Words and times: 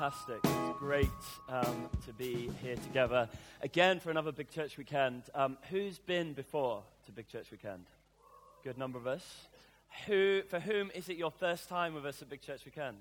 Fantastic. 0.00 0.40
It's 0.42 0.78
great 0.78 1.10
um, 1.50 1.90
to 2.06 2.12
be 2.14 2.50
here 2.62 2.76
together 2.76 3.28
again 3.60 4.00
for 4.00 4.10
another 4.10 4.32
Big 4.32 4.50
Church 4.50 4.78
Weekend. 4.78 5.24
Um, 5.34 5.58
who's 5.68 5.98
been 5.98 6.32
before 6.32 6.82
to 7.04 7.12
Big 7.12 7.28
Church 7.28 7.50
Weekend? 7.50 7.84
Good 8.64 8.78
number 8.78 8.96
of 8.96 9.06
us. 9.06 9.46
Who, 10.06 10.40
for 10.48 10.58
whom 10.58 10.90
is 10.94 11.10
it 11.10 11.18
your 11.18 11.30
first 11.30 11.68
time 11.68 11.92
with 11.92 12.06
us 12.06 12.22
at 12.22 12.30
Big 12.30 12.40
Church 12.40 12.64
Weekend? 12.64 12.96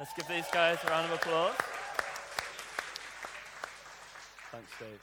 Let's 0.00 0.12
give 0.14 0.26
these 0.26 0.46
guys 0.52 0.78
a 0.84 0.90
round 0.90 1.12
of 1.12 1.20
applause. 1.20 1.54
Thanks, 4.50 4.72
Dave. 4.80 5.00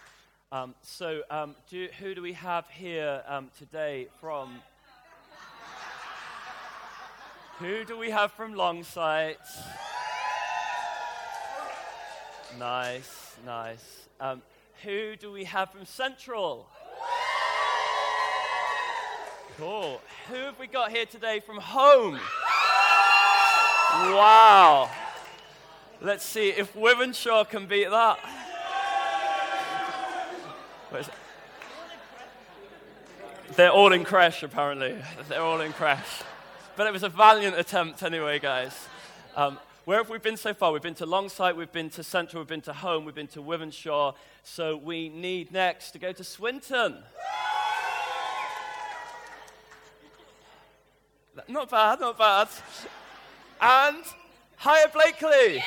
Um, 0.51 0.75
so, 0.81 1.21
um, 1.31 1.55
do, 1.69 1.87
who 2.01 2.13
do 2.13 2.21
we 2.21 2.33
have 2.33 2.67
here 2.71 3.23
um, 3.25 3.51
today 3.57 4.09
from? 4.19 4.53
Who 7.59 7.85
do 7.85 7.97
we 7.97 8.09
have 8.09 8.33
from 8.33 8.53
Longsight? 8.53 9.37
Nice, 12.59 13.37
nice. 13.45 14.09
Um, 14.19 14.41
who 14.83 15.15
do 15.15 15.31
we 15.31 15.45
have 15.45 15.71
from 15.71 15.85
Central? 15.85 16.67
Cool. 19.57 20.01
Who 20.27 20.35
have 20.35 20.59
we 20.59 20.67
got 20.67 20.91
here 20.91 21.05
today 21.05 21.39
from 21.39 21.55
home? 21.55 22.19
Wow. 23.93 24.91
Let's 26.01 26.25
see 26.25 26.49
if 26.49 26.73
Wythenshawe 26.73 27.49
can 27.49 27.65
beat 27.65 27.89
that. 27.89 28.19
They're 33.55 33.71
all 33.71 33.93
in 33.93 34.03
crash, 34.03 34.43
apparently. 34.43 34.97
They're 35.29 35.41
all 35.41 35.61
in 35.61 35.71
crash. 35.71 36.23
But 36.75 36.87
it 36.87 36.93
was 36.93 37.03
a 37.03 37.09
valiant 37.09 37.57
attempt, 37.57 38.03
anyway, 38.03 38.39
guys. 38.39 38.73
Um, 39.37 39.59
where 39.89 39.97
have 39.97 40.11
we 40.11 40.19
been 40.19 40.37
so 40.37 40.53
far? 40.53 40.71
We've 40.71 40.83
been 40.83 40.93
to 40.93 41.07
Longsight, 41.07 41.55
we've 41.55 41.71
been 41.71 41.89
to 41.89 42.03
Central, 42.03 42.43
we've 42.43 42.47
been 42.47 42.61
to 42.61 42.73
Home, 42.73 43.05
we've 43.05 43.15
been 43.15 43.25
to 43.29 43.41
Wythenshawe. 43.41 44.13
So 44.43 44.77
we 44.77 45.09
need 45.09 45.51
next 45.51 45.89
to 45.93 45.97
go 45.97 46.11
to 46.11 46.23
Swinton. 46.23 46.97
Not 51.47 51.71
bad, 51.71 52.01
not 52.01 52.19
bad. 52.19 52.49
And 53.59 54.03
Higher 54.57 54.89
Blackley. 54.93 55.63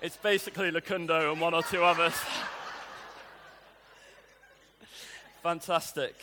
It's 0.00 0.16
basically 0.16 0.70
Lacundo 0.70 1.32
and 1.32 1.40
one 1.40 1.54
or 1.54 1.64
two 1.64 1.82
others. 1.82 2.14
Fantastic. 5.42 6.14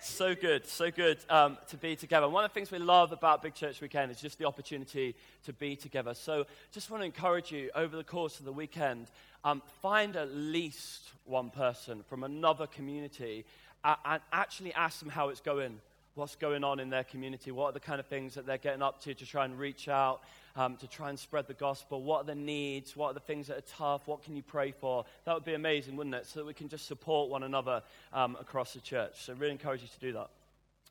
So 0.00 0.34
good, 0.34 0.66
so 0.66 0.90
good 0.90 1.18
um, 1.28 1.58
to 1.68 1.76
be 1.76 1.96
together. 1.96 2.26
One 2.30 2.44
of 2.44 2.50
the 2.50 2.54
things 2.54 2.70
we 2.70 2.78
love 2.78 3.12
about 3.12 3.42
Big 3.42 3.52
Church 3.54 3.82
Weekend 3.82 4.10
is 4.10 4.18
just 4.18 4.38
the 4.38 4.46
opportunity 4.46 5.14
to 5.44 5.52
be 5.52 5.76
together. 5.76 6.14
So, 6.14 6.46
just 6.72 6.90
want 6.90 7.02
to 7.02 7.04
encourage 7.04 7.52
you 7.52 7.70
over 7.74 7.94
the 7.94 8.04
course 8.04 8.38
of 8.38 8.46
the 8.46 8.52
weekend, 8.52 9.08
um, 9.44 9.60
find 9.82 10.16
at 10.16 10.34
least 10.34 11.10
one 11.26 11.50
person 11.50 12.02
from 12.08 12.24
another 12.24 12.66
community 12.66 13.44
uh, 13.84 13.96
and 14.06 14.22
actually 14.32 14.72
ask 14.72 14.98
them 15.00 15.10
how 15.10 15.28
it's 15.28 15.40
going 15.40 15.78
what's 16.14 16.36
going 16.36 16.64
on 16.64 16.80
in 16.80 16.88
their 16.88 17.04
community, 17.04 17.50
what 17.50 17.66
are 17.66 17.72
the 17.72 17.80
kind 17.80 18.00
of 18.00 18.06
things 18.06 18.34
that 18.34 18.46
they're 18.46 18.56
getting 18.56 18.82
up 18.82 19.02
to 19.02 19.12
to 19.12 19.26
try 19.26 19.44
and 19.44 19.58
reach 19.58 19.88
out, 19.88 20.22
um, 20.56 20.76
to 20.76 20.86
try 20.86 21.08
and 21.08 21.18
spread 21.18 21.46
the 21.46 21.54
gospel, 21.54 22.02
what 22.02 22.22
are 22.22 22.26
the 22.26 22.34
needs, 22.34 22.96
what 22.96 23.10
are 23.10 23.14
the 23.14 23.20
things 23.20 23.48
that 23.48 23.58
are 23.58 23.68
tough, 23.76 24.06
what 24.06 24.22
can 24.22 24.36
you 24.36 24.42
pray 24.42 24.72
for? 24.72 25.04
That 25.24 25.34
would 25.34 25.44
be 25.44 25.54
amazing, 25.54 25.96
wouldn't 25.96 26.14
it? 26.14 26.26
So 26.26 26.40
that 26.40 26.46
we 26.46 26.54
can 26.54 26.68
just 26.68 26.86
support 26.86 27.30
one 27.30 27.42
another 27.42 27.82
um, 28.12 28.36
across 28.40 28.74
the 28.74 28.80
church. 28.80 29.24
So, 29.24 29.34
really 29.34 29.52
encourage 29.52 29.82
you 29.82 29.88
to 29.88 30.00
do 30.00 30.12
that. 30.12 30.28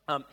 Um, 0.06 0.24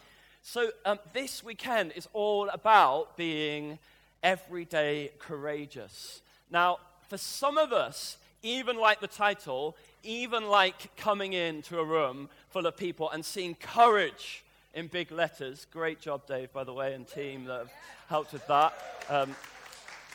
so, 0.42 0.72
um, 0.86 1.00
this 1.14 1.44
weekend 1.44 1.94
is 1.96 2.08
all 2.14 2.50
about 2.50 3.16
being 3.16 3.80
everyday 4.22 5.12
courageous. 5.20 6.22
Now, 6.50 6.80
for 7.08 7.18
some 7.18 7.58
of 7.58 7.72
us, 7.72 8.18
even 8.44 8.78
like 8.78 9.00
the 9.00 9.08
title, 9.08 9.78
even 10.04 10.48
like 10.48 10.96
coming 10.98 11.34
into 11.34 11.80
a 11.80 11.86
room 11.86 12.30
full 12.50 12.66
of 12.66 12.76
people 12.76 13.10
and 13.10 13.24
seeing 13.24 13.56
courage 13.56 14.44
in 14.74 14.88
big 14.88 15.12
letters. 15.12 15.66
Great 15.72 16.00
job, 16.00 16.26
Dave, 16.28 16.52
by 16.54 16.64
the 16.64 16.74
way, 16.74 16.94
and 16.94 17.08
team 17.08 17.46
that 17.46 17.60
have 17.60 17.72
helped 18.08 18.34
with 18.34 18.46
that. 18.48 18.74
Um, 19.10 19.36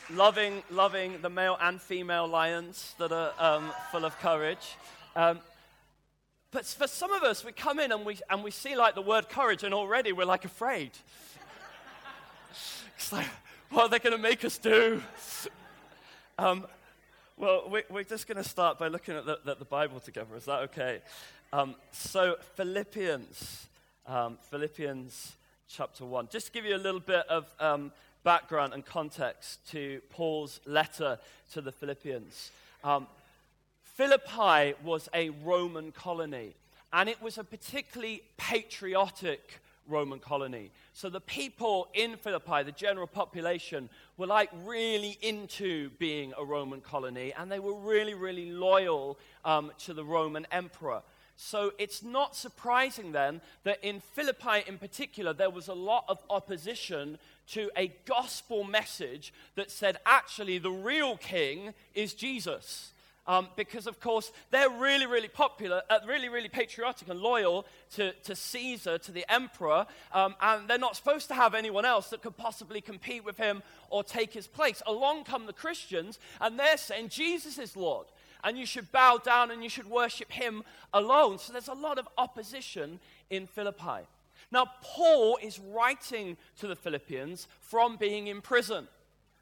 loving, 0.09 0.63
loving 0.71 1.21
the 1.21 1.29
male 1.29 1.57
and 1.61 1.81
female 1.81 2.27
lions 2.27 2.95
that 2.97 3.11
are 3.11 3.33
um, 3.39 3.71
full 3.91 4.05
of 4.05 4.17
courage. 4.19 4.77
Um, 5.15 5.39
but 6.51 6.65
for 6.65 6.87
some 6.87 7.11
of 7.11 7.23
us, 7.23 7.43
we 7.43 7.51
come 7.51 7.79
in 7.79 7.91
and 7.91 8.05
we, 8.05 8.17
and 8.29 8.43
we 8.43 8.51
see 8.51 8.75
like 8.75 8.95
the 8.95 9.01
word 9.01 9.29
courage, 9.29 9.63
and 9.63 9.73
already 9.73 10.11
we're 10.11 10.25
like 10.25 10.45
afraid. 10.45 10.91
it's 12.95 13.11
like, 13.11 13.27
what 13.69 13.83
are 13.83 13.89
they 13.89 13.99
going 13.99 14.15
to 14.15 14.21
make 14.21 14.45
us 14.45 14.57
do? 14.57 15.01
Um, 16.39 16.65
well, 17.35 17.69
we, 17.69 17.99
are 17.99 18.03
just 18.03 18.27
going 18.27 18.41
to 18.41 18.47
start 18.47 18.79
by 18.79 18.87
looking 18.87 19.15
at 19.15 19.25
the, 19.25 19.39
the, 19.43 19.55
the, 19.55 19.65
Bible 19.65 19.99
together. 19.99 20.35
Is 20.35 20.45
that 20.45 20.61
okay? 20.61 21.01
Um, 21.53 21.75
so, 21.91 22.37
Philippians 22.55 23.66
um, 24.07 24.37
Philippians 24.49 25.35
chapter 25.67 26.05
1. 26.05 26.29
Just 26.31 26.47
to 26.47 26.51
give 26.51 26.65
you 26.65 26.75
a 26.75 26.77
little 26.77 26.99
bit 26.99 27.27
of 27.27 27.53
um, 27.59 27.91
background 28.23 28.73
and 28.73 28.85
context 28.85 29.59
to 29.71 30.01
Paul's 30.09 30.59
letter 30.65 31.19
to 31.53 31.61
the 31.61 31.71
Philippians. 31.71 32.51
Um, 32.83 33.07
Philippi 33.83 34.75
was 34.83 35.09
a 35.13 35.29
Roman 35.43 35.91
colony, 35.91 36.53
and 36.93 37.09
it 37.09 37.21
was 37.21 37.37
a 37.37 37.43
particularly 37.43 38.21
patriotic 38.37 39.59
Roman 39.87 40.19
colony. 40.19 40.71
So 40.93 41.09
the 41.09 41.21
people 41.21 41.87
in 41.93 42.15
Philippi, 42.17 42.63
the 42.63 42.71
general 42.71 43.07
population, 43.07 43.89
were 44.17 44.27
like 44.27 44.49
really 44.65 45.17
into 45.21 45.89
being 45.91 46.33
a 46.37 46.43
Roman 46.43 46.81
colony, 46.81 47.33
and 47.37 47.51
they 47.51 47.59
were 47.59 47.73
really, 47.73 48.13
really 48.13 48.51
loyal 48.51 49.17
um, 49.45 49.71
to 49.79 49.93
the 49.93 50.03
Roman 50.03 50.45
emperor. 50.51 51.01
So 51.39 51.71
it's 51.77 52.01
not 52.01 52.35
surprising 52.35 53.11
then 53.11 53.41
that 53.63 53.83
in 53.83 53.99
Philippi 53.99 54.63
in 54.67 54.79
particular, 54.79 55.33
there 55.33 55.51
was 55.51 55.67
a 55.67 55.73
lot 55.73 56.05
of 56.07 56.17
opposition 56.31 57.19
to 57.49 57.69
a 57.77 57.93
gospel 58.05 58.63
message 58.63 59.31
that 59.55 59.69
said 59.69 59.97
actually 60.05 60.57
the 60.57 60.71
real 60.71 61.15
king 61.15 61.75
is 61.93 62.15
Jesus. 62.15 62.91
Um, 63.27 63.49
because, 63.57 63.87
of 63.87 63.99
course, 63.99 64.31
they're 64.51 64.69
really, 64.69 65.05
really 65.05 65.27
popular, 65.27 65.81
uh, 65.89 65.99
really, 66.07 66.29
really 66.29 66.47
patriotic 66.47 67.09
and 67.09 67.19
loyal 67.19 67.65
to, 67.95 68.13
to 68.23 68.37
Caesar, 68.37 68.97
to 68.99 69.11
the 69.11 69.29
emperor, 69.29 69.85
um, 70.13 70.33
and 70.39 70.69
they're 70.69 70.77
not 70.77 70.95
supposed 70.95 71.27
to 71.27 71.33
have 71.33 71.53
anyone 71.53 71.83
else 71.83 72.09
that 72.11 72.21
could 72.21 72.37
possibly 72.37 72.79
compete 72.79 73.25
with 73.25 73.35
him 73.35 73.63
or 73.89 74.01
take 74.01 74.31
his 74.31 74.47
place. 74.47 74.81
Along 74.87 75.25
come 75.25 75.45
the 75.45 75.51
Christians, 75.51 76.19
and 76.39 76.57
they're 76.57 76.77
saying 76.77 77.09
Jesus 77.09 77.57
is 77.57 77.75
Lord 77.75 78.07
and 78.43 78.57
you 78.57 78.65
should 78.65 78.91
bow 78.91 79.17
down 79.17 79.51
and 79.51 79.63
you 79.63 79.69
should 79.69 79.89
worship 79.89 80.31
him 80.31 80.63
alone. 80.93 81.37
So 81.39 81.53
there's 81.53 81.67
a 81.67 81.73
lot 81.73 81.97
of 81.97 82.07
opposition 82.17 82.99
in 83.29 83.47
Philippi. 83.47 84.05
Now, 84.51 84.65
Paul 84.81 85.37
is 85.41 85.59
writing 85.59 86.37
to 86.59 86.67
the 86.67 86.75
Philippians 86.75 87.47
from 87.59 87.97
being 87.97 88.27
in 88.27 88.41
prison. 88.41 88.87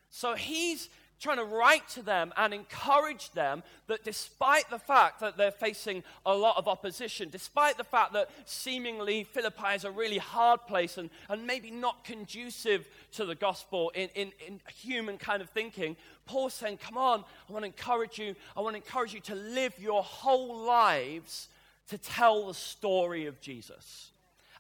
So 0.10 0.34
he's 0.34 0.90
trying 1.20 1.38
to 1.38 1.46
write 1.46 1.88
to 1.90 2.02
them 2.02 2.34
and 2.38 2.54
encourage 2.54 3.32
them 3.32 3.64
that 3.88 4.04
despite 4.04 4.70
the 4.70 4.80
fact 4.80 5.20
that 5.20 5.38
they're 5.38 5.52
facing 5.52 6.04
a 6.26 6.34
lot 6.36 6.58
of 6.58 6.68
opposition, 6.68 7.30
despite 7.30 7.78
the 7.78 7.84
fact 7.84 8.14
that 8.14 8.30
seemingly 8.46 9.24
Philippi 9.24 9.76
is 9.76 9.84
a 9.84 9.92
really 9.92 10.18
hard 10.18 10.62
place 10.68 10.98
and, 10.98 11.10
and 11.30 11.48
maybe 11.48 11.72
not 11.72 12.04
conducive 12.04 12.88
to 13.14 13.26
the 13.26 13.36
gospel 13.36 13.92
in, 13.96 14.10
in, 14.16 14.32
in 14.46 14.60
human 14.76 15.18
kind 15.18 15.42
of 15.42 15.50
thinking, 15.50 15.96
Paul's 16.26 16.54
saying, 16.54 16.78
Come 16.78 16.98
on, 16.98 17.24
I 17.50 17.54
want 17.54 17.64
to 17.64 17.68
encourage 17.68 18.18
you. 18.18 18.36
I 18.58 18.62
want 18.62 18.74
to 18.74 18.82
encourage 18.82 19.14
you 19.14 19.22
to 19.22 19.36
live 19.36 19.74
your 19.80 20.04
whole 20.04 20.66
lives 20.66 21.48
to 21.90 21.98
tell 21.98 22.48
the 22.48 22.54
story 22.54 23.28
of 23.28 23.40
Jesus. 23.42 24.12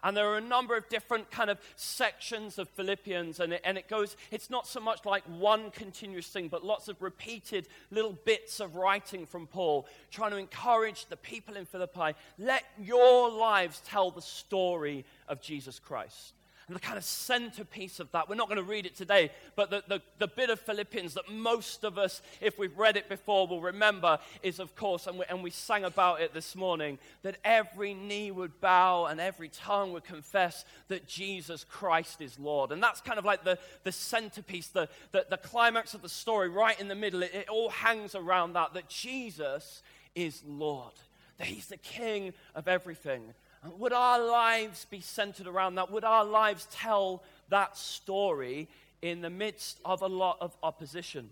And 0.05 0.15
there 0.15 0.27
are 0.27 0.37
a 0.37 0.41
number 0.41 0.77
of 0.77 0.87
different 0.87 1.31
kind 1.31 1.49
of 1.49 1.59
sections 1.75 2.59
of 2.59 2.69
Philippians, 2.69 3.39
and 3.39 3.53
it, 3.53 3.61
and 3.65 3.75
it 3.75 3.87
goes, 3.87 4.15
it's 4.29 4.51
not 4.51 4.67
so 4.67 4.79
much 4.79 5.03
like 5.03 5.23
one 5.23 5.71
continuous 5.71 6.27
thing, 6.27 6.47
but 6.47 6.63
lots 6.63 6.87
of 6.87 7.01
repeated 7.01 7.67
little 7.89 8.13
bits 8.23 8.59
of 8.59 8.75
writing 8.75 9.25
from 9.25 9.47
Paul, 9.47 9.87
trying 10.11 10.29
to 10.29 10.37
encourage 10.37 11.07
the 11.07 11.17
people 11.17 11.57
in 11.57 11.65
Philippi 11.65 12.15
let 12.37 12.65
your 12.79 13.31
lives 13.31 13.81
tell 13.83 14.11
the 14.11 14.21
story 14.21 15.05
of 15.27 15.41
Jesus 15.41 15.79
Christ. 15.79 16.34
And 16.67 16.75
the 16.75 16.79
kind 16.79 16.97
of 16.97 17.03
centerpiece 17.03 17.99
of 17.99 18.11
that, 18.11 18.27
we're 18.27 18.35
not 18.35 18.47
going 18.47 18.57
to 18.57 18.63
read 18.63 18.87
it 18.87 18.95
today, 18.95 19.29
but 19.55 19.69
the, 19.69 19.83
the, 19.87 20.01
the, 20.17 20.27
bit 20.27 20.49
of 20.49 20.59
Philippians 20.59 21.13
that 21.13 21.31
most 21.31 21.83
of 21.83 21.99
us, 21.99 22.23
if 22.41 22.57
we've 22.57 22.75
read 22.75 22.97
it 22.97 23.07
before, 23.07 23.47
will 23.47 23.61
remember 23.61 24.17
is, 24.41 24.59
of 24.59 24.75
course, 24.75 25.05
and 25.05 25.19
we, 25.19 25.25
and 25.29 25.43
we 25.43 25.51
sang 25.51 25.83
about 25.83 26.21
it 26.21 26.33
this 26.33 26.55
morning, 26.55 26.97
that 27.21 27.37
every 27.43 27.93
knee 27.93 28.31
would 28.31 28.59
bow 28.61 29.05
and 29.05 29.21
every 29.21 29.49
tongue 29.49 29.93
would 29.93 30.05
confess 30.05 30.65
that 30.87 31.07
Jesus 31.07 31.63
Christ 31.63 32.19
is 32.19 32.39
Lord. 32.39 32.71
And 32.71 32.81
that's 32.81 32.99
kind 32.99 33.19
of 33.19 33.25
like 33.25 33.43
the, 33.43 33.59
the 33.83 33.91
centerpiece, 33.91 34.67
the, 34.67 34.89
the, 35.11 35.27
the 35.29 35.37
climax 35.37 35.93
of 35.93 36.01
the 36.01 36.09
story, 36.09 36.49
right 36.49 36.79
in 36.79 36.87
the 36.87 36.95
middle. 36.95 37.21
It, 37.21 37.35
it 37.35 37.49
all 37.49 37.69
hangs 37.69 38.15
around 38.15 38.53
that, 38.53 38.73
that 38.73 38.89
Jesus 38.89 39.83
is 40.15 40.41
Lord, 40.47 40.93
that 41.37 41.45
He's 41.45 41.67
the 41.67 41.77
King 41.77 42.33
of 42.55 42.67
everything. 42.67 43.35
Would 43.77 43.93
our 43.93 44.19
lives 44.19 44.85
be 44.89 45.01
centered 45.01 45.47
around 45.47 45.75
that? 45.75 45.91
Would 45.91 46.03
our 46.03 46.25
lives 46.25 46.67
tell 46.71 47.23
that 47.49 47.77
story 47.77 48.67
in 49.01 49.21
the 49.21 49.29
midst 49.29 49.79
of 49.85 50.01
a 50.01 50.07
lot 50.07 50.37
of 50.41 50.55
opposition? 50.63 51.29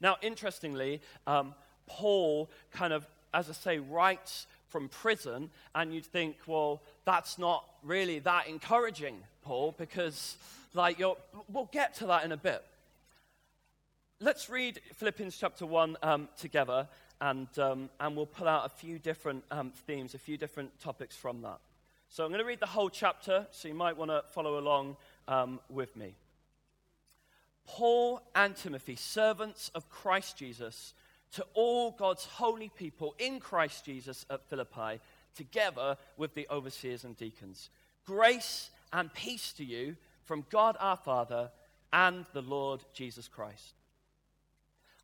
Now, 0.00 0.16
interestingly, 0.22 1.00
um, 1.26 1.54
Paul 1.86 2.50
kind 2.72 2.92
of, 2.92 3.06
as 3.32 3.48
I 3.48 3.52
say, 3.52 3.78
writes 3.78 4.46
from 4.68 4.88
prison, 4.88 5.50
and 5.74 5.94
you'd 5.94 6.04
think, 6.04 6.36
well, 6.46 6.82
that's 7.04 7.38
not 7.38 7.64
really 7.82 8.18
that 8.20 8.48
encouraging, 8.48 9.16
Paul, 9.42 9.74
because, 9.78 10.36
like, 10.74 10.98
you're, 10.98 11.16
we'll 11.48 11.70
get 11.72 11.94
to 11.96 12.06
that 12.06 12.24
in 12.24 12.32
a 12.32 12.36
bit. 12.36 12.64
Let's 14.20 14.48
read 14.48 14.80
Philippians 14.94 15.36
chapter 15.36 15.66
1 15.66 15.96
um, 16.02 16.28
together, 16.38 16.88
and, 17.20 17.48
um, 17.58 17.90
and 18.00 18.16
we'll 18.16 18.26
pull 18.26 18.48
out 18.48 18.66
a 18.66 18.68
few 18.68 18.98
different 18.98 19.44
um, 19.50 19.72
themes, 19.86 20.14
a 20.14 20.18
few 20.18 20.36
different 20.36 20.78
topics 20.80 21.16
from 21.16 21.42
that. 21.42 21.58
So 22.08 22.24
I'm 22.24 22.30
going 22.30 22.40
to 22.40 22.46
read 22.46 22.60
the 22.60 22.66
whole 22.66 22.90
chapter, 22.90 23.46
so 23.50 23.68
you 23.68 23.74
might 23.74 23.96
want 23.96 24.10
to 24.10 24.22
follow 24.30 24.58
along 24.58 24.96
um, 25.26 25.60
with 25.68 25.96
me. 25.96 26.14
Paul 27.66 28.20
and 28.34 28.54
Timothy, 28.54 28.96
servants 28.96 29.70
of 29.74 29.88
Christ 29.88 30.36
Jesus, 30.36 30.94
to 31.32 31.46
all 31.54 31.90
God's 31.90 32.24
holy 32.24 32.68
people 32.68 33.14
in 33.18 33.40
Christ 33.40 33.84
Jesus 33.84 34.26
at 34.30 34.48
Philippi, 34.48 35.00
together 35.34 35.96
with 36.16 36.34
the 36.34 36.46
overseers 36.50 37.04
and 37.04 37.16
deacons. 37.16 37.70
Grace 38.04 38.70
and 38.92 39.12
peace 39.12 39.52
to 39.54 39.64
you 39.64 39.96
from 40.22 40.46
God 40.50 40.76
our 40.78 40.96
Father 40.96 41.50
and 41.92 42.26
the 42.32 42.42
Lord 42.42 42.84
Jesus 42.92 43.28
Christ. 43.28 43.74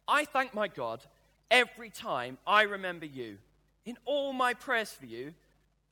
I 0.06 0.24
thank 0.24 0.54
my 0.54 0.68
God 0.68 1.00
every 1.50 1.90
time 1.90 2.38
I 2.46 2.62
remember 2.62 3.06
you. 3.06 3.38
In 3.84 3.96
all 4.04 4.32
my 4.32 4.54
prayers 4.54 4.92
for 4.92 5.06
you, 5.06 5.34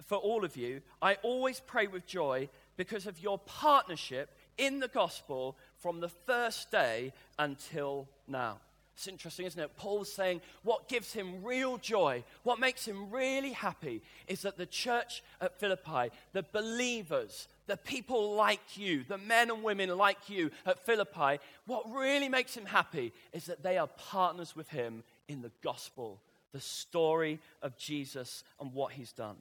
for 0.05 0.17
all 0.17 0.45
of 0.45 0.57
you, 0.57 0.83
I 1.03 1.15
always 1.23 1.61
pray 1.61 1.87
with 1.87 2.07
joy 2.07 2.49
because 2.77 3.07
of 3.07 3.21
your 3.21 3.39
partnership 3.39 4.31
in 4.57 4.81
the 4.81 4.89
gospel 4.89 5.57
from 5.77 6.01
the 6.01 6.09
first 6.09 6.71
day 6.71 7.13
until 7.39 8.09
now. 8.27 8.59
It's 8.95 9.07
interesting, 9.07 9.47
isn't 9.47 9.61
it? 9.61 9.77
Paul's 9.77 10.13
saying 10.13 10.41
what 10.65 10.89
gives 10.89 11.13
him 11.13 11.45
real 11.45 11.79
joy, 11.79 12.25
what 12.43 12.59
makes 12.59 12.85
him 12.85 13.11
really 13.11 13.53
happy, 13.53 14.03
is 14.27 14.43
that 14.43 14.59
the 14.59 14.67
church 14.67 15.23
at 15.41 15.61
Philippi, 15.61 16.11
the 16.33 16.45
believers, 16.53 17.47
the 17.69 17.77
people 17.77 18.35
like 18.35 18.77
you, 18.77 19.05
the 19.07 19.19
men 19.19 19.51
and 19.51 19.63
women 19.63 19.97
like 19.97 20.29
you 20.29 20.51
at 20.67 20.85
Philippi, 20.85 21.39
what 21.67 21.85
really 21.93 22.29
makes 22.29 22.57
him 22.57 22.67
happy 22.67 23.13
is 23.33 23.47
that 23.47 23.63
they 23.63 23.79
are 23.79 23.87
partners 23.87 24.57
with 24.57 24.69
him 24.71 25.05
in 25.29 25.43
the 25.43 25.53
gospel, 25.63 26.23
the 26.53 26.61
story 26.61 27.41
of 27.63 27.77
Jesus 27.77 28.43
and 28.59 28.73
what 28.73 28.93
he's 28.93 29.13
done. 29.13 29.37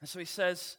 And 0.00 0.08
so 0.08 0.18
he 0.18 0.24
says, 0.24 0.76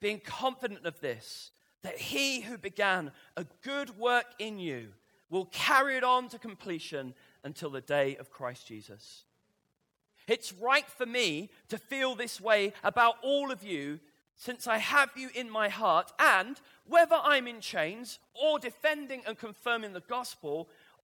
being 0.00 0.20
confident 0.20 0.86
of 0.86 1.00
this, 1.00 1.50
that 1.82 1.98
he 1.98 2.40
who 2.40 2.58
began 2.58 3.12
a 3.36 3.46
good 3.62 3.98
work 3.98 4.26
in 4.38 4.58
you 4.58 4.88
will 5.28 5.46
carry 5.46 5.96
it 5.96 6.04
on 6.04 6.28
to 6.28 6.38
completion 6.38 7.14
until 7.44 7.70
the 7.70 7.80
day 7.80 8.16
of 8.16 8.30
Christ 8.30 8.66
Jesus. 8.66 9.24
It's 10.26 10.52
right 10.52 10.88
for 10.88 11.06
me 11.06 11.50
to 11.68 11.78
feel 11.78 12.14
this 12.14 12.40
way 12.40 12.72
about 12.84 13.16
all 13.22 13.50
of 13.50 13.62
you 13.62 14.00
since 14.36 14.66
I 14.66 14.78
have 14.78 15.10
you 15.16 15.28
in 15.34 15.50
my 15.50 15.68
heart, 15.68 16.12
and 16.18 16.58
whether 16.86 17.16
I'm 17.22 17.46
in 17.46 17.60
chains 17.60 18.18
or 18.32 18.58
defending 18.58 19.22
and 19.26 19.36
confirming 19.36 19.92
the 19.92 20.00
gospel, 20.00 20.70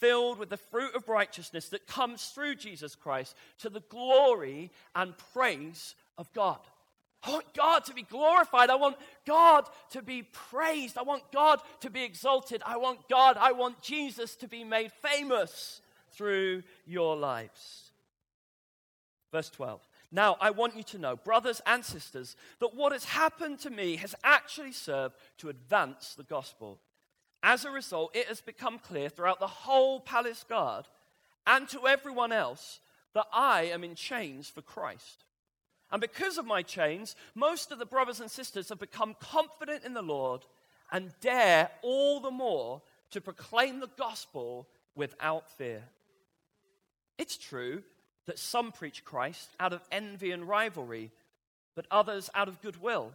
filled 0.00 0.38
with 0.38 0.48
the 0.48 0.56
fruit 0.56 0.94
of 0.94 1.08
righteousness 1.08 1.68
that 1.68 1.86
comes 1.86 2.26
through 2.26 2.56
Jesus 2.56 2.94
Christ 2.94 3.36
to 3.58 3.70
the 3.70 3.82
glory 3.88 4.70
and 4.94 5.14
praise 5.32 5.94
of 6.18 6.32
God. 6.32 6.58
I 7.22 7.32
want 7.32 7.54
God 7.54 7.84
to 7.84 7.94
be 7.94 8.02
glorified. 8.02 8.70
I 8.70 8.76
want 8.76 8.96
God 9.26 9.68
to 9.90 10.00
be 10.00 10.22
praised. 10.22 10.96
I 10.96 11.02
want 11.02 11.30
God 11.32 11.60
to 11.80 11.90
be 11.90 12.02
exalted. 12.02 12.62
I 12.64 12.78
want 12.78 13.08
God, 13.08 13.36
I 13.38 13.52
want 13.52 13.82
Jesus 13.82 14.36
to 14.36 14.48
be 14.48 14.64
made 14.64 14.90
famous 14.92 15.82
through 16.12 16.62
your 16.86 17.16
lives. 17.16 17.90
Verse 19.30 19.50
12. 19.50 19.86
Now, 20.12 20.36
I 20.40 20.50
want 20.50 20.76
you 20.76 20.82
to 20.84 20.98
know, 20.98 21.14
brothers 21.14 21.60
and 21.66 21.84
sisters, 21.84 22.36
that 22.58 22.74
what 22.74 22.92
has 22.92 23.04
happened 23.04 23.60
to 23.60 23.70
me 23.70 23.96
has 23.96 24.14
actually 24.24 24.72
served 24.72 25.14
to 25.38 25.50
advance 25.50 26.14
the 26.14 26.24
gospel. 26.24 26.80
As 27.42 27.64
a 27.64 27.70
result, 27.70 28.14
it 28.14 28.26
has 28.26 28.40
become 28.40 28.78
clear 28.78 29.08
throughout 29.08 29.40
the 29.40 29.46
whole 29.46 30.00
palace 30.00 30.44
guard 30.48 30.86
and 31.46 31.68
to 31.70 31.86
everyone 31.86 32.32
else 32.32 32.80
that 33.14 33.26
I 33.32 33.62
am 33.62 33.82
in 33.82 33.94
chains 33.94 34.48
for 34.48 34.62
Christ. 34.62 35.24
And 35.90 36.00
because 36.00 36.38
of 36.38 36.46
my 36.46 36.62
chains, 36.62 37.16
most 37.34 37.72
of 37.72 37.78
the 37.78 37.86
brothers 37.86 38.20
and 38.20 38.30
sisters 38.30 38.68
have 38.68 38.78
become 38.78 39.16
confident 39.18 39.84
in 39.84 39.94
the 39.94 40.02
Lord 40.02 40.42
and 40.92 41.12
dare 41.20 41.70
all 41.82 42.20
the 42.20 42.30
more 42.30 42.82
to 43.10 43.20
proclaim 43.20 43.80
the 43.80 43.90
gospel 43.98 44.68
without 44.94 45.50
fear. 45.50 45.82
It's 47.18 47.36
true 47.36 47.82
that 48.26 48.38
some 48.38 48.70
preach 48.70 49.04
Christ 49.04 49.50
out 49.58 49.72
of 49.72 49.82
envy 49.90 50.30
and 50.30 50.48
rivalry, 50.48 51.10
but 51.74 51.86
others 51.90 52.30
out 52.34 52.48
of 52.48 52.62
goodwill. 52.62 53.12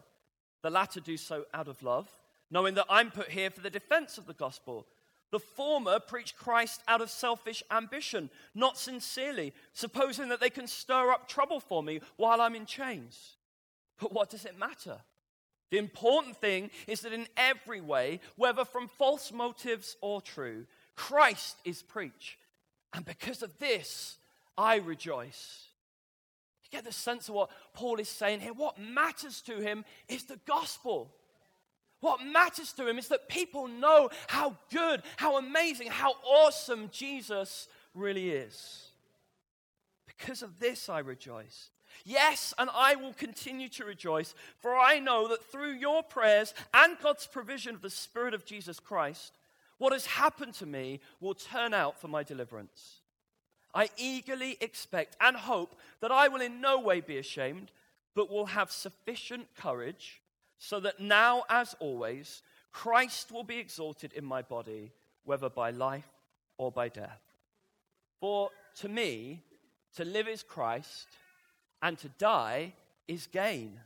The 0.61 0.69
latter 0.69 0.99
do 0.99 1.15
so 1.15 1.45
out 1.53 1.67
of 1.67 1.81
love, 1.81 2.09
knowing 2.55 2.75
that 2.75 2.85
I'm 2.89 3.11
put 3.11 3.31
here 3.31 3.49
for 3.49 3.59
the 3.59 3.69
defense 3.69 4.17
of 4.17 4.27
the 4.27 4.33
gospel. 4.33 4.87
The 5.29 5.39
former 5.39 5.99
preach 5.99 6.37
Christ 6.37 6.81
out 6.87 7.01
of 7.01 7.09
selfish 7.09 7.61
ambition, 7.69 8.29
not 8.53 8.77
sincerely, 8.77 9.51
supposing 9.73 10.29
that 10.29 10.39
they 10.39 10.49
can 10.49 10.65
stir 10.65 11.11
up 11.11 11.27
trouble 11.27 11.59
for 11.59 11.83
me 11.83 11.99
while 12.15 12.39
I'm 12.39 12.55
in 12.55 12.65
chains. 12.65 13.35
But 13.99 14.13
what 14.13 14.29
does 14.29 14.45
it 14.45 14.57
matter? 14.57 14.99
The 15.69 15.79
important 15.79 16.37
thing 16.37 16.69
is 16.87 17.01
that 17.01 17.11
in 17.11 17.27
every 17.35 17.81
way, 17.81 18.21
whether 18.37 18.63
from 18.63 18.87
false 18.87 19.33
motives 19.33 19.97
or 19.99 20.21
true, 20.21 20.65
Christ 20.95 21.57
is 21.65 21.83
preached. 21.83 22.37
And 22.93 23.03
because 23.03 23.43
of 23.43 23.59
this, 23.59 24.15
I 24.57 24.77
rejoice. 24.77 25.65
You 26.63 26.69
get 26.71 26.85
the 26.85 26.93
sense 26.93 27.27
of 27.27 27.35
what 27.35 27.49
Paul 27.73 27.97
is 27.99 28.07
saying 28.07 28.39
here. 28.39 28.53
What 28.53 28.79
matters 28.79 29.41
to 29.41 29.59
him 29.59 29.83
is 30.07 30.23
the 30.23 30.39
gospel. 30.47 31.11
What 32.05 32.23
matters 32.23 32.71
to 32.73 32.87
him 32.87 32.99
is 32.99 33.07
that 33.07 33.27
people 33.27 33.67
know 33.67 34.11
how 34.27 34.57
good, 34.71 35.01
how 35.17 35.39
amazing, 35.39 35.87
how 35.87 36.13
awesome 36.23 36.89
Jesus 36.91 37.67
really 37.95 38.29
is. 38.29 38.91
Because 40.05 40.43
of 40.43 40.59
this, 40.59 40.87
I 40.87 40.99
rejoice. 40.99 41.71
Yes, 42.03 42.53
and 42.59 42.69
I 42.71 42.93
will 42.93 43.13
continue 43.13 43.69
to 43.69 43.85
rejoice, 43.85 44.35
for 44.59 44.77
I 44.77 44.99
know 44.99 45.27
that 45.29 45.51
through 45.51 45.71
your 45.71 46.03
prayers 46.03 46.53
and 46.75 46.95
God's 47.01 47.25
provision 47.25 47.73
of 47.73 47.81
the 47.81 47.89
Spirit 47.89 48.35
of 48.35 48.45
Jesus 48.45 48.79
Christ, 48.79 49.33
what 49.79 49.91
has 49.91 50.05
happened 50.05 50.53
to 50.55 50.67
me 50.67 50.99
will 51.19 51.33
turn 51.33 51.73
out 51.73 51.99
for 51.99 52.07
my 52.07 52.21
deliverance. 52.21 52.99
I 53.73 53.89
eagerly 53.97 54.57
expect 54.61 55.17
and 55.19 55.35
hope 55.35 55.75
that 56.01 56.11
I 56.11 56.27
will 56.27 56.41
in 56.41 56.61
no 56.61 56.79
way 56.79 57.01
be 57.01 57.17
ashamed, 57.17 57.71
but 58.13 58.29
will 58.29 58.45
have 58.45 58.69
sufficient 58.69 59.47
courage 59.55 60.21
so 60.57 60.79
that 60.79 60.99
now, 60.99 61.43
as 61.49 61.75
always, 61.79 62.41
Christ 62.71 63.31
will 63.31 63.43
be 63.43 63.57
exalted 63.57 64.13
in 64.13 64.25
my 64.25 64.41
body, 64.41 64.91
whether 65.23 65.49
by 65.49 65.71
life 65.71 66.07
or 66.57 66.71
by 66.71 66.89
death. 66.89 67.21
For 68.19 68.49
to 68.79 68.89
me, 68.89 69.43
to 69.95 70.05
live 70.05 70.27
is 70.27 70.43
Christ, 70.43 71.07
and 71.81 71.97
to 71.99 72.09
die 72.09 72.73
is 73.07 73.27
gain. 73.27 73.79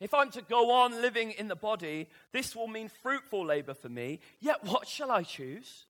If 0.00 0.12
I'm 0.12 0.30
to 0.32 0.42
go 0.42 0.72
on 0.72 1.00
living 1.00 1.30
in 1.32 1.48
the 1.48 1.56
body, 1.56 2.08
this 2.32 2.54
will 2.54 2.68
mean 2.68 2.90
fruitful 3.02 3.46
labor 3.46 3.74
for 3.74 3.88
me. 3.88 4.20
Yet 4.40 4.62
what 4.64 4.86
shall 4.86 5.10
I 5.10 5.22
choose? 5.22 5.86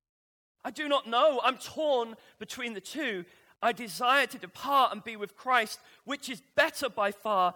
I 0.65 0.71
do 0.71 0.89
not 0.89 1.09
know. 1.09 1.41
I'm 1.43 1.59
torn 1.59 2.15
between 2.39 2.75
the 2.75 2.81
two. 2.81 3.25
I 3.63 3.73
desire 3.73 4.27
to 4.27 4.39
depart 4.39 4.93
and 4.93 5.03
be 5.03 5.17
with 5.17 5.37
Christ, 5.37 5.81
which 6.05 6.29
is 6.29 6.43
better 6.55 6.89
by 6.89 7.11
far, 7.11 7.55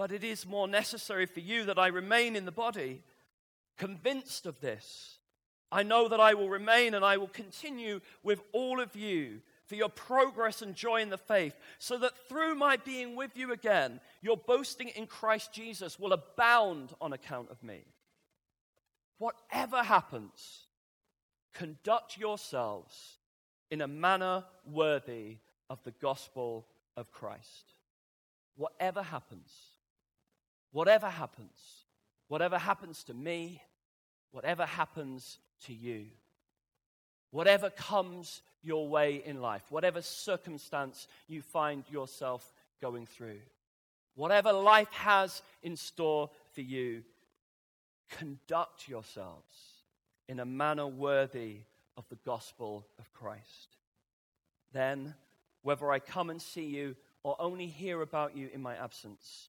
but 0.00 0.12
it 0.12 0.24
is 0.24 0.46
more 0.46 0.66
necessary 0.66 1.26
for 1.26 1.40
you 1.40 1.66
that 1.66 1.78
I 1.78 1.88
remain 1.88 2.34
in 2.34 2.46
the 2.46 2.50
body. 2.50 3.02
Convinced 3.76 4.46
of 4.46 4.58
this, 4.58 5.18
I 5.70 5.82
know 5.82 6.08
that 6.08 6.18
I 6.18 6.32
will 6.32 6.48
remain 6.48 6.94
and 6.94 7.04
I 7.04 7.18
will 7.18 7.28
continue 7.28 8.00
with 8.22 8.40
all 8.52 8.80
of 8.80 8.96
you 8.96 9.42
for 9.66 9.74
your 9.74 9.90
progress 9.90 10.62
and 10.62 10.74
joy 10.74 11.02
in 11.02 11.10
the 11.10 11.18
faith, 11.18 11.54
so 11.78 11.98
that 11.98 12.16
through 12.30 12.54
my 12.54 12.78
being 12.78 13.14
with 13.14 13.36
you 13.36 13.52
again, 13.52 14.00
your 14.22 14.38
boasting 14.38 14.88
in 14.88 15.06
Christ 15.06 15.52
Jesus 15.52 15.98
will 16.00 16.14
abound 16.14 16.94
on 16.98 17.12
account 17.12 17.50
of 17.50 17.62
me. 17.62 17.84
whatever 19.18 19.82
happens, 19.82 20.66
conduct 21.52 22.16
yourselves 22.16 23.18
in 23.70 23.82
a 23.82 23.86
manner 23.86 24.44
worthy 24.64 25.36
of 25.68 25.82
the 25.84 25.92
gospel 26.00 26.66
of 26.96 27.12
Christ. 27.12 27.74
Whatever 28.56 29.02
happens, 29.02 29.52
whatever 30.72 31.08
happens, 31.08 31.84
whatever 32.28 32.58
happens 32.58 33.04
to 33.04 33.14
me, 33.14 33.62
whatever 34.30 34.64
happens 34.64 35.38
to 35.66 35.72
you, 35.72 36.06
whatever 37.30 37.70
comes 37.70 38.42
your 38.62 38.88
way 38.88 39.22
in 39.24 39.40
life, 39.40 39.64
whatever 39.70 40.02
circumstance 40.02 41.08
you 41.28 41.42
find 41.42 41.84
yourself 41.90 42.52
going 42.80 43.06
through, 43.06 43.40
whatever 44.14 44.52
life 44.52 44.92
has 44.92 45.42
in 45.62 45.76
store 45.76 46.30
for 46.52 46.60
you, 46.60 47.02
conduct 48.10 48.88
yourselves 48.88 49.54
in 50.28 50.40
a 50.40 50.44
manner 50.44 50.86
worthy 50.86 51.58
of 51.96 52.08
the 52.08 52.18
gospel 52.24 52.86
of 52.98 53.12
Christ. 53.12 53.76
Then, 54.72 55.14
whether 55.62 55.90
I 55.90 55.98
come 55.98 56.30
and 56.30 56.40
see 56.40 56.66
you 56.66 56.96
or 57.22 57.36
only 57.38 57.66
hear 57.66 58.00
about 58.00 58.36
you 58.36 58.48
in 58.52 58.62
my 58.62 58.76
absence, 58.76 59.48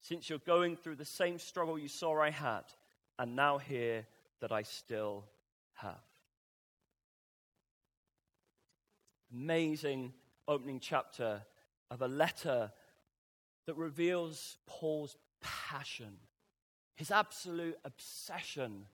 Since 0.00 0.30
you're 0.30 0.38
going 0.38 0.76
through 0.76 0.96
the 0.96 1.04
same 1.04 1.38
struggle 1.38 1.78
you 1.78 1.88
saw 1.88 2.20
I 2.20 2.30
had, 2.30 2.62
and 3.18 3.34
now 3.34 3.58
hear 3.58 4.06
that 4.40 4.52
I 4.52 4.62
still 4.62 5.24
have. 5.74 6.00
Amazing 9.32 10.12
opening 10.46 10.80
chapter 10.80 11.42
of 11.90 12.00
a 12.00 12.08
letter 12.08 12.72
that 13.66 13.76
reveals 13.76 14.56
Paul's 14.66 15.16
passion, 15.42 16.16
his 16.94 17.10
absolute 17.10 17.76
obsession 17.84 18.86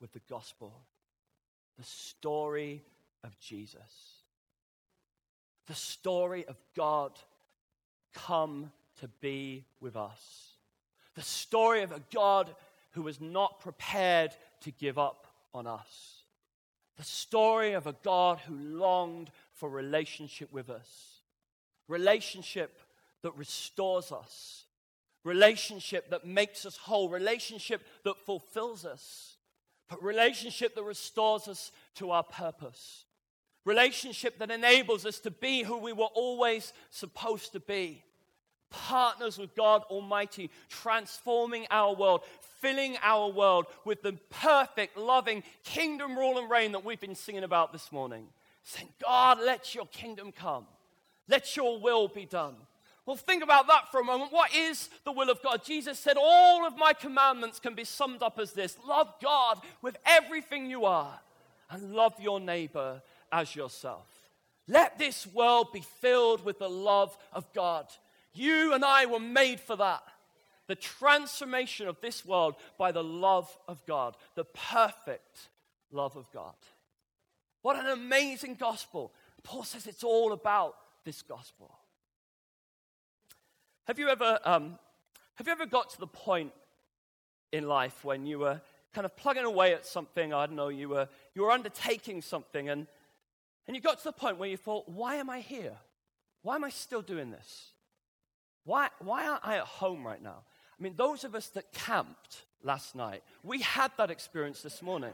with 0.00 0.12
the 0.12 0.20
gospel, 0.28 0.84
the 1.76 1.84
story 1.84 2.84
of 3.24 3.38
Jesus, 3.40 4.22
the 5.66 5.74
story 5.74 6.44
of 6.46 6.56
God 6.76 7.18
come 8.12 8.70
to 9.00 9.08
be 9.20 9.64
with 9.80 9.96
us, 9.96 10.54
the 11.14 11.22
story 11.22 11.82
of 11.82 11.92
a 11.92 12.02
God 12.12 12.54
who 12.92 13.02
was 13.02 13.20
not 13.20 13.60
prepared 13.60 14.32
to 14.60 14.70
give 14.70 14.98
up 14.98 15.26
on 15.54 15.66
us, 15.66 16.22
the 16.96 17.04
story 17.04 17.72
of 17.72 17.86
a 17.86 17.96
God 18.02 18.38
who 18.40 18.54
longed 18.54 19.30
for 19.52 19.68
relationship 19.68 20.52
with 20.52 20.70
us, 20.70 21.20
relationship 21.88 22.80
that 23.22 23.36
restores 23.36 24.12
us, 24.12 24.64
relationship 25.24 26.10
that 26.10 26.26
makes 26.26 26.66
us 26.66 26.76
whole, 26.76 27.08
relationship 27.08 27.82
that 28.04 28.24
fulfills 28.24 28.84
us, 28.84 29.36
but 29.88 30.02
relationship 30.02 30.74
that 30.74 30.82
restores 30.82 31.48
us 31.48 31.72
to 31.94 32.10
our 32.10 32.24
purpose, 32.24 33.04
relationship 33.64 34.38
that 34.38 34.50
enables 34.50 35.06
us 35.06 35.18
to 35.20 35.30
be 35.30 35.62
who 35.62 35.76
we 35.76 35.92
were 35.92 36.06
always 36.06 36.72
supposed 36.90 37.52
to 37.52 37.60
be. 37.60 38.02
Partners 38.72 39.38
with 39.38 39.54
God 39.54 39.82
Almighty, 39.90 40.50
transforming 40.68 41.66
our 41.70 41.94
world, 41.94 42.22
filling 42.60 42.96
our 43.02 43.28
world 43.30 43.66
with 43.84 44.02
the 44.02 44.14
perfect, 44.30 44.96
loving 44.96 45.44
kingdom 45.62 46.18
rule 46.18 46.38
and 46.38 46.50
reign 46.50 46.72
that 46.72 46.84
we've 46.84 47.00
been 47.00 47.14
singing 47.14 47.44
about 47.44 47.72
this 47.72 47.92
morning. 47.92 48.26
Saying, 48.64 48.88
God, 49.00 49.38
let 49.40 49.74
your 49.74 49.86
kingdom 49.86 50.32
come. 50.32 50.66
Let 51.28 51.56
your 51.56 51.80
will 51.80 52.08
be 52.08 52.24
done. 52.24 52.54
Well, 53.04 53.16
think 53.16 53.42
about 53.42 53.66
that 53.66 53.90
for 53.90 54.00
a 54.00 54.04
moment. 54.04 54.32
What 54.32 54.54
is 54.54 54.88
the 55.04 55.12
will 55.12 55.28
of 55.28 55.42
God? 55.42 55.64
Jesus 55.64 55.98
said, 55.98 56.16
All 56.20 56.66
of 56.66 56.76
my 56.76 56.92
commandments 56.92 57.58
can 57.58 57.74
be 57.74 57.84
summed 57.84 58.22
up 58.22 58.38
as 58.38 58.52
this 58.52 58.76
love 58.86 59.12
God 59.20 59.60
with 59.82 59.96
everything 60.06 60.70
you 60.70 60.84
are, 60.84 61.20
and 61.70 61.92
love 61.94 62.14
your 62.20 62.38
neighbor 62.38 63.02
as 63.32 63.56
yourself. 63.56 64.06
Let 64.68 64.98
this 64.98 65.26
world 65.26 65.72
be 65.72 65.80
filled 66.00 66.44
with 66.44 66.60
the 66.60 66.70
love 66.70 67.16
of 67.32 67.52
God. 67.52 67.86
You 68.32 68.72
and 68.74 68.84
I 68.84 69.06
were 69.06 69.20
made 69.20 69.60
for 69.60 69.76
that. 69.76 70.02
The 70.68 70.74
transformation 70.76 71.88
of 71.88 72.00
this 72.00 72.24
world 72.24 72.54
by 72.78 72.92
the 72.92 73.04
love 73.04 73.54
of 73.68 73.84
God, 73.84 74.16
the 74.36 74.44
perfect 74.44 75.48
love 75.90 76.16
of 76.16 76.30
God. 76.32 76.54
What 77.62 77.76
an 77.76 77.86
amazing 77.86 78.56
gospel. 78.56 79.12
Paul 79.42 79.64
says 79.64 79.86
it's 79.86 80.04
all 80.04 80.32
about 80.32 80.76
this 81.04 81.22
gospel. 81.22 81.74
Have 83.86 83.98
you 83.98 84.08
ever, 84.08 84.38
um, 84.44 84.78
have 85.34 85.46
you 85.46 85.52
ever 85.52 85.66
got 85.66 85.90
to 85.90 86.00
the 86.00 86.06
point 86.06 86.52
in 87.50 87.66
life 87.66 88.04
when 88.04 88.26
you 88.26 88.38
were 88.38 88.60
kind 88.94 89.04
of 89.04 89.16
plugging 89.16 89.44
away 89.44 89.74
at 89.74 89.84
something? 89.84 90.32
I 90.32 90.46
don't 90.46 90.56
know, 90.56 90.68
you 90.68 90.88
were, 90.88 91.08
you 91.34 91.42
were 91.42 91.50
undertaking 91.50 92.22
something, 92.22 92.68
and, 92.68 92.86
and 93.66 93.76
you 93.76 93.82
got 93.82 93.98
to 93.98 94.04
the 94.04 94.12
point 94.12 94.38
where 94.38 94.48
you 94.48 94.56
thought, 94.56 94.88
why 94.88 95.16
am 95.16 95.28
I 95.28 95.40
here? 95.40 95.76
Why 96.42 96.54
am 96.54 96.64
I 96.64 96.70
still 96.70 97.02
doing 97.02 97.30
this? 97.30 97.72
Why, 98.64 98.88
why 99.00 99.26
aren't 99.26 99.44
I 99.44 99.56
at 99.56 99.64
home 99.64 100.06
right 100.06 100.22
now? 100.22 100.38
I 100.78 100.82
mean, 100.82 100.94
those 100.96 101.24
of 101.24 101.34
us 101.34 101.48
that 101.48 101.72
camped 101.72 102.44
last 102.62 102.94
night, 102.94 103.22
we 103.42 103.60
had 103.60 103.90
that 103.98 104.10
experience 104.10 104.62
this 104.62 104.82
morning. 104.82 105.12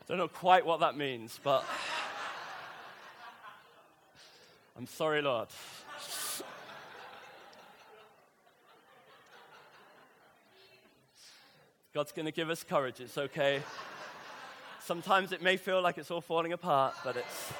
I 0.00 0.04
don't 0.08 0.18
know 0.18 0.28
quite 0.28 0.64
what 0.64 0.80
that 0.80 0.96
means, 0.96 1.40
but 1.42 1.64
I'm 4.76 4.86
sorry, 4.86 5.22
Lord. 5.22 5.48
God's 11.96 12.12
going 12.12 12.26
to 12.26 12.32
give 12.32 12.50
us 12.50 12.62
courage. 12.62 13.00
It's 13.00 13.16
okay. 13.16 13.62
Sometimes 14.80 15.32
it 15.32 15.40
may 15.40 15.56
feel 15.56 15.80
like 15.80 15.96
it's 15.96 16.10
all 16.10 16.20
falling 16.20 16.52
apart, 16.52 16.94
but 17.02 17.16
it's. 17.16 17.52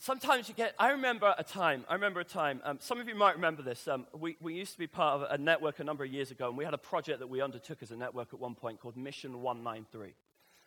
sometimes 0.00 0.48
you 0.48 0.56
get, 0.56 0.74
I 0.76 0.90
remember 0.90 1.32
a 1.38 1.44
time, 1.44 1.84
I 1.88 1.94
remember 1.94 2.18
a 2.18 2.24
time, 2.24 2.60
um, 2.64 2.78
some 2.80 2.98
of 2.98 3.06
you 3.06 3.14
might 3.14 3.36
remember 3.36 3.62
this. 3.62 3.86
Um, 3.86 4.08
we, 4.12 4.36
we 4.40 4.54
used 4.54 4.72
to 4.72 4.78
be 4.80 4.88
part 4.88 5.22
of 5.22 5.30
a 5.30 5.38
network 5.40 5.78
a 5.78 5.84
number 5.84 6.02
of 6.02 6.12
years 6.12 6.32
ago, 6.32 6.48
and 6.48 6.58
we 6.58 6.64
had 6.64 6.74
a 6.74 6.78
project 6.78 7.20
that 7.20 7.28
we 7.28 7.40
undertook 7.40 7.80
as 7.80 7.92
a 7.92 7.96
network 7.96 8.34
at 8.34 8.40
one 8.40 8.56
point 8.56 8.80
called 8.80 8.96
Mission 8.96 9.40
193. 9.40 10.14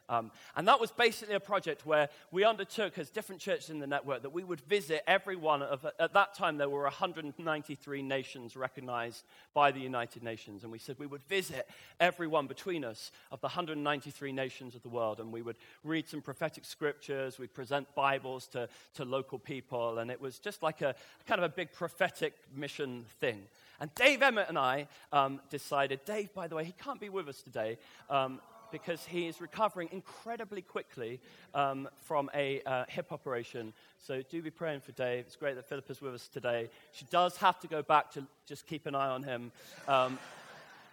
Um, 0.10 0.32
and 0.56 0.68
that 0.68 0.80
was 0.80 0.92
basically 0.92 1.36
a 1.36 1.40
project 1.40 1.86
where 1.86 2.10
we 2.32 2.44
undertook, 2.44 2.98
as 2.98 3.10
different 3.10 3.42
churches 3.42 3.70
in 3.70 3.80
the 3.80 3.88
network, 3.88 4.22
that 4.24 4.34
we 4.34 4.44
would 4.44 4.62
visit 4.62 5.04
every 5.08 5.36
one 5.36 5.62
of, 5.62 5.86
at 6.00 6.14
that 6.14 6.34
time, 6.34 6.58
there 6.58 6.70
were 6.70 6.84
193 6.84 8.02
nations 8.02 8.56
recognized 8.56 9.24
by 9.54 9.72
the 9.72 9.80
United 9.80 10.24
Nations. 10.24 10.64
And 10.64 10.72
we 10.72 10.80
said 10.80 10.98
we 11.00 11.08
would 11.08 11.24
visit 11.24 11.70
every 12.00 12.28
one 12.28 12.48
between 12.48 12.84
us 12.84 13.12
of 13.32 13.40
the 13.42 13.48
193 13.48 14.32
nations 14.32 14.76
of 14.76 14.84
the 14.84 14.90
world. 14.90 15.20
And 15.20 15.32
we 15.32 15.42
would 15.42 15.58
read 15.84 16.08
some 16.08 16.22
prophetic 16.22 16.66
scriptures, 16.66 17.40
we'd 17.40 17.54
present 17.54 17.88
Bibles 17.96 18.48
to, 18.48 18.68
to 18.96 19.06
local 19.06 19.40
people. 19.40 20.00
And 20.00 20.12
it 20.12 20.20
was 20.20 20.40
just 20.40 20.64
like 20.64 20.82
a 20.82 20.96
kind 21.26 21.40
of 21.40 21.46
a 21.46 21.54
big 21.54 21.72
prophetic 21.72 22.36
mission 22.56 23.06
thing. 23.20 23.44
And 23.80 23.94
Dave 23.96 24.22
Emmett 24.22 24.50
and 24.50 24.58
I 24.58 24.88
um, 25.12 25.42
decided, 25.50 26.06
Dave, 26.06 26.34
by 26.34 26.48
the 26.48 26.56
way, 26.56 26.64
he 26.64 26.74
can't 26.74 27.00
be 27.00 27.10
with 27.10 27.28
us 27.28 27.42
today. 27.42 27.78
Um, 28.10 28.40
because 28.74 29.06
he 29.06 29.28
is 29.28 29.40
recovering 29.40 29.88
incredibly 29.92 30.64
quickly 30.64 31.22
um, 31.54 31.88
from 32.02 32.30
a 32.34 32.60
uh, 32.64 32.86
hip 32.90 33.14
operation. 33.14 33.72
So 34.00 34.24
do 34.30 34.42
be 34.42 34.50
praying 34.50 34.82
for 34.82 34.94
Dave. 34.94 35.26
It's 35.28 35.36
great 35.36 35.56
that 35.56 35.70
Philippa's 35.70 36.02
with 36.02 36.16
us 36.16 36.28
today. 36.28 36.72
She 36.92 37.06
does 37.06 37.38
have 37.38 37.60
to 37.60 37.68
go 37.68 37.84
back 37.84 38.12
to 38.14 38.26
just 38.48 38.66
keep 38.66 38.88
an 38.88 38.96
eye 38.96 39.10
on 39.10 39.22
him. 39.22 39.52
Um, 39.88 40.18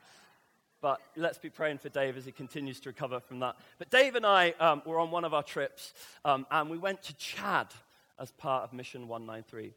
but 0.82 1.00
let's 1.16 1.38
be 1.38 1.48
praying 1.48 1.78
for 1.78 1.88
Dave 1.88 2.18
as 2.18 2.26
he 2.26 2.32
continues 2.32 2.80
to 2.80 2.90
recover 2.90 3.18
from 3.18 3.40
that. 3.40 3.56
But 3.78 3.90
Dave 3.90 4.14
and 4.14 4.26
I 4.26 4.50
um, 4.60 4.82
were 4.84 4.98
on 4.98 5.10
one 5.10 5.24
of 5.24 5.32
our 5.32 5.42
trips, 5.42 5.94
um, 6.26 6.46
and 6.50 6.68
we 6.68 6.76
went 6.76 7.02
to 7.04 7.16
Chad 7.16 7.68
as 8.18 8.30
part 8.32 8.64
of 8.64 8.74
Mission 8.74 9.08
193. 9.08 9.72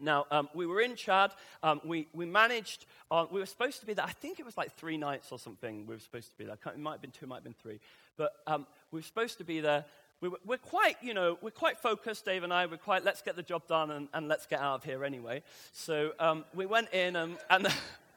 Now, 0.00 0.26
um, 0.30 0.48
we 0.54 0.66
were 0.66 0.80
in 0.80 0.96
Chad. 0.96 1.32
Um, 1.62 1.80
we, 1.84 2.06
we 2.12 2.26
managed, 2.26 2.86
uh, 3.10 3.26
we 3.30 3.40
were 3.40 3.46
supposed 3.46 3.80
to 3.80 3.86
be 3.86 3.94
there, 3.94 4.04
I 4.04 4.12
think 4.12 4.38
it 4.38 4.46
was 4.46 4.56
like 4.56 4.76
three 4.76 4.96
nights 4.96 5.32
or 5.32 5.38
something 5.38 5.86
we 5.86 5.94
were 5.94 6.00
supposed 6.00 6.30
to 6.30 6.38
be 6.38 6.44
there. 6.44 6.54
It 6.54 6.78
might 6.78 6.92
have 6.92 7.02
been 7.02 7.10
two, 7.10 7.26
might 7.26 7.36
have 7.36 7.44
been 7.44 7.54
three. 7.54 7.80
But 8.16 8.32
um, 8.46 8.66
we 8.90 8.98
were 8.98 9.04
supposed 9.04 9.38
to 9.38 9.44
be 9.44 9.60
there. 9.60 9.84
we 10.20 10.28
were, 10.28 10.38
we're 10.44 10.58
quite, 10.58 10.96
you 11.02 11.14
know, 11.14 11.38
we're 11.40 11.50
quite 11.50 11.78
focused, 11.78 12.24
Dave 12.24 12.42
and 12.42 12.52
I. 12.52 12.66
We're 12.66 12.76
quite, 12.76 13.04
let's 13.04 13.22
get 13.22 13.36
the 13.36 13.42
job 13.42 13.66
done 13.66 13.90
and, 13.90 14.08
and 14.12 14.28
let's 14.28 14.46
get 14.46 14.60
out 14.60 14.76
of 14.76 14.84
here 14.84 15.04
anyway. 15.04 15.42
So 15.72 16.12
um, 16.18 16.44
we 16.54 16.66
went 16.66 16.92
in 16.92 17.16
and, 17.16 17.36
and 17.50 17.68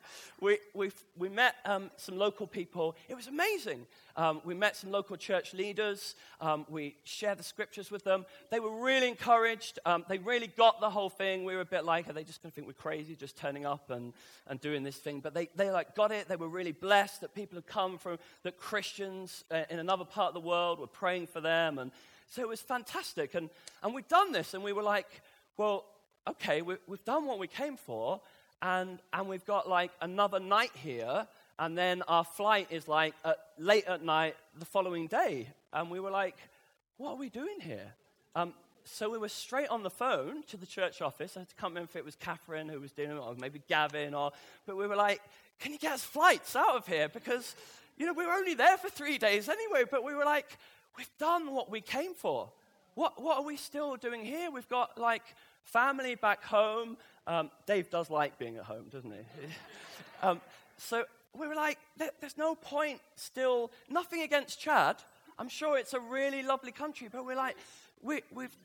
we, 0.41 0.57
we, 0.73 0.91
we 1.15 1.29
met 1.29 1.55
um, 1.65 1.91
some 1.97 2.17
local 2.17 2.47
people. 2.47 2.95
It 3.07 3.15
was 3.15 3.27
amazing. 3.27 3.85
Um, 4.15 4.41
we 4.43 4.55
met 4.55 4.75
some 4.75 4.91
local 4.91 5.15
church 5.15 5.53
leaders. 5.53 6.15
Um, 6.41 6.65
we 6.67 6.95
shared 7.03 7.37
the 7.37 7.43
scriptures 7.43 7.91
with 7.91 8.03
them. 8.03 8.25
They 8.49 8.59
were 8.59 8.83
really 8.83 9.07
encouraged. 9.07 9.77
Um, 9.85 10.03
they 10.09 10.17
really 10.17 10.47
got 10.47 10.81
the 10.81 10.89
whole 10.89 11.11
thing. 11.11 11.45
We 11.45 11.53
were 11.53 11.61
a 11.61 11.65
bit 11.65 11.85
like, 11.85 12.09
are 12.09 12.13
they 12.13 12.23
just 12.23 12.41
going 12.41 12.49
to 12.49 12.55
think 12.55 12.65
we're 12.65 12.73
crazy, 12.73 13.15
just 13.15 13.37
turning 13.37 13.67
up 13.67 13.91
and, 13.91 14.13
and 14.47 14.59
doing 14.59 14.81
this 14.81 14.97
thing? 14.97 15.19
But 15.19 15.35
they, 15.35 15.47
they 15.55 15.69
like 15.69 15.95
got 15.95 16.11
it. 16.11 16.27
They 16.27 16.35
were 16.37 16.49
really 16.49 16.71
blessed 16.71 17.21
that 17.21 17.35
people 17.35 17.55
had 17.55 17.67
come 17.67 17.99
from, 17.99 18.17
that 18.41 18.57
Christians 18.57 19.43
uh, 19.51 19.63
in 19.69 19.77
another 19.77 20.05
part 20.05 20.29
of 20.29 20.33
the 20.33 20.47
world 20.47 20.79
were 20.79 20.87
praying 20.87 21.27
for 21.27 21.39
them. 21.39 21.77
And 21.77 21.91
so 22.27 22.41
it 22.41 22.47
was 22.47 22.61
fantastic. 22.61 23.35
And, 23.35 23.51
and 23.83 23.93
we'd 23.93 24.07
done 24.07 24.31
this, 24.31 24.55
and 24.55 24.63
we 24.63 24.73
were 24.73 24.83
like, 24.83 25.21
well, 25.55 25.85
okay, 26.27 26.63
we, 26.63 26.77
we've 26.87 27.05
done 27.05 27.27
what 27.27 27.37
we 27.37 27.47
came 27.47 27.77
for 27.77 28.21
and, 28.61 28.99
and 29.13 29.27
we've 29.27 29.45
got 29.45 29.67
like 29.67 29.91
another 30.01 30.39
night 30.39 30.71
here, 30.75 31.27
and 31.59 31.77
then 31.77 32.01
our 32.07 32.23
flight 32.23 32.67
is 32.69 32.87
like 32.87 33.13
at, 33.23 33.37
late 33.57 33.85
at 33.87 34.03
night 34.03 34.35
the 34.57 34.65
following 34.65 35.07
day. 35.07 35.47
And 35.73 35.89
we 35.89 35.99
were 35.99 36.11
like, 36.11 36.37
what 36.97 37.11
are 37.11 37.17
we 37.17 37.29
doing 37.29 37.59
here? 37.59 37.93
Um, 38.35 38.53
so 38.83 39.09
we 39.09 39.17
were 39.17 39.29
straight 39.29 39.69
on 39.69 39.83
the 39.83 39.89
phone 39.89 40.43
to 40.47 40.57
the 40.57 40.65
church 40.65 41.01
office. 41.01 41.37
I 41.37 41.45
can't 41.59 41.71
remember 41.71 41.89
if 41.89 41.95
it 41.95 42.05
was 42.05 42.15
Catherine 42.15 42.67
who 42.67 42.79
was 42.79 42.91
doing 42.91 43.11
it, 43.11 43.17
or 43.17 43.35
maybe 43.39 43.61
Gavin, 43.67 44.13
or, 44.13 44.31
but 44.65 44.75
we 44.75 44.87
were 44.87 44.95
like, 44.95 45.21
can 45.59 45.71
you 45.71 45.77
get 45.77 45.93
us 45.93 46.03
flights 46.03 46.55
out 46.55 46.75
of 46.75 46.87
here? 46.87 47.07
Because, 47.07 47.55
you 47.97 48.05
know, 48.05 48.13
we 48.13 48.25
were 48.25 48.33
only 48.33 48.55
there 48.55 48.77
for 48.77 48.89
three 48.89 49.17
days 49.17 49.49
anyway, 49.49 49.83
but 49.89 50.03
we 50.03 50.15
were 50.15 50.25
like, 50.25 50.57
we've 50.97 51.17
done 51.19 51.53
what 51.53 51.69
we 51.69 51.81
came 51.81 52.13
for. 52.15 52.49
What, 52.95 53.21
what 53.21 53.37
are 53.37 53.43
we 53.43 53.57
still 53.57 53.95
doing 53.95 54.25
here? 54.25 54.49
We've 54.51 54.67
got 54.67 54.97
like 54.97 55.23
family 55.63 56.15
back 56.15 56.43
home. 56.43 56.97
Um, 57.27 57.51
Dave 57.65 57.89
does 57.89 58.09
like 58.09 58.37
being 58.39 58.57
at 58.57 58.63
home, 58.63 58.85
doesn't 58.91 59.11
he? 59.11 59.19
um, 60.23 60.41
so 60.77 61.05
we 61.37 61.47
were 61.47 61.55
like, 61.55 61.77
there's 61.97 62.37
no 62.37 62.55
point 62.55 62.99
still, 63.15 63.71
nothing 63.89 64.21
against 64.23 64.59
Chad. 64.59 64.97
I'm 65.37 65.49
sure 65.49 65.77
it's 65.77 65.93
a 65.93 65.99
really 65.99 66.43
lovely 66.43 66.71
country, 66.71 67.09
but 67.11 67.25
we're 67.25 67.35
like, 67.35 67.57
we, 68.01 68.21
we've. 68.33 68.55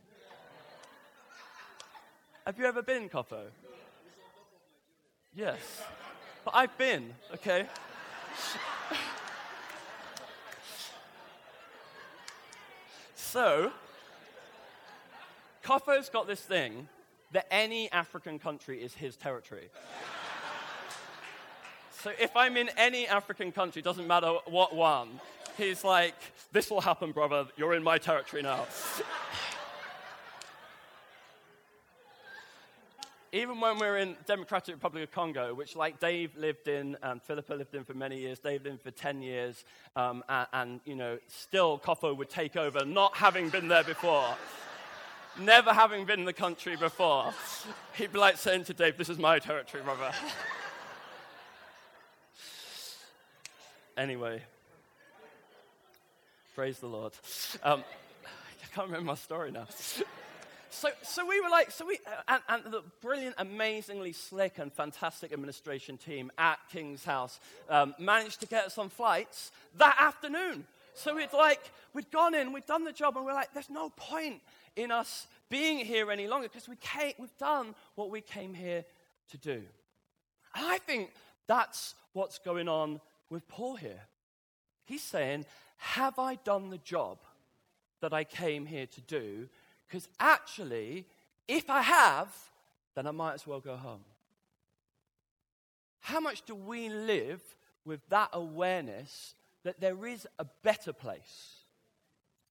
Have 2.46 2.58
you 2.58 2.64
ever 2.64 2.82
been, 2.82 3.08
Kofo? 3.08 3.46
Yes. 5.34 5.82
But 6.44 6.54
I've 6.54 6.78
been, 6.78 7.14
okay? 7.34 7.66
so, 13.14 13.72
Kofo's 15.62 16.08
got 16.08 16.26
this 16.26 16.40
thing 16.40 16.88
that 17.32 17.46
any 17.50 17.90
African 17.92 18.38
country 18.38 18.82
is 18.82 18.94
his 18.94 19.16
territory. 19.16 19.68
so 22.02 22.12
if 22.20 22.36
I'm 22.36 22.56
in 22.56 22.70
any 22.76 23.06
African 23.08 23.52
country, 23.52 23.82
doesn't 23.82 24.06
matter 24.06 24.32
what 24.46 24.74
one, 24.74 25.20
he's 25.56 25.84
like, 25.84 26.14
this 26.52 26.70
will 26.70 26.80
happen, 26.80 27.12
brother, 27.12 27.46
you're 27.56 27.74
in 27.74 27.82
my 27.82 27.98
territory 27.98 28.42
now. 28.42 28.66
Even 33.32 33.60
when 33.60 33.78
we're 33.78 33.98
in 33.98 34.16
Democratic 34.24 34.76
Republic 34.76 35.02
of 35.04 35.10
Congo, 35.10 35.52
which 35.52 35.76
like 35.76 36.00
Dave 36.00 36.34
lived 36.38 36.68
in, 36.68 36.96
and 37.02 37.20
Philippa 37.20 37.52
lived 37.52 37.74
in 37.74 37.84
for 37.84 37.92
many 37.92 38.18
years, 38.18 38.38
Dave 38.38 38.64
lived 38.64 38.66
in 38.66 38.78
for 38.78 38.90
10 38.92 39.20
years, 39.20 39.64
um, 39.94 40.24
and, 40.28 40.46
and, 40.52 40.80
you 40.86 40.94
know, 40.94 41.18
still 41.26 41.78
Kofo 41.78 42.16
would 42.16 42.30
take 42.30 42.56
over, 42.56 42.84
not 42.86 43.14
having 43.16 43.50
been 43.50 43.68
there 43.68 43.84
before 43.84 44.36
never 45.38 45.72
having 45.72 46.04
been 46.04 46.20
in 46.20 46.26
the 46.26 46.32
country 46.32 46.76
before, 46.76 47.32
he'd 47.94 48.12
be 48.12 48.18
like 48.18 48.36
saying 48.36 48.64
to 48.64 48.74
Dave, 48.74 48.96
This 48.96 49.08
is 49.08 49.18
my 49.18 49.38
territory, 49.38 49.82
brother. 49.82 50.12
anyway, 53.96 54.42
praise 56.54 56.78
the 56.78 56.86
Lord. 56.86 57.12
Um, 57.62 57.84
I 58.24 58.74
can't 58.74 58.88
remember 58.88 59.06
my 59.06 59.14
story 59.14 59.50
now. 59.50 59.66
So, 60.68 60.90
so 61.02 61.24
we 61.24 61.40
were 61.40 61.48
like, 61.48 61.70
so 61.70 61.86
we, 61.86 61.98
and, 62.28 62.42
and, 62.50 62.64
the 62.64 62.82
brilliant, 63.00 63.36
amazingly 63.38 64.12
slick 64.12 64.58
and 64.58 64.70
fantastic 64.70 65.32
administration 65.32 65.96
team 65.96 66.30
at 66.36 66.58
King's 66.70 67.02
House 67.02 67.40
um, 67.70 67.94
managed 67.98 68.40
to 68.40 68.46
get 68.46 68.66
us 68.66 68.76
on 68.76 68.90
flights 68.90 69.52
that 69.78 69.96
afternoon. 69.98 70.66
So 70.92 71.14
we'd 71.14 71.32
like, 71.32 71.62
we'd 71.94 72.10
gone 72.10 72.34
in, 72.34 72.52
we'd 72.52 72.66
done 72.66 72.84
the 72.84 72.92
job, 72.92 73.16
and 73.16 73.24
we're 73.24 73.32
like, 73.32 73.54
there's 73.54 73.70
no 73.70 73.90
point 73.96 74.42
in 74.76 74.90
us 74.90 75.26
being 75.48 75.78
here 75.78 76.10
any 76.10 76.26
longer 76.26 76.48
because 76.48 76.68
we 76.68 76.76
came, 76.76 77.14
we've 77.18 77.36
done 77.38 77.74
what 77.94 78.10
we 78.10 78.20
came 78.20 78.54
here 78.54 78.84
to 79.30 79.38
do. 79.38 79.62
And 80.54 80.66
I 80.66 80.78
think 80.78 81.10
that's 81.46 81.94
what's 82.12 82.38
going 82.38 82.68
on 82.68 83.00
with 83.30 83.46
Paul 83.48 83.76
here. 83.76 84.02
He's 84.84 85.02
saying, 85.02 85.46
Have 85.78 86.18
I 86.18 86.36
done 86.36 86.70
the 86.70 86.78
job 86.78 87.18
that 88.00 88.12
I 88.12 88.24
came 88.24 88.66
here 88.66 88.86
to 88.86 89.00
do? 89.02 89.48
Because 89.86 90.08
actually, 90.20 91.06
if 91.48 91.70
I 91.70 91.82
have, 91.82 92.34
then 92.94 93.06
I 93.06 93.10
might 93.10 93.34
as 93.34 93.46
well 93.46 93.60
go 93.60 93.76
home. 93.76 94.04
How 96.00 96.20
much 96.20 96.42
do 96.42 96.54
we 96.54 96.88
live 96.88 97.40
with 97.84 98.00
that 98.10 98.30
awareness 98.32 99.34
that 99.64 99.80
there 99.80 100.06
is 100.06 100.26
a 100.38 100.46
better 100.62 100.92
place, 100.92 101.64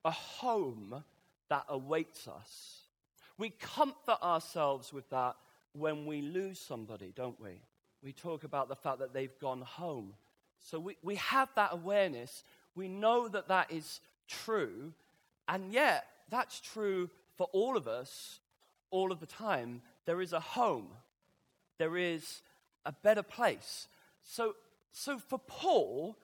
a 0.03 0.11
home 0.11 1.03
that 1.49 1.65
awaits 1.69 2.27
us. 2.27 2.81
We 3.37 3.49
comfort 3.49 4.21
ourselves 4.23 4.93
with 4.93 5.09
that 5.09 5.35
when 5.73 6.05
we 6.05 6.21
lose 6.21 6.59
somebody, 6.59 7.11
don't 7.15 7.39
we? 7.39 7.61
We 8.01 8.13
talk 8.13 8.43
about 8.43 8.69
the 8.69 8.75
fact 8.75 8.99
that 8.99 9.13
they've 9.13 9.39
gone 9.39 9.61
home. 9.61 10.13
So 10.59 10.79
we, 10.79 10.97
we 11.03 11.15
have 11.15 11.49
that 11.55 11.73
awareness. 11.73 12.43
We 12.75 12.87
know 12.87 13.27
that 13.27 13.49
that 13.49 13.71
is 13.71 13.99
true. 14.27 14.93
And 15.47 15.71
yet, 15.73 16.05
that's 16.29 16.59
true 16.59 17.09
for 17.35 17.47
all 17.51 17.77
of 17.77 17.87
us 17.87 18.39
all 18.91 19.11
of 19.11 19.19
the 19.19 19.25
time. 19.25 19.81
There 20.05 20.21
is 20.21 20.33
a 20.33 20.39
home, 20.39 20.87
there 21.77 21.97
is 21.97 22.41
a 22.85 22.91
better 22.91 23.23
place. 23.23 23.87
So, 24.23 24.55
so 24.91 25.19
for 25.19 25.39
Paul, 25.39 26.17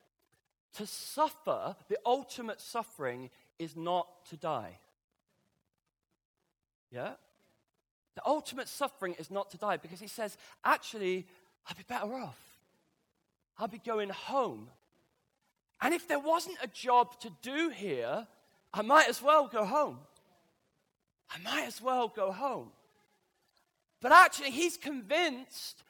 to 0.75 0.85
suffer, 0.87 1.75
the 1.89 1.97
ultimate 2.05 2.61
suffering, 2.61 3.29
is 3.59 3.75
not 3.75 4.07
to 4.29 4.37
die. 4.37 4.77
Yeah? 6.91 7.11
The 8.15 8.21
ultimate 8.25 8.67
suffering 8.67 9.15
is 9.17 9.31
not 9.31 9.49
to 9.51 9.57
die 9.57 9.77
because 9.77 9.99
he 9.99 10.07
says, 10.07 10.37
actually, 10.65 11.25
I'd 11.67 11.77
be 11.77 11.83
better 11.87 12.13
off. 12.13 12.39
I'll 13.57 13.67
be 13.67 13.79
going 13.79 14.09
home. 14.09 14.69
And 15.81 15.93
if 15.93 16.07
there 16.07 16.19
wasn't 16.19 16.57
a 16.61 16.67
job 16.67 17.19
to 17.21 17.31
do 17.41 17.69
here, 17.69 18.27
I 18.73 18.81
might 18.81 19.07
as 19.09 19.21
well 19.21 19.47
go 19.47 19.65
home. 19.65 19.99
I 21.29 21.39
might 21.41 21.65
as 21.65 21.81
well 21.81 22.07
go 22.07 22.31
home. 22.31 22.71
But 24.01 24.11
actually, 24.11 24.51
he's 24.51 24.77
convinced 24.77 25.83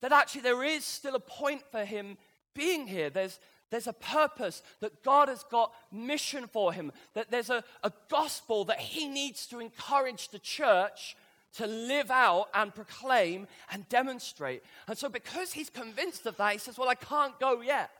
that 0.00 0.12
actually 0.12 0.42
there 0.42 0.64
is 0.64 0.84
still 0.84 1.14
a 1.14 1.20
point 1.20 1.62
for 1.70 1.84
him 1.84 2.16
being 2.54 2.86
here. 2.86 3.10
There's, 3.10 3.38
there's 3.70 3.86
a 3.86 3.92
purpose 3.92 4.62
that 4.80 5.02
God 5.02 5.28
has 5.28 5.44
got 5.44 5.72
mission 5.90 6.46
for 6.46 6.72
him, 6.72 6.92
that 7.14 7.30
there's 7.30 7.50
a, 7.50 7.64
a 7.82 7.92
gospel 8.08 8.64
that 8.66 8.78
he 8.78 9.08
needs 9.08 9.46
to 9.48 9.58
encourage 9.58 10.28
the 10.28 10.38
church 10.38 11.16
to 11.54 11.66
live 11.66 12.10
out 12.10 12.48
and 12.54 12.74
proclaim 12.74 13.46
and 13.72 13.88
demonstrate. 13.88 14.62
And 14.86 14.96
so, 14.96 15.08
because 15.08 15.52
he's 15.52 15.70
convinced 15.70 16.26
of 16.26 16.36
that, 16.36 16.52
he 16.52 16.58
says, 16.58 16.78
Well, 16.78 16.88
I 16.88 16.94
can't 16.94 17.38
go 17.40 17.60
yet. 17.60 17.90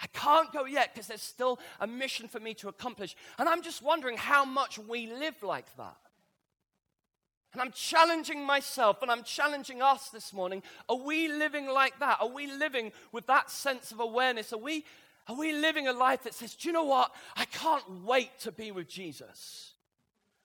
I 0.00 0.06
can't 0.08 0.52
go 0.52 0.64
yet 0.64 0.92
because 0.92 1.06
there's 1.06 1.22
still 1.22 1.60
a 1.78 1.86
mission 1.86 2.26
for 2.26 2.40
me 2.40 2.54
to 2.54 2.68
accomplish. 2.68 3.14
And 3.38 3.48
I'm 3.48 3.62
just 3.62 3.82
wondering 3.82 4.16
how 4.16 4.44
much 4.44 4.78
we 4.78 5.06
live 5.06 5.42
like 5.42 5.76
that. 5.76 5.96
And 7.52 7.60
I'm 7.60 7.72
challenging 7.72 8.44
myself 8.44 9.02
and 9.02 9.10
I'm 9.10 9.24
challenging 9.24 9.82
us 9.82 10.08
this 10.08 10.32
morning. 10.32 10.62
Are 10.88 10.96
we 10.96 11.28
living 11.28 11.66
like 11.66 11.98
that? 12.00 12.18
Are 12.20 12.28
we 12.28 12.50
living 12.50 12.92
with 13.12 13.26
that 13.26 13.50
sense 13.50 13.92
of 13.92 14.00
awareness? 14.00 14.54
Are 14.54 14.58
we, 14.58 14.86
are 15.28 15.36
we 15.36 15.52
living 15.52 15.86
a 15.86 15.92
life 15.92 16.22
that 16.22 16.34
says, 16.34 16.54
do 16.54 16.68
you 16.68 16.72
know 16.72 16.84
what? 16.84 17.12
I 17.36 17.44
can't 17.44 18.04
wait 18.04 18.30
to 18.40 18.52
be 18.52 18.70
with 18.70 18.88
Jesus. 18.88 19.74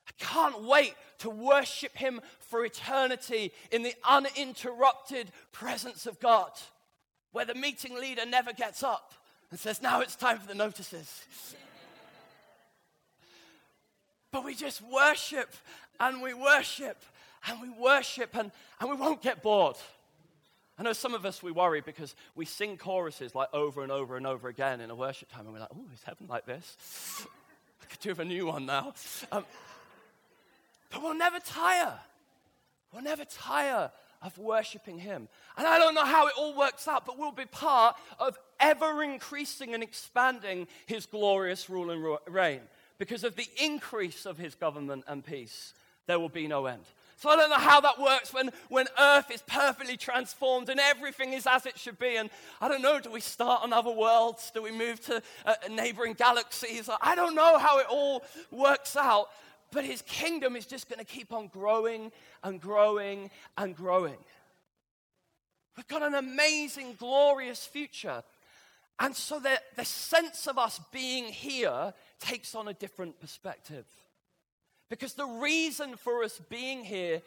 I 0.07 0.23
can't 0.23 0.63
wait 0.63 0.95
to 1.19 1.29
worship 1.29 1.95
him 1.95 2.21
for 2.39 2.65
eternity 2.65 3.53
in 3.71 3.83
the 3.83 3.95
uninterrupted 4.07 5.31
presence 5.51 6.05
of 6.05 6.19
God, 6.19 6.51
where 7.31 7.45
the 7.45 7.55
meeting 7.55 7.99
leader 7.99 8.25
never 8.25 8.51
gets 8.51 8.83
up 8.83 9.13
and 9.49 9.59
says, 9.59 9.81
now 9.81 10.01
it's 10.01 10.15
time 10.15 10.39
for 10.39 10.47
the 10.47 10.55
notices. 10.55 11.25
but 14.31 14.43
we 14.43 14.55
just 14.55 14.81
worship 14.81 15.53
and 15.99 16.21
we 16.21 16.33
worship 16.33 17.03
and 17.47 17.61
we 17.61 17.69
worship 17.69 18.35
and, 18.35 18.51
and 18.79 18.89
we 18.89 18.95
won't 18.95 19.21
get 19.21 19.41
bored. 19.41 19.77
I 20.79 20.83
know 20.83 20.93
some 20.93 21.15
of 21.15 21.25
us 21.25 21.41
we 21.41 21.51
worry 21.51 21.81
because 21.81 22.15
we 22.35 22.45
sing 22.45 22.77
choruses 22.77 23.33
like 23.33 23.49
over 23.53 23.81
and 23.81 23.91
over 23.91 24.15
and 24.15 24.27
over 24.27 24.47
again 24.47 24.79
in 24.79 24.91
a 24.91 24.95
worship 24.95 25.31
time 25.31 25.45
and 25.45 25.53
we're 25.53 25.59
like, 25.59 25.69
oh, 25.75 25.85
is 25.93 26.03
heaven 26.03 26.27
like 26.27 26.45
this? 26.45 26.77
I 27.81 27.85
could 27.85 27.99
do 27.99 28.21
a 28.21 28.25
new 28.25 28.47
one 28.47 28.65
now. 28.65 28.93
Um, 29.31 29.45
but 30.91 31.01
we'll 31.01 31.15
never 31.15 31.39
tire. 31.39 31.99
We'll 32.93 33.03
never 33.03 33.25
tire 33.25 33.91
of 34.21 34.37
worshiping 34.37 34.99
Him. 34.99 35.27
And 35.57 35.67
I 35.67 35.77
don't 35.77 35.93
know 35.93 36.05
how 36.05 36.27
it 36.27 36.33
all 36.37 36.57
works 36.57 36.87
out, 36.87 37.05
but 37.05 37.17
we'll 37.17 37.31
be 37.31 37.45
part 37.45 37.95
of 38.19 38.37
ever 38.59 39.03
increasing 39.03 39.73
and 39.73 39.83
expanding 39.83 40.67
His 40.85 41.05
glorious 41.05 41.69
rule 41.69 41.91
and 41.91 42.17
reign. 42.33 42.61
Because 42.97 43.23
of 43.23 43.35
the 43.35 43.47
increase 43.63 44.25
of 44.25 44.37
His 44.37 44.55
government 44.55 45.03
and 45.07 45.23
peace, 45.23 45.73
there 46.07 46.19
will 46.19 46.29
be 46.29 46.47
no 46.47 46.65
end. 46.65 46.83
So 47.17 47.29
I 47.29 47.35
don't 47.35 47.49
know 47.49 47.55
how 47.55 47.81
that 47.81 47.99
works 47.99 48.31
when, 48.31 48.51
when 48.69 48.85
earth 48.99 49.31
is 49.31 49.41
perfectly 49.41 49.97
transformed 49.97 50.69
and 50.69 50.79
everything 50.79 51.33
is 51.33 51.47
as 51.47 51.65
it 51.65 51.79
should 51.79 51.97
be. 51.97 52.15
And 52.15 52.29
I 52.61 52.67
don't 52.67 52.83
know, 52.83 52.99
do 52.99 53.11
we 53.11 53.21
start 53.21 53.63
on 53.63 53.73
other 53.73 53.91
worlds? 53.91 54.51
Do 54.53 54.61
we 54.61 54.71
move 54.71 55.01
to 55.05 55.23
uh, 55.43 55.55
neighboring 55.69 56.13
galaxies? 56.13 56.87
I 57.01 57.15
don't 57.15 57.33
know 57.33 57.57
how 57.57 57.79
it 57.79 57.87
all 57.89 58.23
works 58.51 58.95
out. 58.95 59.29
But 59.71 59.83
his 59.83 60.01
kingdom 60.03 60.55
is 60.55 60.65
just 60.65 60.87
going 60.87 60.99
to 60.99 61.05
keep 61.05 61.33
on 61.33 61.47
growing 61.47 62.11
and 62.43 62.61
growing 62.61 63.31
and 63.57 63.75
growing. 63.75 64.15
We've 65.75 65.87
got 65.87 66.03
an 66.03 66.13
amazing, 66.13 66.95
glorious 66.97 67.65
future. 67.65 68.23
And 68.99 69.15
so 69.15 69.39
the, 69.39 69.59
the 69.75 69.85
sense 69.85 70.47
of 70.47 70.57
us 70.57 70.79
being 70.91 71.25
here 71.25 71.93
takes 72.19 72.55
on 72.55 72.67
a 72.67 72.73
different 72.73 73.19
perspective. 73.19 73.85
Because 74.89 75.13
the 75.13 75.25
reason 75.25 75.95
for 75.95 76.23
us 76.23 76.39
being 76.49 76.83
here 76.83 77.21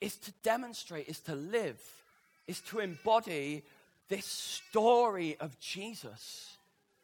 is 0.00 0.16
to 0.16 0.32
demonstrate, 0.42 1.08
is 1.08 1.20
to 1.20 1.34
live, 1.34 1.80
is 2.46 2.60
to 2.62 2.80
embody 2.80 3.62
this 4.08 4.26
story 4.26 5.36
of 5.40 5.58
Jesus 5.58 6.56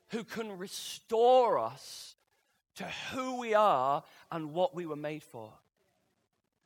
who 0.09 0.25
can 0.25 0.59
restore 0.59 1.59
us 1.59 2.15
to 2.77 2.85
who 3.13 3.39
we 3.39 3.55
are 3.55 4.03
and 4.31 4.53
what 4.53 4.75
we 4.75 4.87
were 4.87 4.97
made 4.97 5.23
for. 5.23 5.51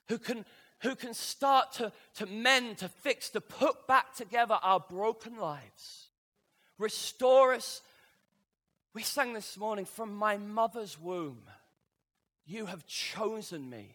Who 0.08 0.18
can, 0.18 0.44
who 0.80 0.94
can 0.94 1.14
start 1.14 1.72
to, 1.74 1.92
to 2.14 2.26
mend, 2.26 2.78
to 2.78 2.88
fix, 2.88 3.30
to 3.30 3.40
put 3.40 3.86
back 3.86 4.14
together 4.14 4.58
our 4.62 4.80
broken 4.80 5.38
lives. 5.38 6.08
Restore 6.78 7.54
us. 7.54 7.82
We 8.94 9.02
sang 9.02 9.32
this 9.32 9.56
morning 9.56 9.84
from 9.84 10.14
my 10.14 10.36
mother's 10.38 10.98
womb. 10.98 11.42
You 12.48 12.64
have 12.64 12.87
chosen 12.87 13.68
me. 13.68 13.94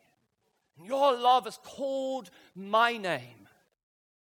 Your 0.81 1.17
love 1.17 1.45
has 1.45 1.57
called 1.63 2.29
my 2.55 2.97
name. 2.97 3.49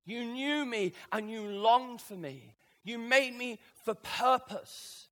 You 0.06 0.24
knew 0.24 0.64
me 0.64 0.94
and 1.12 1.30
you 1.30 1.42
longed 1.42 2.00
for 2.00 2.14
me. 2.14 2.54
You 2.82 2.98
made 2.98 3.34
me 3.34 3.58
for 3.84 3.94
purpose. 3.94 5.08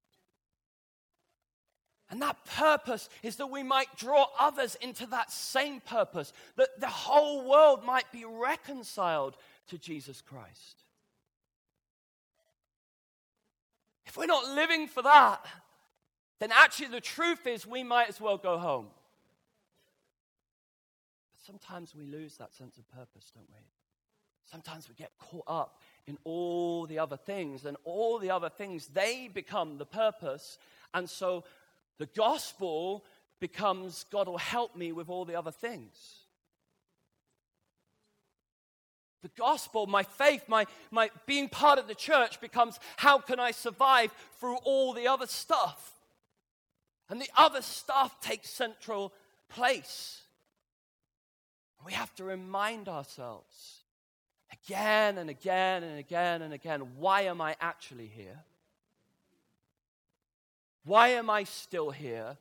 And 2.11 2.23
that 2.23 2.45
purpose 2.47 3.11
is 3.23 3.37
that 3.37 3.51
we 3.51 3.63
might 3.63 3.97
draw 3.97 4.27
others 4.41 4.77
into 4.81 5.07
that 5.07 5.31
same 5.31 5.81
purpose, 5.81 6.33
that 6.57 6.81
the 6.81 6.87
whole 6.87 7.49
world 7.49 7.85
might 7.85 8.11
be 8.13 8.25
reconciled 8.25 9.37
to 9.69 9.79
Jesus 9.79 10.23
Christ. 10.23 10.85
If 14.07 14.17
we're 14.17 14.27
not 14.27 14.55
living 14.55 14.89
for 14.89 15.03
that, 15.03 15.45
then 16.39 16.51
actually 16.53 16.89
the 16.89 17.01
truth 17.01 17.47
is 17.47 17.67
we 17.67 17.83
might 17.83 18.09
as 18.09 18.21
well 18.21 18.39
go 18.39 18.59
home. 18.59 18.89
Sometimes 21.45 21.95
we 21.95 22.07
lose 22.07 22.37
that 22.37 22.55
sense 22.55 22.79
of 22.79 22.89
purpose, 22.91 23.33
don't 23.35 23.49
we? 23.53 23.65
Sometimes 24.51 24.89
we 24.89 24.95
get 24.95 25.11
caught 25.19 25.45
up 25.47 25.81
in 26.07 26.19
all 26.25 26.87
the 26.87 26.99
other 26.99 27.17
things, 27.17 27.65
and 27.65 27.77
all 27.85 28.19
the 28.19 28.31
other 28.31 28.49
things, 28.49 28.89
they 28.89 29.29
become 29.33 29.79
the 29.79 29.87
purpose. 29.87 30.59
And 30.95 31.09
so 31.09 31.45
the 31.99 32.07
gospel 32.07 33.05
becomes 33.41 34.05
God 34.11 34.29
will 34.29 34.39
help 34.39 34.77
me 34.77 34.93
with 34.93 35.09
all 35.09 35.25
the 35.25 35.37
other 35.37 35.51
things. 35.51 36.23
The 39.23 39.31
gospel, 39.37 39.87
my 39.87 40.03
faith, 40.03 40.45
my, 40.49 40.67
my 40.91 41.11
being 41.27 41.49
part 41.49 41.79
of 41.79 41.87
the 41.87 41.95
church 41.95 42.41
becomes 42.41 42.81
how 42.97 43.19
can 43.19 43.39
I 43.39 43.53
survive 43.53 44.13
through 44.41 44.57
all 44.65 44.93
the 44.93 45.07
other 45.07 45.29
stuff? 45.29 45.93
And 47.09 47.21
the 47.21 47.31
other 47.37 47.63
stuff 47.63 48.21
takes 48.21 48.51
central 48.51 49.13
place. 49.49 50.22
We 51.85 51.93
have 51.93 52.15
to 52.17 52.25
remind 52.25 52.89
ourselves 52.89 53.83
again 54.53 55.19
and 55.19 55.31
again 55.31 55.83
and 55.83 55.99
again 55.99 56.43
and 56.43 56.53
again 56.53 56.81
why 56.97 57.23
am 57.23 57.41
I 57.41 57.57
actually 57.61 58.07
here? 58.07 58.45
Why 60.85 61.09
am 61.09 61.31
I 61.31 61.45
still 61.45 61.91
here 61.91 62.37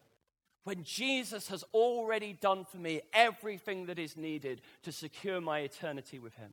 when 0.63 0.84
Jesus 0.84 1.47
has 1.47 1.63
already 1.73 2.34
done 2.34 2.65
for 2.65 2.77
me 2.77 3.01
everything 3.13 3.86
that 3.88 3.99
is 3.99 4.17
needed 4.17 4.62
to 4.84 4.91
secure 4.91 5.41
my 5.41 5.60
eternity 5.60 6.19
with 6.19 6.36
Him? 6.36 6.51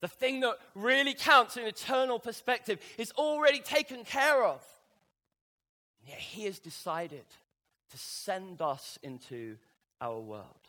The 0.00 0.08
thing 0.08 0.40
that 0.40 0.56
really 0.74 1.14
counts 1.14 1.56
in 1.56 1.64
eternal 1.64 2.18
perspective 2.18 2.80
is 2.98 3.12
already 3.12 3.60
taken 3.60 4.04
care 4.04 4.44
of. 4.44 4.60
And 6.00 6.10
yet 6.10 6.18
He 6.18 6.44
has 6.44 6.58
decided 6.58 7.24
to 7.90 7.98
send 7.98 8.60
us 8.60 8.98
into 9.02 9.56
our 10.00 10.18
world. 10.18 10.61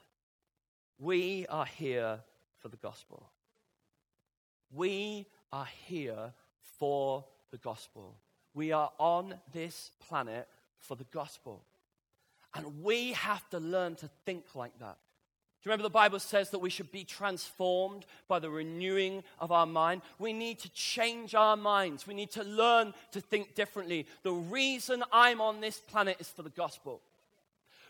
We 1.00 1.46
are 1.48 1.66
here 1.66 2.20
for 2.60 2.70
the 2.70 2.78
gospel. 2.78 3.30
We 4.72 5.28
are 5.52 5.68
here 5.86 6.34
for 6.80 7.26
the 7.52 7.58
gospel. 7.58 8.18
We 8.54 8.72
are 8.72 8.92
on 9.00 9.36
this 9.52 9.92
planet 10.00 10.48
for 10.78 10.96
the 10.96 11.06
gospel. 11.06 11.64
And 12.56 12.84
we 12.84 13.14
have 13.14 13.48
to 13.50 13.60
learn 13.60 13.96
to 13.96 14.10
think 14.26 14.56
like 14.56 14.78
that. 14.80 14.98
Do 15.64 15.70
you 15.70 15.72
remember 15.72 15.84
the 15.84 15.92
Bible 15.92 16.20
says 16.20 16.50
that 16.50 16.60
we 16.60 16.70
should 16.70 16.92
be 16.92 17.06
transformed 17.06 18.06
by 18.28 18.40
the 18.40 18.50
renewing 18.50 19.24
of 19.40 19.52
our 19.54 19.66
mind? 19.66 20.02
We 20.20 20.34
need 20.34 20.60
to 20.60 20.70
change 20.74 21.36
our 21.36 21.56
minds. 21.56 22.06
We 22.06 22.14
need 22.14 22.32
to 22.32 22.44
learn 22.44 22.94
to 23.12 23.22
think 23.22 23.56
differently. 23.56 24.06
The 24.24 24.34
reason 24.34 25.04
I'm 25.12 25.40
on 25.40 25.62
this 25.62 25.80
planet 25.80 26.18
is 26.20 26.28
for 26.28 26.44
the 26.44 26.50
gospel. 26.50 27.02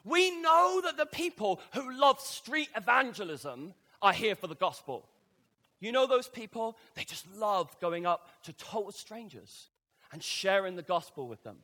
We 0.03 0.31
know 0.41 0.81
that 0.83 0.97
the 0.97 1.05
people 1.05 1.61
who 1.73 1.97
love 1.97 2.19
street 2.19 2.69
evangelism 2.75 3.73
are 4.01 4.13
here 4.13 4.35
for 4.35 4.47
the 4.47 4.55
gospel. 4.55 5.07
You 5.79 5.91
know 5.91 6.07
those 6.07 6.27
people? 6.27 6.77
They 6.95 7.03
just 7.03 7.25
love 7.37 7.75
going 7.79 8.05
up 8.05 8.29
to 8.43 8.53
total 8.53 8.91
strangers 8.91 9.67
and 10.11 10.21
sharing 10.21 10.75
the 10.75 10.81
gospel 10.81 11.27
with 11.27 11.43
them. 11.43 11.57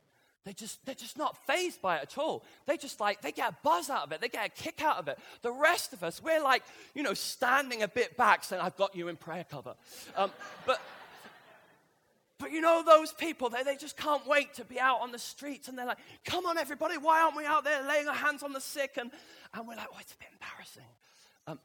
They 0.45 0.53
just, 0.53 0.83
they're 0.85 0.95
just 0.95 1.17
not 1.17 1.37
phased 1.45 1.81
by 1.81 1.97
it 1.97 2.03
at 2.03 2.17
all. 2.17 2.43
They 2.65 2.77
just 2.77 2.99
like, 2.99 3.21
they 3.21 3.31
get 3.31 3.51
a 3.51 3.55
buzz 3.61 3.89
out 3.89 4.03
of 4.03 4.11
it. 4.13 4.21
They 4.21 4.29
get 4.29 4.45
a 4.45 4.49
kick 4.49 4.81
out 4.81 4.97
of 4.97 5.07
it. 5.07 5.19
The 5.41 5.51
rest 5.51 5.93
of 5.93 6.03
us, 6.03 6.23
we're 6.23 6.41
like, 6.41 6.63
you 6.95 7.03
know, 7.03 7.13
standing 7.13 7.83
a 7.83 7.87
bit 7.87 8.17
back 8.17 8.43
saying, 8.43 8.61
I've 8.61 8.77
got 8.77 8.95
you 8.95 9.09
in 9.09 9.17
prayer 9.17 9.45
cover. 9.49 9.75
Um, 10.15 10.31
but, 10.65 10.81
but 12.39 12.53
you 12.53 12.61
know, 12.61 12.81
those 12.85 13.11
people, 13.11 13.49
they, 13.49 13.63
they 13.63 13.75
just 13.75 13.97
can't 13.97 14.25
wait 14.25 14.53
to 14.55 14.63
be 14.63 14.79
out 14.79 15.01
on 15.01 15.11
the 15.11 15.19
streets 15.19 15.67
and 15.67 15.77
they're 15.77 15.85
like, 15.85 15.97
come 16.23 16.45
on, 16.45 16.57
everybody, 16.57 16.97
why 16.97 17.21
aren't 17.21 17.35
we 17.35 17.45
out 17.45 17.65
there 17.65 17.83
laying 17.83 18.07
our 18.07 18.15
hands 18.15 18.43
on 18.43 18.53
the 18.53 18.61
sick? 18.61 18.97
And, 18.97 19.11
and 19.53 19.67
we're 19.67 19.75
like, 19.75 19.89
oh, 19.93 19.97
it's 19.99 20.13
a 20.13 20.17
bit 20.17 20.29
embarrassing. 20.31 20.89
Um, 21.47 21.59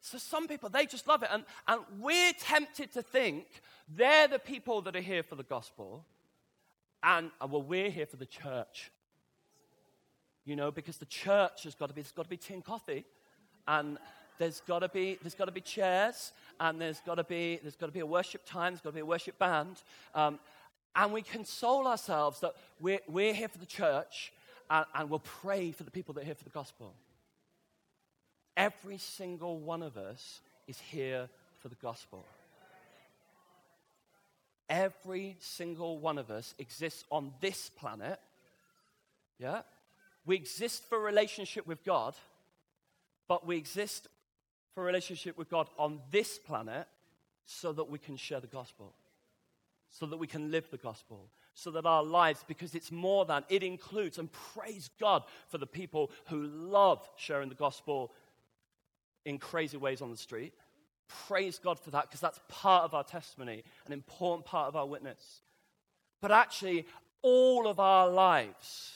so 0.00 0.16
some 0.18 0.46
people, 0.46 0.68
they 0.68 0.86
just 0.86 1.08
love 1.08 1.24
it. 1.24 1.30
And, 1.32 1.44
and 1.66 1.80
we're 1.98 2.32
tempted 2.38 2.92
to 2.92 3.02
think 3.02 3.46
they're 3.88 4.28
the 4.28 4.38
people 4.38 4.82
that 4.82 4.94
are 4.94 5.00
here 5.00 5.24
for 5.24 5.34
the 5.34 5.42
gospel. 5.42 6.04
And, 7.02 7.32
uh, 7.40 7.48
well, 7.50 7.62
we're 7.62 7.90
here 7.90 8.06
for 8.06 8.16
the 8.16 8.26
church. 8.26 8.92
You 10.44 10.54
know, 10.54 10.70
because 10.70 10.98
the 10.98 11.06
church 11.06 11.64
has 11.64 11.74
got 11.74 11.88
to 11.88 11.94
be, 11.94 12.02
there's 12.02 12.12
got 12.12 12.24
to 12.24 12.28
be 12.28 12.38
and 12.54 12.64
coffee. 12.64 13.04
And 13.66 13.98
there's 14.38 14.60
got 14.60 14.80
to 14.80 14.88
be, 14.88 15.18
there's 15.22 15.34
got 15.34 15.46
to 15.46 15.52
be 15.52 15.60
chairs. 15.60 16.32
And 16.60 16.80
there's 16.80 17.00
got 17.00 17.16
to 17.16 17.24
be, 17.24 17.58
there's 17.62 17.76
got 17.76 17.86
to 17.86 17.92
be 17.92 18.00
a 18.00 18.06
worship 18.06 18.42
time. 18.46 18.72
There's 18.72 18.80
got 18.80 18.90
to 18.90 18.94
be 18.94 19.00
a 19.00 19.06
worship 19.06 19.38
band. 19.38 19.82
Um, 20.14 20.38
and 20.96 21.12
we 21.12 21.22
console 21.22 21.86
ourselves 21.86 22.40
that 22.40 22.54
we're, 22.80 23.00
we're 23.08 23.34
here 23.34 23.48
for 23.48 23.58
the 23.58 23.66
church 23.66 24.32
and, 24.70 24.86
and 24.94 25.10
we'll 25.10 25.18
pray 25.18 25.72
for 25.72 25.82
the 25.82 25.90
people 25.90 26.14
that 26.14 26.22
are 26.22 26.26
here 26.26 26.34
for 26.34 26.44
the 26.44 26.50
gospel. 26.50 26.94
Every 28.56 28.98
single 28.98 29.58
one 29.58 29.82
of 29.82 29.96
us 29.96 30.40
is 30.68 30.78
here 30.78 31.28
for 31.58 31.68
the 31.68 31.74
gospel. 31.76 32.24
Every 34.68 35.36
single 35.40 35.98
one 35.98 36.18
of 36.18 36.30
us 36.30 36.54
exists 36.58 37.04
on 37.10 37.32
this 37.40 37.68
planet. 37.70 38.20
Yeah? 39.38 39.62
We 40.24 40.36
exist 40.36 40.84
for 40.88 40.98
relationship 40.98 41.66
with 41.66 41.84
God, 41.84 42.14
but 43.28 43.46
we 43.46 43.56
exist 43.56 44.08
for 44.74 44.82
a 44.82 44.86
relationship 44.86 45.38
with 45.38 45.48
God 45.48 45.68
on 45.78 46.00
this 46.10 46.38
planet 46.38 46.86
so 47.46 47.72
that 47.72 47.88
we 47.88 47.98
can 47.98 48.16
share 48.16 48.40
the 48.40 48.46
gospel, 48.46 48.94
so 49.90 50.06
that 50.06 50.16
we 50.16 50.26
can 50.26 50.50
live 50.50 50.68
the 50.70 50.76
gospel, 50.76 51.28
so 51.54 51.70
that 51.70 51.86
our 51.86 52.02
lives, 52.02 52.44
because 52.48 52.74
it's 52.74 52.90
more 52.90 53.24
than, 53.24 53.44
it 53.48 53.62
includes, 53.62 54.18
and 54.18 54.30
praise 54.32 54.90
God 54.98 55.22
for 55.48 55.58
the 55.58 55.66
people 55.66 56.10
who 56.26 56.46
love 56.46 57.08
sharing 57.16 57.48
the 57.48 57.54
gospel 57.54 58.12
in 59.24 59.38
crazy 59.38 59.76
ways 59.76 60.02
on 60.02 60.10
the 60.10 60.16
street. 60.16 60.52
Praise 61.26 61.58
God 61.58 61.78
for 61.78 61.90
that 61.90 62.04
because 62.04 62.20
that's 62.20 62.40
part 62.48 62.84
of 62.84 62.94
our 62.94 63.04
testimony, 63.04 63.62
an 63.86 63.92
important 63.92 64.46
part 64.46 64.68
of 64.68 64.76
our 64.76 64.86
witness. 64.86 65.42
But 66.20 66.32
actually, 66.32 66.86
all 67.22 67.68
of 67.68 67.78
our 67.78 68.08
lives 68.08 68.92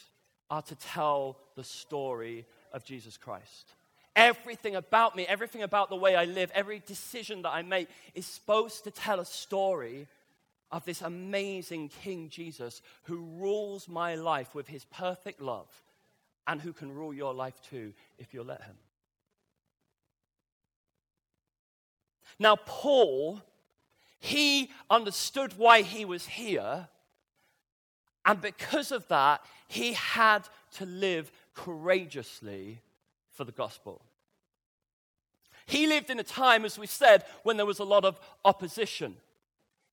are 0.51 0.63
to 0.63 0.75
tell 0.75 1.39
the 1.55 1.65
story 1.65 2.47
of 2.73 2.85
Jesus 2.85 3.17
Christ. 3.17 3.75
Everything 4.17 4.75
about 4.75 5.17
me, 5.17 5.27
everything 5.27 5.63
about 5.63 5.91
the 5.91 5.97
way 5.97 6.17
I 6.17 6.25
live, 6.25 6.51
every 6.55 6.83
decision 6.85 7.43
that 7.43 7.51
I 7.51 7.63
make 7.63 7.89
is 8.15 8.27
supposed 8.27 8.85
to 8.85 8.91
tell 8.91 9.21
a 9.21 9.25
story 9.25 10.09
of 10.71 10.85
this 10.85 11.03
amazing 11.03 11.89
King 12.03 12.29
Jesus 12.29 12.83
who 13.05 13.19
rules 13.39 13.89
my 13.89 14.17
life 14.17 14.55
with 14.55 14.69
his 14.69 14.85
perfect 14.85 15.41
love 15.41 15.69
and 16.47 16.61
who 16.61 16.73
can 16.73 16.93
rule 16.93 17.15
your 17.15 17.33
life 17.33 17.61
too 17.63 17.93
if 18.19 18.35
you'll 18.35 18.45
let 18.45 18.63
him. 18.63 18.77
Now, 22.39 22.57
Paul, 22.57 23.43
he 24.19 24.71
understood 24.91 25.55
why 25.57 25.83
he 25.83 26.05
was 26.05 26.27
here, 26.27 26.89
and 28.25 28.41
because 28.41 28.93
of 28.93 29.09
that, 29.09 29.43
he 29.69 29.95
had 29.95 30.49
to 30.77 30.87
live 30.87 31.33
courageously 31.55 32.81
for 33.39 33.45
the 33.45 33.53
gospel. 33.53 34.03
He 35.65 35.87
lived 35.87 36.11
in 36.11 36.19
a 36.19 36.25
time, 36.25 36.65
as 36.65 36.77
we 36.77 36.89
said, 36.89 37.25
when 37.45 37.57
there 37.57 37.67
was 37.67 37.79
a 37.79 37.85
lot 37.85 38.05
of 38.05 38.19
opposition. 38.45 39.15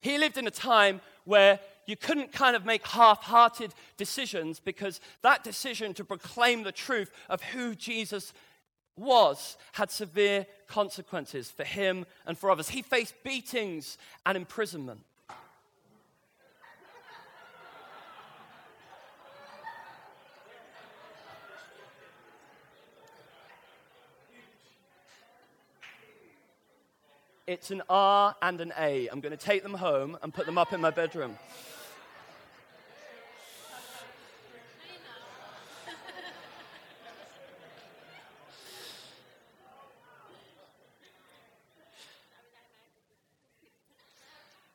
He 0.01 0.17
lived 0.17 0.39
in 0.39 0.47
a 0.47 0.51
time 0.51 0.99
where 1.25 1.59
you 1.85 1.95
couldn't 1.95 2.31
kind 2.31 2.55
of 2.55 2.65
make 2.65 2.87
half 2.87 3.21
hearted 3.21 3.71
decisions 3.97 4.59
because 4.59 4.99
that 5.21 5.43
decision 5.43 5.93
to 5.93 6.03
proclaim 6.03 6.63
the 6.63 6.71
truth 6.71 7.11
of 7.29 7.43
who 7.43 7.75
Jesus 7.75 8.33
was 8.97 9.57
had 9.73 9.91
severe 9.91 10.47
consequences 10.67 11.51
for 11.51 11.65
him 11.65 12.07
and 12.25 12.39
for 12.39 12.49
others. 12.49 12.69
He 12.69 12.81
faced 12.81 13.13
beatings 13.23 13.99
and 14.25 14.35
imprisonment. 14.35 15.01
It's 27.47 27.69
an 27.69 27.83
R 27.87 28.35
and 28.41 28.59
an 28.59 28.73
A. 28.75 29.07
I'm 29.07 29.19
going 29.19 29.31
to 29.31 29.37
take 29.37 29.61
them 29.61 29.75
home 29.75 30.17
and 30.23 30.33
put 30.33 30.47
them 30.47 30.57
up 30.57 30.73
in 30.73 30.81
my 30.81 30.89
bedroom. 30.89 31.37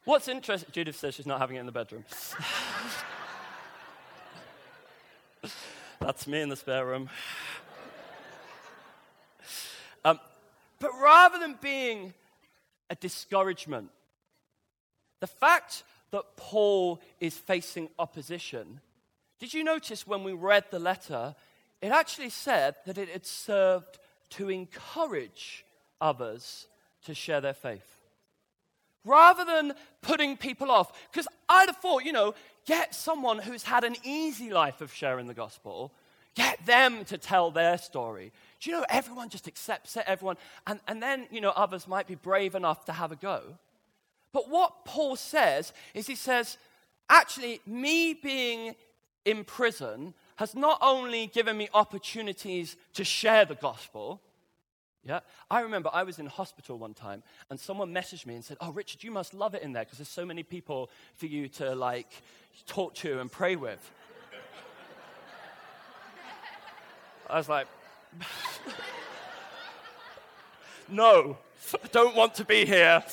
What's 0.04 0.28
interesting, 0.28 0.70
Judith 0.72 0.96
says 0.96 1.14
she's 1.14 1.26
not 1.26 1.40
having 1.40 1.56
it 1.56 1.60
in 1.60 1.66
the 1.66 1.72
bedroom. 1.72 2.04
That's 6.00 6.26
me 6.26 6.40
in 6.40 6.48
the 6.48 6.56
spare 6.56 6.86
room. 6.86 7.10
Um, 10.04 10.20
but 10.78 10.90
rather 11.00 11.38
than 11.38 11.58
being 11.60 12.14
a 12.90 12.94
discouragement, 12.96 13.90
the 15.20 15.26
fact 15.26 15.84
that 16.10 16.36
Paul 16.36 17.00
is 17.20 17.38
facing 17.38 17.88
opposition, 17.98 18.80
did 19.38 19.54
you 19.54 19.64
notice 19.64 20.06
when 20.06 20.24
we 20.24 20.32
read 20.32 20.64
the 20.70 20.78
letter, 20.78 21.34
it 21.80 21.92
actually 21.92 22.30
said 22.30 22.74
that 22.84 22.98
it 22.98 23.08
had 23.08 23.24
served 23.24 23.98
to 24.30 24.50
encourage 24.50 25.64
others 26.00 26.66
to 27.04 27.14
share 27.14 27.40
their 27.40 27.54
faith? 27.54 28.00
rather 29.04 29.44
than 29.44 29.74
putting 30.02 30.36
people 30.36 30.70
off. 30.70 30.92
Because 31.10 31.28
I'd 31.48 31.68
have 31.68 31.76
thought, 31.76 32.04
you 32.04 32.12
know, 32.12 32.34
get 32.66 32.94
someone 32.94 33.38
who's 33.38 33.62
had 33.62 33.84
an 33.84 33.96
easy 34.04 34.50
life 34.50 34.80
of 34.80 34.92
sharing 34.92 35.26
the 35.26 35.34
gospel, 35.34 35.92
get 36.34 36.64
them 36.66 37.04
to 37.06 37.18
tell 37.18 37.50
their 37.50 37.78
story. 37.78 38.32
Do 38.60 38.70
you 38.70 38.76
know, 38.76 38.86
everyone 38.88 39.28
just 39.28 39.48
accepts 39.48 39.96
it, 39.96 40.04
everyone, 40.06 40.36
and, 40.66 40.80
and 40.86 41.02
then, 41.02 41.26
you 41.30 41.40
know, 41.40 41.50
others 41.50 41.88
might 41.88 42.06
be 42.06 42.14
brave 42.14 42.54
enough 42.54 42.84
to 42.86 42.92
have 42.92 43.12
a 43.12 43.16
go. 43.16 43.42
But 44.32 44.48
what 44.48 44.84
Paul 44.84 45.16
says 45.16 45.72
is 45.94 46.06
he 46.06 46.14
says, 46.14 46.56
actually, 47.08 47.60
me 47.66 48.14
being 48.14 48.74
in 49.24 49.44
prison 49.44 50.14
has 50.36 50.54
not 50.54 50.78
only 50.80 51.26
given 51.26 51.56
me 51.56 51.68
opportunities 51.74 52.76
to 52.94 53.04
share 53.04 53.44
the 53.44 53.54
gospel, 53.54 54.20
yeah, 55.04 55.20
I 55.50 55.60
remember 55.60 55.88
I 55.92 56.02
was 56.02 56.18
in 56.18 56.26
hospital 56.26 56.78
one 56.78 56.92
time 56.92 57.22
and 57.48 57.58
someone 57.58 57.92
messaged 57.92 58.26
me 58.26 58.34
and 58.34 58.44
said, 58.44 58.58
Oh, 58.60 58.70
Richard, 58.70 59.02
you 59.02 59.10
must 59.10 59.32
love 59.32 59.54
it 59.54 59.62
in 59.62 59.72
there 59.72 59.84
because 59.84 59.98
there's 59.98 60.08
so 60.08 60.26
many 60.26 60.42
people 60.42 60.90
for 61.16 61.26
you 61.26 61.48
to 61.48 61.74
like 61.74 62.10
talk 62.66 62.94
to 62.96 63.18
and 63.20 63.32
pray 63.32 63.56
with. 63.56 63.90
I 67.30 67.36
was 67.36 67.48
like, 67.48 67.66
No, 70.88 71.38
I 71.72 71.86
don't 71.92 72.16
want 72.16 72.34
to 72.36 72.44
be 72.44 72.64
here. 72.64 73.04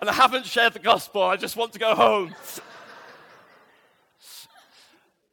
And 0.00 0.10
I 0.10 0.12
haven't 0.12 0.44
shared 0.44 0.74
the 0.74 0.78
gospel. 0.78 1.22
I 1.22 1.36
just 1.36 1.56
want 1.56 1.72
to 1.72 1.78
go 1.78 1.94
home. 1.94 2.34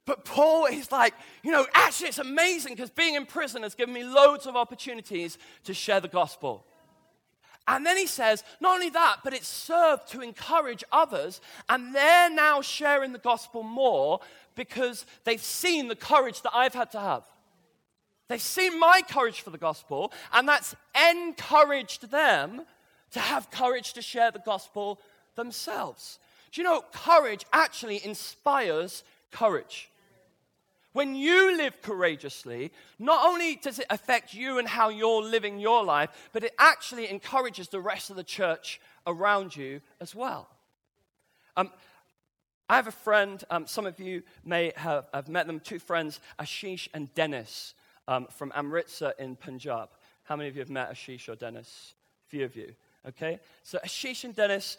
But 0.05 0.25
Paul 0.25 0.65
is 0.65 0.91
like, 0.91 1.13
you 1.43 1.51
know, 1.51 1.65
actually, 1.73 2.09
it's 2.09 2.17
amazing 2.17 2.73
because 2.73 2.89
being 2.89 3.15
in 3.15 3.25
prison 3.25 3.63
has 3.63 3.75
given 3.75 3.93
me 3.93 4.03
loads 4.03 4.45
of 4.45 4.55
opportunities 4.55 5.37
to 5.65 5.73
share 5.73 5.99
the 5.99 6.07
gospel. 6.07 6.65
And 7.67 7.85
then 7.85 7.97
he 7.97 8.07
says, 8.07 8.43
not 8.59 8.73
only 8.73 8.89
that, 8.89 9.17
but 9.23 9.33
it's 9.33 9.47
served 9.47 10.07
to 10.09 10.21
encourage 10.21 10.83
others, 10.91 11.39
and 11.69 11.93
they're 11.93 12.29
now 12.29 12.61
sharing 12.61 13.13
the 13.13 13.19
gospel 13.19 13.63
more 13.63 14.19
because 14.55 15.05
they've 15.23 15.41
seen 15.41 15.87
the 15.87 15.95
courage 15.95 16.41
that 16.41 16.51
I've 16.53 16.73
had 16.73 16.91
to 16.91 16.99
have. 16.99 17.23
They've 18.31 18.41
seen 18.41 18.79
my 18.79 19.01
courage 19.01 19.41
for 19.41 19.49
the 19.49 19.57
gospel, 19.57 20.13
and 20.31 20.47
that's 20.47 20.73
encouraged 21.11 22.11
them 22.11 22.61
to 23.11 23.19
have 23.19 23.51
courage 23.51 23.91
to 23.91 24.01
share 24.01 24.31
the 24.31 24.39
gospel 24.39 25.01
themselves. 25.35 26.17
Do 26.53 26.61
you 26.61 26.65
know, 26.65 26.81
courage 26.93 27.45
actually 27.51 27.99
inspires 28.05 29.03
courage. 29.31 29.89
When 30.93 31.13
you 31.13 31.57
live 31.57 31.81
courageously, 31.81 32.71
not 32.97 33.27
only 33.27 33.57
does 33.57 33.79
it 33.79 33.87
affect 33.89 34.33
you 34.33 34.59
and 34.59 34.67
how 34.69 34.87
you're 34.87 35.21
living 35.21 35.59
your 35.59 35.83
life, 35.83 36.29
but 36.31 36.45
it 36.45 36.53
actually 36.57 37.09
encourages 37.09 37.67
the 37.67 37.81
rest 37.81 38.09
of 38.09 38.15
the 38.15 38.23
church 38.23 38.79
around 39.05 39.57
you 39.57 39.81
as 39.99 40.15
well. 40.15 40.47
Um, 41.57 41.69
I 42.69 42.77
have 42.77 42.87
a 42.87 42.91
friend, 42.91 43.43
um, 43.49 43.67
some 43.67 43.85
of 43.85 43.99
you 43.99 44.23
may 44.45 44.71
have, 44.77 45.07
have, 45.13 45.27
met 45.27 45.47
them, 45.47 45.59
two 45.59 45.79
friends, 45.79 46.21
Ashish 46.39 46.87
and 46.93 47.13
Dennis 47.13 47.73
um, 48.07 48.27
from 48.29 48.51
Amritsar 48.55 49.13
in 49.19 49.35
Punjab. 49.35 49.89
How 50.23 50.35
many 50.35 50.49
of 50.49 50.55
you 50.55 50.61
have 50.61 50.69
met 50.69 50.91
Ashish 50.91 51.29
or 51.29 51.35
Dennis? 51.35 51.95
A 52.27 52.29
few 52.29 52.45
of 52.45 52.55
you. 52.55 52.73
Okay? 53.07 53.39
So 53.63 53.79
Ashish 53.79 54.23
and 54.23 54.35
Dennis 54.35 54.77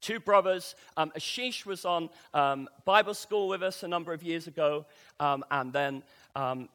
two 0.00 0.20
brothers. 0.20 0.74
Um, 0.96 1.12
Ashish 1.16 1.66
was 1.66 1.84
on 1.84 2.08
um, 2.34 2.68
Bible 2.84 3.14
school 3.14 3.48
with 3.48 3.62
us 3.62 3.82
a 3.82 3.88
number 3.88 4.12
of 4.12 4.22
years 4.22 4.46
ago, 4.46 4.86
um, 5.18 5.44
and 5.50 5.72
then 5.72 6.02
um, 6.34 6.68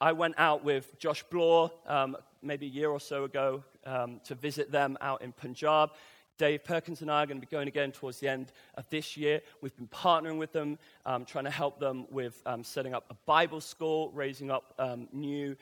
I 0.00 0.12
went 0.12 0.34
out 0.38 0.64
with 0.64 0.98
Josh 0.98 1.22
Bloor 1.24 1.70
um, 1.86 2.16
maybe 2.42 2.66
a 2.66 2.70
year 2.70 2.90
or 2.90 3.00
so 3.00 3.24
ago 3.24 3.64
um, 3.86 4.20
to 4.24 4.34
visit 4.34 4.70
them 4.70 4.96
out 5.00 5.22
in 5.22 5.32
Punjab. 5.32 5.90
Dave 6.38 6.64
Perkins 6.64 7.02
and 7.02 7.10
I 7.10 7.22
are 7.22 7.26
going 7.26 7.40
to 7.40 7.46
be 7.46 7.50
going 7.50 7.68
again 7.68 7.92
towards 7.92 8.18
the 8.18 8.28
end 8.28 8.52
of 8.74 8.88
this 8.90 9.16
year. 9.16 9.40
We've 9.60 9.76
been 9.76 9.88
partnering 9.88 10.38
with 10.38 10.52
them, 10.52 10.78
um, 11.06 11.24
trying 11.24 11.44
to 11.44 11.50
help 11.50 11.78
them 11.78 12.06
with 12.10 12.40
um, 12.46 12.64
setting 12.64 12.94
up 12.94 13.04
a 13.10 13.14
Bible 13.26 13.60
school, 13.60 14.10
raising 14.14 14.50
up 14.50 14.74
um, 14.78 15.08
new 15.12 15.56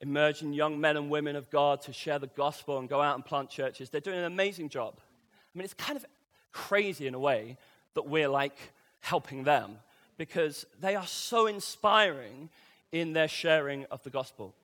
emerging 0.00 0.52
young 0.52 0.80
men 0.80 0.96
and 0.96 1.10
women 1.10 1.36
of 1.36 1.50
God 1.50 1.82
to 1.82 1.92
share 1.92 2.18
the 2.18 2.26
gospel 2.28 2.78
and 2.78 2.88
go 2.88 3.00
out 3.00 3.14
and 3.14 3.24
plant 3.24 3.50
churches. 3.50 3.90
They're 3.90 4.00
doing 4.00 4.18
an 4.18 4.24
amazing 4.24 4.68
job. 4.68 4.94
I 4.98 5.58
mean, 5.58 5.64
it's 5.64 5.74
kind 5.74 5.96
of 5.96 6.04
crazy 6.52 7.06
in 7.06 7.14
a 7.14 7.18
way 7.18 7.56
that 7.94 8.06
we're 8.06 8.28
like 8.28 8.56
helping 9.00 9.44
them 9.44 9.76
because 10.16 10.66
they 10.80 10.96
are 10.96 11.06
so 11.06 11.46
inspiring 11.46 12.48
in 12.92 13.12
their 13.12 13.28
sharing 13.28 13.84
of 13.86 14.02
the 14.02 14.10
gospel. 14.10 14.54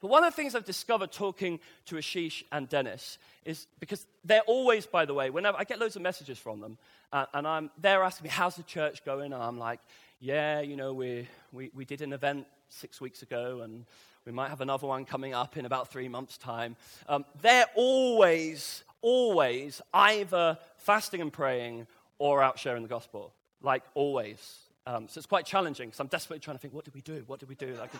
But 0.00 0.08
one 0.08 0.24
of 0.24 0.32
the 0.32 0.36
things 0.36 0.54
I've 0.54 0.64
discovered 0.64 1.10
talking 1.10 1.58
to 1.86 1.96
Ashish 1.96 2.42
and 2.52 2.68
Dennis 2.68 3.18
is 3.44 3.66
because 3.80 4.06
they're 4.24 4.42
always, 4.42 4.86
by 4.86 5.06
the 5.06 5.14
way, 5.14 5.30
whenever 5.30 5.58
I 5.58 5.64
get 5.64 5.78
loads 5.78 5.96
of 5.96 6.02
messages 6.02 6.38
from 6.38 6.60
them, 6.60 6.78
uh, 7.12 7.26
and 7.32 7.46
I'm, 7.46 7.70
they're 7.78 8.02
asking 8.02 8.24
me, 8.24 8.30
How's 8.30 8.56
the 8.56 8.62
church 8.62 9.04
going? 9.04 9.32
And 9.32 9.42
I'm 9.42 9.58
like, 9.58 9.80
Yeah, 10.20 10.60
you 10.60 10.76
know, 10.76 10.92
we, 10.92 11.28
we, 11.52 11.70
we 11.74 11.84
did 11.84 12.02
an 12.02 12.12
event 12.12 12.46
six 12.68 13.00
weeks 13.00 13.22
ago, 13.22 13.60
and 13.62 13.84
we 14.26 14.32
might 14.32 14.48
have 14.48 14.60
another 14.60 14.86
one 14.86 15.04
coming 15.04 15.32
up 15.34 15.56
in 15.56 15.64
about 15.64 15.88
three 15.88 16.08
months' 16.08 16.36
time. 16.36 16.76
Um, 17.08 17.24
they're 17.40 17.66
always, 17.74 18.82
always 19.00 19.80
either 19.94 20.58
fasting 20.78 21.20
and 21.20 21.32
praying 21.32 21.86
or 22.18 22.42
out 22.42 22.58
sharing 22.58 22.82
the 22.82 22.88
gospel, 22.88 23.32
like 23.62 23.82
always. 23.94 24.58
Um, 24.86 25.08
so 25.08 25.18
it's 25.18 25.26
quite 25.26 25.46
challenging 25.46 25.88
because 25.88 26.00
I'm 26.00 26.06
desperately 26.06 26.40
trying 26.40 26.56
to 26.56 26.60
think, 26.60 26.74
what 26.74 26.84
did 26.84 26.94
we 26.94 27.00
do? 27.00 27.24
What 27.26 27.40
did 27.40 27.48
we 27.48 27.54
do? 27.54 27.74
Like, 27.78 27.90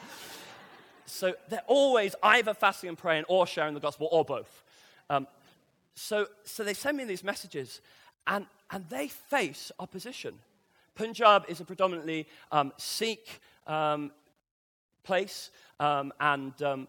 so 1.06 1.34
they're 1.48 1.60
always 1.66 2.14
either 2.22 2.54
fasting 2.54 2.88
and 2.88 2.98
praying 2.98 3.24
or 3.28 3.46
sharing 3.46 3.74
the 3.74 3.80
gospel 3.80 4.08
or 4.10 4.24
both. 4.24 4.62
Um, 5.08 5.26
so, 5.94 6.26
so 6.44 6.62
they 6.62 6.74
send 6.74 6.96
me 6.96 7.04
these 7.04 7.24
messages 7.24 7.80
and, 8.26 8.46
and 8.70 8.84
they 8.88 9.08
face 9.08 9.72
opposition 9.78 10.38
Punjab 10.96 11.44
is 11.48 11.60
a 11.60 11.64
predominantly 11.64 12.26
um, 12.50 12.72
Sikh 12.78 13.40
um, 13.66 14.10
place, 15.04 15.50
um, 15.78 16.12
and 16.18 16.60
um, 16.62 16.88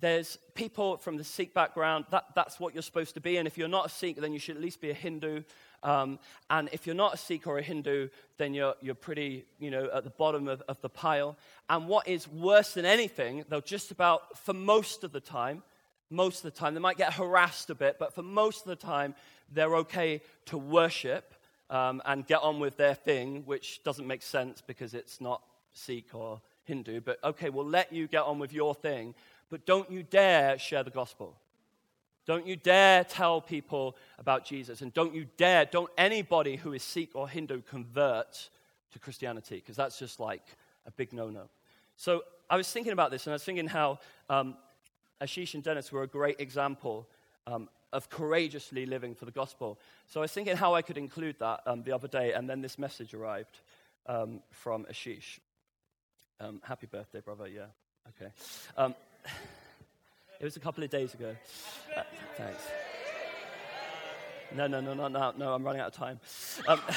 there's 0.00 0.38
people 0.54 0.96
from 0.96 1.16
the 1.16 1.24
Sikh 1.24 1.52
background. 1.52 2.06
That, 2.10 2.26
that's 2.34 2.58
what 2.58 2.72
you're 2.72 2.82
supposed 2.82 3.14
to 3.14 3.20
be. 3.20 3.36
And 3.36 3.46
if 3.46 3.58
you're 3.58 3.68
not 3.68 3.86
a 3.86 3.88
Sikh, 3.88 4.16
then 4.16 4.32
you 4.32 4.38
should 4.38 4.56
at 4.56 4.62
least 4.62 4.80
be 4.80 4.90
a 4.90 4.94
Hindu. 4.94 5.42
Um, 5.82 6.18
and 6.50 6.68
if 6.72 6.86
you're 6.86 6.96
not 6.96 7.14
a 7.14 7.16
Sikh 7.16 7.46
or 7.46 7.58
a 7.58 7.62
Hindu, 7.62 8.08
then 8.36 8.54
you're, 8.54 8.74
you're 8.80 8.94
pretty, 8.94 9.44
you 9.58 9.70
know, 9.70 9.88
at 9.92 10.04
the 10.04 10.10
bottom 10.10 10.48
of, 10.48 10.62
of 10.68 10.80
the 10.80 10.88
pile. 10.88 11.36
And 11.68 11.88
what 11.88 12.08
is 12.08 12.28
worse 12.28 12.74
than 12.74 12.84
anything, 12.84 13.44
though, 13.48 13.60
just 13.60 13.90
about 13.90 14.38
for 14.38 14.54
most 14.54 15.04
of 15.04 15.12
the 15.12 15.20
time, 15.20 15.62
most 16.10 16.38
of 16.38 16.52
the 16.52 16.58
time, 16.58 16.74
they 16.74 16.80
might 16.80 16.96
get 16.96 17.12
harassed 17.14 17.70
a 17.70 17.74
bit, 17.74 17.98
but 17.98 18.14
for 18.14 18.22
most 18.22 18.62
of 18.62 18.68
the 18.68 18.76
time, 18.76 19.14
they're 19.52 19.76
okay 19.76 20.22
to 20.46 20.58
worship 20.58 21.34
um, 21.70 22.00
and 22.06 22.26
get 22.26 22.40
on 22.42 22.60
with 22.60 22.76
their 22.76 22.94
thing, 22.94 23.42
which 23.44 23.82
doesn't 23.84 24.06
make 24.06 24.22
sense 24.22 24.62
because 24.66 24.94
it's 24.94 25.20
not 25.20 25.42
Sikh 25.72 26.14
or 26.14 26.40
Hindu. 26.64 27.00
But 27.00 27.22
okay, 27.22 27.50
we'll 27.50 27.66
let 27.66 27.92
you 27.92 28.08
get 28.08 28.22
on 28.22 28.38
with 28.38 28.52
your 28.52 28.74
thing, 28.74 29.14
but 29.50 29.66
don't 29.66 29.90
you 29.90 30.02
dare 30.02 30.58
share 30.58 30.82
the 30.82 30.90
gospel. 30.90 31.36
Don't 32.28 32.46
you 32.46 32.56
dare 32.56 33.04
tell 33.04 33.40
people 33.40 33.96
about 34.18 34.44
Jesus. 34.44 34.82
And 34.82 34.92
don't 34.92 35.14
you 35.14 35.26
dare, 35.38 35.64
don't 35.64 35.90
anybody 35.96 36.56
who 36.56 36.74
is 36.74 36.82
Sikh 36.82 37.12
or 37.14 37.26
Hindu 37.26 37.62
convert 37.62 38.50
to 38.92 38.98
Christianity, 38.98 39.56
because 39.56 39.76
that's 39.76 39.98
just 39.98 40.20
like 40.20 40.42
a 40.86 40.90
big 40.90 41.14
no 41.14 41.30
no. 41.30 41.48
So 41.96 42.24
I 42.50 42.58
was 42.58 42.70
thinking 42.70 42.92
about 42.92 43.10
this, 43.10 43.26
and 43.26 43.32
I 43.32 43.36
was 43.36 43.44
thinking 43.44 43.66
how 43.66 44.00
um, 44.28 44.56
Ashish 45.22 45.54
and 45.54 45.62
Dennis 45.62 45.90
were 45.90 46.02
a 46.02 46.06
great 46.06 46.38
example 46.38 47.08
um, 47.46 47.70
of 47.94 48.10
courageously 48.10 48.84
living 48.84 49.14
for 49.14 49.24
the 49.24 49.30
gospel. 49.30 49.80
So 50.06 50.20
I 50.20 50.24
was 50.24 50.32
thinking 50.32 50.54
how 50.54 50.74
I 50.74 50.82
could 50.82 50.98
include 50.98 51.38
that 51.38 51.62
um, 51.66 51.82
the 51.82 51.92
other 51.92 52.08
day, 52.08 52.34
and 52.34 52.46
then 52.48 52.60
this 52.60 52.78
message 52.78 53.14
arrived 53.14 53.60
um, 54.04 54.42
from 54.50 54.84
Ashish. 54.84 55.38
Um, 56.40 56.60
happy 56.62 56.88
birthday, 56.88 57.20
brother. 57.20 57.48
Yeah. 57.48 57.68
Okay. 58.20 58.94
It 60.40 60.44
was 60.44 60.56
a 60.56 60.60
couple 60.60 60.84
of 60.84 60.90
days 60.90 61.14
ago. 61.14 61.34
Uh, 61.96 62.02
thanks. 62.36 62.62
No, 64.54 64.68
no, 64.68 64.80
no, 64.80 64.94
no, 64.94 65.08
no, 65.08 65.32
no, 65.36 65.52
I'm 65.52 65.64
running 65.64 65.80
out 65.80 65.88
of 65.88 65.94
time. 65.94 66.20
Um, 66.68 66.80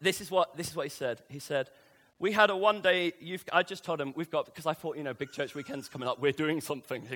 this, 0.00 0.20
is 0.20 0.30
what, 0.30 0.54
this 0.54 0.68
is 0.68 0.76
what 0.76 0.84
he 0.84 0.90
said. 0.90 1.22
He 1.30 1.38
said, 1.38 1.70
we 2.18 2.32
had 2.32 2.50
a 2.50 2.56
one 2.56 2.82
day 2.82 3.14
youth, 3.18 3.48
I 3.50 3.62
just 3.62 3.82
told 3.82 3.98
him, 3.98 4.12
we've 4.14 4.30
got, 4.30 4.44
because 4.44 4.66
I 4.66 4.74
thought, 4.74 4.98
you 4.98 5.02
know, 5.02 5.14
big 5.14 5.32
church 5.32 5.54
weekend's 5.54 5.88
coming 5.88 6.06
up, 6.06 6.20
we're 6.20 6.32
doing 6.32 6.60
something. 6.60 7.08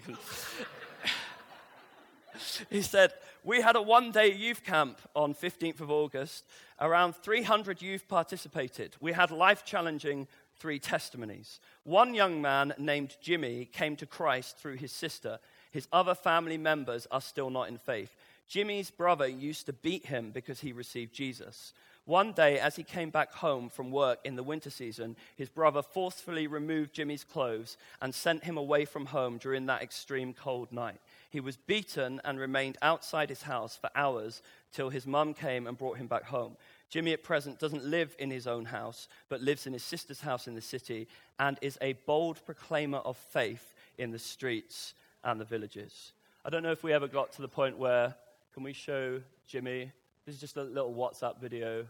he 2.71 2.83
said, 2.83 3.13
We 3.45 3.61
had 3.61 3.77
a 3.77 3.83
one 3.83 4.13
day 4.13 4.33
youth 4.33 4.65
camp 4.65 5.01
on 5.15 5.35
15th 5.35 5.81
of 5.81 5.91
August. 5.91 6.45
Around 6.81 7.17
300 7.17 7.81
youth 7.81 8.09
participated. 8.09 8.97
We 9.01 9.13
had 9.13 9.31
life 9.31 9.65
challenging 9.65 10.27
three 10.59 10.79
testimonies. 10.79 11.61
One 11.85 12.15
young 12.15 12.41
man 12.41 12.75
named 12.79 13.17
Jimmy 13.21 13.65
came 13.67 13.97
to 13.97 14.07
Christ 14.07 14.59
through 14.59 14.77
his 14.77 14.93
sister. 14.93 15.39
His 15.71 15.89
other 15.93 16.15
family 16.15 16.59
members 16.59 17.07
are 17.11 17.21
still 17.21 17.51
not 17.51 17.69
in 17.69 17.79
faith. 17.79 18.17
Jimmy's 18.49 18.91
brother 18.91 19.27
used 19.27 19.67
to 19.67 19.73
beat 19.73 20.07
him 20.07 20.31
because 20.31 20.61
he 20.61 20.73
received 20.73 21.13
Jesus. 21.13 21.73
One 22.07 22.31
day, 22.31 22.61
as 22.61 22.77
he 22.77 22.85
came 22.85 23.11
back 23.11 23.33
home 23.33 23.69
from 23.69 23.91
work 23.91 24.21
in 24.25 24.37
the 24.37 24.45
winter 24.45 24.71
season, 24.71 25.17
his 25.35 25.49
brother 25.49 25.83
forcefully 25.83 26.47
removed 26.47 26.93
Jimmy's 26.93 27.25
clothes 27.25 27.77
and 28.01 28.15
sent 28.15 28.45
him 28.45 28.57
away 28.57 28.85
from 28.85 29.07
home 29.07 29.39
during 29.39 29.67
that 29.67 29.83
extreme 29.83 30.33
cold 30.33 30.71
night. 30.71 31.01
He 31.31 31.41
was 31.41 31.57
beaten 31.57 32.21
and 32.25 32.39
remained 32.39 32.79
outside 32.81 33.29
his 33.29 33.43
house 33.43 33.77
for 33.77 33.91
hours 33.97 34.41
till 34.73 34.91
his 34.91 35.05
mum 35.05 35.35
came 35.35 35.67
and 35.67 35.77
brought 35.77 35.99
him 35.99 36.07
back 36.07 36.23
home. 36.23 36.57
Jimmy 36.89 37.13
at 37.13 37.23
present 37.23 37.59
doesn't 37.59 37.85
live 37.85 38.15
in 38.19 38.31
his 38.31 38.47
own 38.47 38.67
house, 38.67 39.09
but 39.29 39.41
lives 39.41 39.67
in 39.67 39.73
his 39.73 39.83
sister's 39.83 40.21
house 40.21 40.47
in 40.47 40.55
the 40.55 40.61
city 40.61 41.09
and 41.39 41.59
is 41.61 41.79
a 41.81 41.95
bold 42.07 42.45
proclaimer 42.47 42.99
of 42.99 43.17
faith 43.17 43.75
in 43.99 44.11
the 44.11 44.19
streets 44.19 44.95
and 45.25 45.41
the 45.41 45.45
villages. 45.45 46.13
I 46.45 46.51
don't 46.51 46.63
know 46.63 46.71
if 46.71 46.85
we 46.85 46.93
ever 46.93 47.09
got 47.09 47.33
to 47.33 47.43
the 47.43 47.49
point 47.49 47.77
where, 47.77 48.15
can 48.55 48.63
we 48.63 48.73
show 48.73 49.21
Jimmy? 49.49 49.91
This 50.25 50.37
is 50.37 50.41
just 50.41 50.57
a 50.57 50.63
little 50.63 50.95
WhatsApp 50.95 51.41
video. 51.41 51.87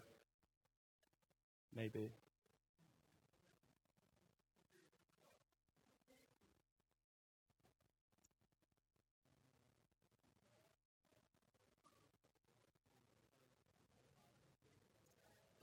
Maybe. 1.75 2.11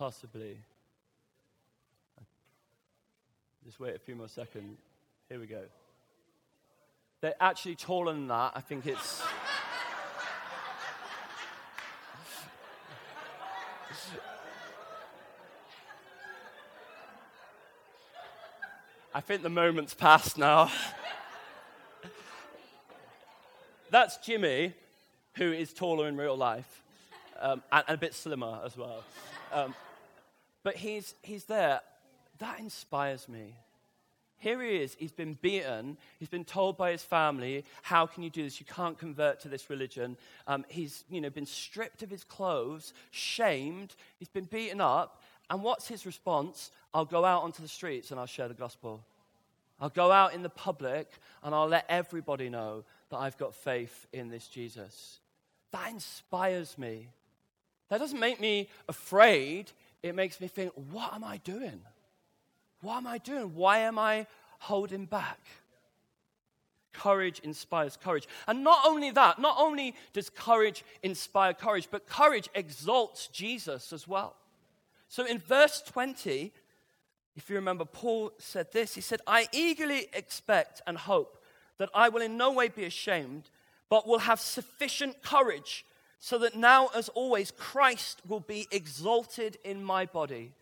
Possibly. 0.04 0.58
Just 3.64 3.80
wait 3.80 3.96
a 3.96 4.00
few 4.00 4.18
more 4.18 4.28
seconds. 4.28 4.78
Here 5.30 5.40
we 5.40 5.46
go. 5.46 5.62
They're 7.22 7.36
actually 7.40 7.76
taller 7.76 8.12
than 8.12 8.28
that. 8.28 8.52
I 8.54 8.60
think 8.60 8.86
it's. 8.86 9.24
I 19.16 19.22
think 19.22 19.42
the 19.42 19.50
moment's 19.50 19.94
passed 19.94 20.38
now. 20.38 20.70
That's 23.90 24.18
Jimmy, 24.18 24.74
who 25.36 25.54
is 25.54 25.72
taller 25.72 26.10
in 26.10 26.18
real 26.18 26.36
life 26.36 26.84
um, 27.40 27.64
and, 27.72 27.86
a 27.88 27.96
bit 27.96 28.14
slimmer 28.14 28.60
as 28.66 28.76
well. 28.76 29.02
Um, 29.54 29.74
but 30.64 30.76
he's, 30.76 31.16
he's 31.22 31.46
there. 31.46 31.82
That 32.40 32.60
inspires 32.60 33.30
me. 33.30 33.56
Here 34.38 34.62
he 34.62 34.76
is. 34.78 34.96
He's 35.00 35.14
been 35.14 35.38
beaten. 35.42 35.98
He's 36.20 36.28
been 36.28 36.44
told 36.44 36.76
by 36.78 36.92
his 36.92 37.02
family, 37.02 37.64
"How 37.82 38.06
can 38.06 38.24
you 38.24 38.30
do 38.30 38.44
this? 38.44 38.60
You 38.60 38.66
can't 38.66 39.00
convert 39.00 39.40
to 39.42 39.48
this 39.48 39.70
religion." 39.70 40.18
Um, 40.48 40.66
he's, 40.68 41.06
you 41.10 41.22
know, 41.22 41.30
been 41.30 41.46
stripped 41.46 42.04
of 42.04 42.10
his 42.10 42.26
clothes, 42.26 42.94
shamed. 43.12 43.96
He's 44.20 44.28
been 44.28 44.44
beaten 44.44 44.82
up, 44.82 45.22
and 45.50 45.64
what's 45.64 45.88
his 45.88 46.06
response? 46.06 46.72
I'll 46.94 47.06
go 47.06 47.24
out 47.24 47.44
onto 47.44 47.62
the 47.62 47.68
streets 47.68 48.12
and 48.12 48.20
I'll 48.20 48.26
share 48.26 48.48
the 48.48 48.54
gospel. 48.54 49.06
I'll 49.80 49.90
go 49.90 50.12
out 50.12 50.34
in 50.34 50.44
the 50.44 50.50
public 50.50 51.12
and 51.42 51.54
I'll 51.54 51.68
let 51.68 51.86
everybody 51.90 52.50
know 52.50 52.84
that 53.10 53.18
I've 53.18 53.38
got 53.38 53.56
faith 53.56 54.08
in 54.14 54.30
this 54.30 54.48
Jesus. 54.48 55.20
That 55.72 55.90
inspires 55.90 56.78
me. 56.78 57.10
That 57.90 58.00
doesn't 58.00 58.20
make 58.20 58.40
me 58.40 58.70
afraid. 58.88 59.72
It 60.04 60.16
makes 60.16 60.42
me 60.42 60.48
think, 60.48 60.74
what 60.92 61.14
am 61.14 61.24
I 61.24 61.38
doing? 61.38 61.82
What 62.82 62.98
am 62.98 63.08
I 63.08 63.18
doing? 63.18 63.56
Why 63.56 63.80
am 63.80 63.98
I 63.98 64.28
holding 64.60 65.06
back? 65.06 65.40
Courage 66.92 67.40
inspires 67.40 67.98
courage. 67.98 68.28
And 68.46 68.64
not 68.64 68.86
only 68.86 69.10
that, 69.12 69.40
not 69.40 69.56
only 69.58 69.96
does 70.12 70.30
courage 70.30 70.84
inspire 71.02 71.54
courage, 71.54 71.88
but 71.90 72.06
courage 72.06 72.50
exalts 72.54 73.28
Jesus 73.28 73.94
as 73.94 74.08
well. 74.08 74.36
So 75.08 75.26
in 75.26 75.40
verse 75.40 75.82
20, 75.82 76.52
if 77.36 77.50
you 77.50 77.56
remember, 77.56 77.86
Paul 77.86 78.32
said 78.38 78.72
this 78.74 78.94
He 78.96 79.02
said, 79.02 79.22
I 79.26 79.48
eagerly 79.54 80.08
expect 80.14 80.82
and 80.86 80.98
hope 80.98 81.44
that 81.78 81.90
I 81.96 82.10
will 82.10 82.22
in 82.22 82.38
no 82.38 82.52
way 82.52 82.68
be 82.68 82.84
ashamed, 82.84 83.50
but 83.90 84.08
will 84.08 84.20
have 84.20 84.40
sufficient 84.40 85.24
courage 85.24 85.86
so 86.24 86.38
that 86.38 86.56
now, 86.56 86.88
as 86.96 87.10
always, 87.10 87.52
Christ 87.52 88.22
will 88.26 88.40
be 88.40 88.66
exalted 88.72 89.58
in 89.66 89.84
my 89.84 90.06
body, 90.06 90.54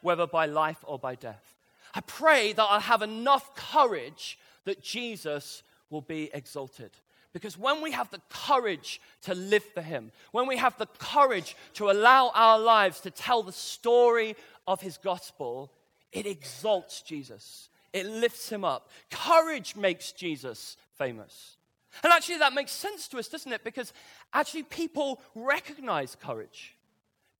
whether 0.00 0.26
by 0.26 0.46
life 0.46 0.82
or 0.86 0.98
by 0.98 1.16
death. 1.16 1.54
I 1.94 2.00
pray 2.00 2.54
that 2.54 2.62
I'll 2.62 2.80
have 2.80 3.02
enough 3.02 3.54
courage 3.54 4.38
that 4.64 4.82
Jesus 4.82 5.64
will 5.90 6.00
be 6.00 6.30
exalted. 6.32 6.92
Because 7.34 7.58
when 7.58 7.82
we 7.82 7.90
have 7.90 8.10
the 8.10 8.22
courage 8.30 9.02
to 9.24 9.34
live 9.34 9.64
for 9.74 9.82
Him, 9.82 10.12
when 10.30 10.46
we 10.46 10.56
have 10.56 10.78
the 10.78 10.88
courage 10.96 11.56
to 11.74 11.90
allow 11.90 12.32
our 12.34 12.58
lives 12.58 13.00
to 13.00 13.10
tell 13.10 13.42
the 13.42 13.52
story 13.52 14.34
of 14.66 14.80
His 14.80 14.96
gospel, 14.96 15.70
it 16.10 16.24
exalts 16.24 17.02
Jesus. 17.02 17.68
It 17.92 18.06
lifts 18.06 18.48
him 18.48 18.64
up. 18.64 18.88
Courage 19.10 19.76
makes 19.76 20.12
Jesus 20.12 20.78
famous. 20.96 21.58
And 22.02 22.12
actually, 22.12 22.38
that 22.38 22.54
makes 22.54 22.72
sense 22.72 23.06
to 23.08 23.18
us, 23.18 23.28
doesn't 23.28 23.52
it? 23.52 23.64
Because 23.64 23.92
actually, 24.32 24.64
people 24.64 25.20
recognize 25.34 26.16
courage. 26.16 26.76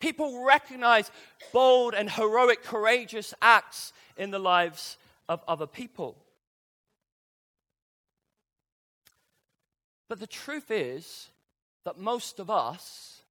People 0.01 0.45
recognize 0.45 1.11
bold 1.53 1.95
and 1.95 2.11
heroic, 2.11 2.63
courageous 2.65 3.33
acts 3.41 3.93
in 4.17 4.31
the 4.31 4.39
lives 4.39 4.97
of 5.29 5.43
other 5.47 5.67
people. 5.67 6.17
But 10.09 10.21
the 10.21 10.27
truth 10.27 10.71
is 10.71 11.31
that 11.85 11.99
most 11.99 12.39
of 12.39 12.51
us 12.51 13.23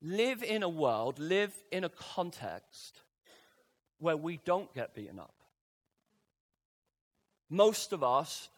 live 0.00 0.42
in 0.42 0.62
a 0.62 0.68
world, 0.68 1.18
live 1.18 1.52
in 1.72 1.84
a 1.84 1.88
context 1.88 3.02
where 3.98 4.16
we 4.16 4.38
don't 4.44 4.72
get 4.74 4.94
beaten 4.94 5.18
up. 5.18 5.34
Most 7.50 7.92
of 7.92 8.02
us, 8.02 8.48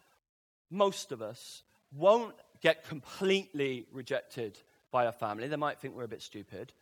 most 0.69 1.11
of 1.11 1.21
us 1.21 1.63
won't 1.91 2.35
get 2.61 2.87
completely 2.87 3.85
rejected 3.91 4.57
by 4.91 5.05
our 5.05 5.11
family. 5.11 5.47
They 5.47 5.55
might 5.55 5.79
think 5.79 5.95
we're 5.95 6.03
a 6.03 6.07
bit 6.09 6.21
stupid. 6.21 6.73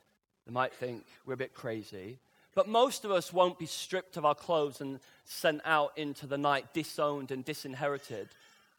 They 0.46 0.54
might 0.54 0.74
think 0.74 1.06
we're 1.26 1.34
a 1.34 1.38
bit 1.38 1.54
crazy. 1.54 2.20
But 2.56 2.68
most 2.68 3.06
of 3.06 3.12
us 3.12 3.32
won't 3.32 3.60
be 3.60 3.68
stripped 3.68 4.18
of 4.18 4.26
our 4.26 4.34
clothes 4.34 4.82
and 4.82 5.00
sent 5.26 5.62
out 5.64 5.96
into 5.98 6.26
the 6.26 6.38
night, 6.38 6.74
disowned 6.74 7.32
and 7.32 7.46
disinherited 7.46 8.30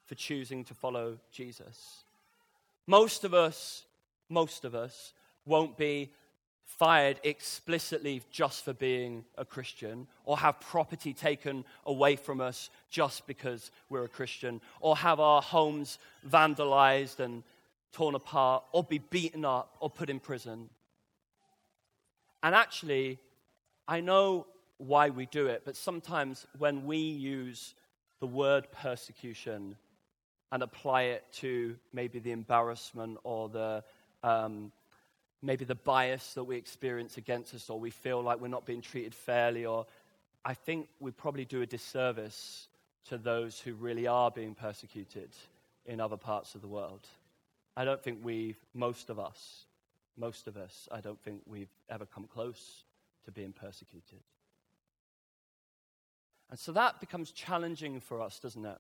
for 0.07 0.15
choosing 0.15 0.65
to 0.65 0.75
follow 0.75 1.19
Jesus. 1.31 2.05
Most 2.87 3.23
of 3.23 3.35
us, 3.35 3.85
most 4.29 4.65
of 4.65 4.75
us, 4.75 5.13
won't 5.47 5.77
be 5.77 6.11
fired 6.69 7.19
explicitly 7.25 8.23
just 8.31 8.65
for 8.65 8.75
being 8.75 9.25
a 9.37 9.45
Christian, 9.45 10.07
or 10.25 10.37
have 10.39 10.61
property 10.61 11.15
taken 11.15 11.65
away 11.87 12.15
from 12.15 12.41
us 12.41 12.71
just 12.91 13.27
because 13.27 13.71
we're 13.89 14.05
a 14.05 14.09
Christian, 14.09 14.61
or 14.81 14.97
have 14.97 15.19
our 15.19 15.41
homes 15.41 15.99
vandalized 16.29 17.21
and 17.21 17.43
torn 17.93 18.15
apart, 18.15 18.65
or 18.73 18.85
be 18.85 18.99
beaten 18.99 19.45
up, 19.45 19.77
or 19.81 19.89
put 19.89 20.11
in 20.11 20.21
prison. 20.21 20.69
And 22.43 22.55
actually, 22.55 23.19
I 23.89 24.01
know 24.01 24.47
why 24.77 25.09
we 25.09 25.27
do 25.27 25.47
it, 25.47 25.63
but 25.65 25.75
sometimes 25.75 26.47
when 26.59 26.85
we 26.85 26.99
use 26.99 27.75
the 28.21 28.27
word 28.27 28.71
persecution 28.71 29.75
and 30.53 30.63
apply 30.63 31.03
it 31.03 31.25
to 31.33 31.77
maybe 31.93 32.19
the 32.19 32.33
embarrassment 32.33 33.19
or 33.25 33.49
the 33.49 33.83
um, 34.23 34.71
maybe 35.43 35.65
the 35.65 35.75
bias 35.75 36.35
that 36.35 36.45
we 36.45 36.57
experience 36.57 37.17
against 37.17 37.55
us, 37.55 37.71
or 37.71 37.79
we 37.79 37.91
feel 37.91 38.23
like 38.23 38.41
we're 38.41 38.49
not 38.49 38.67
being 38.67 38.81
treated 38.81 39.15
fairly, 39.15 39.65
or 39.65 39.87
I 40.45 40.55
think 40.55 40.89
we 41.01 41.11
probably 41.11 41.45
do 41.45 41.63
a 41.63 41.67
disservice 41.67 42.69
to 43.07 43.19
those 43.19 43.61
who 43.61 43.75
really 43.75 44.07
are 44.07 44.31
being 44.31 44.55
persecuted 44.55 45.31
in 45.87 46.01
other 46.01 46.17
parts 46.17 46.55
of 46.55 46.61
the 46.61 46.69
world. 46.69 47.07
I 47.77 47.85
don't 47.85 48.03
think 48.03 48.19
we've, 48.23 48.59
most 48.75 49.09
of 49.09 49.19
us, 49.19 49.65
most 50.17 50.49
of 50.49 50.57
us, 50.57 50.89
I 50.91 51.01
don't 51.01 51.21
think 51.23 51.43
we've 51.47 51.73
ever 51.89 52.05
come 52.05 52.27
close 52.27 52.85
to 53.25 53.31
being 53.31 53.53
persecuted. 53.53 54.21
And 56.51 56.59
so 56.59 56.73
that 56.73 56.99
becomes 56.99 57.31
challenging 57.31 58.01
for 58.01 58.21
us, 58.21 58.39
doesn't 58.41 58.65
it? 58.65 58.79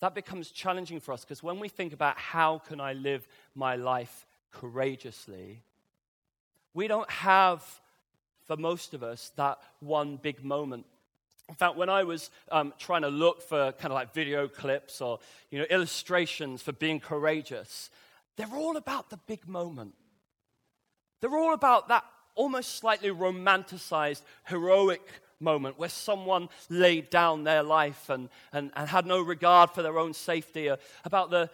That 0.00 0.14
becomes 0.14 0.50
challenging 0.50 1.00
for 1.00 1.12
us 1.12 1.24
because 1.24 1.42
when 1.42 1.60
we 1.60 1.68
think 1.68 1.92
about 1.92 2.16
how 2.16 2.58
can 2.58 2.80
I 2.80 2.94
live 2.94 3.28
my 3.54 3.76
life 3.76 4.26
courageously, 4.52 5.62
we 6.74 6.88
don't 6.88 7.10
have, 7.10 7.64
for 8.46 8.56
most 8.56 8.94
of 8.94 9.02
us, 9.02 9.32
that 9.36 9.58
one 9.80 10.16
big 10.16 10.44
moment. 10.44 10.86
In 11.48 11.54
fact, 11.56 11.76
when 11.76 11.88
I 11.88 12.04
was 12.04 12.30
um, 12.52 12.72
trying 12.78 13.02
to 13.02 13.08
look 13.08 13.42
for 13.42 13.72
kind 13.72 13.92
of 13.92 13.94
like 13.94 14.14
video 14.14 14.46
clips 14.46 15.00
or 15.00 15.18
you 15.50 15.58
know, 15.58 15.64
illustrations 15.68 16.62
for 16.62 16.72
being 16.72 17.00
courageous, 17.00 17.90
they're 18.36 18.54
all 18.54 18.76
about 18.76 19.10
the 19.10 19.16
big 19.26 19.48
moment. 19.48 19.94
They're 21.20 21.36
all 21.36 21.52
about 21.52 21.88
that 21.88 22.04
almost 22.34 22.76
slightly 22.76 23.10
romanticized, 23.10 24.22
heroic 24.44 25.02
moment 25.40 25.78
where 25.78 25.88
someone 25.88 26.48
laid 26.68 27.10
down 27.10 27.44
their 27.44 27.62
life 27.62 28.08
and, 28.08 28.28
and, 28.52 28.70
and 28.76 28.88
had 28.88 29.06
no 29.06 29.20
regard 29.20 29.70
for 29.70 29.82
their 29.82 29.98
own 29.98 30.14
safety, 30.14 30.70
uh, 30.70 30.76
about 31.04 31.30
the, 31.30 31.50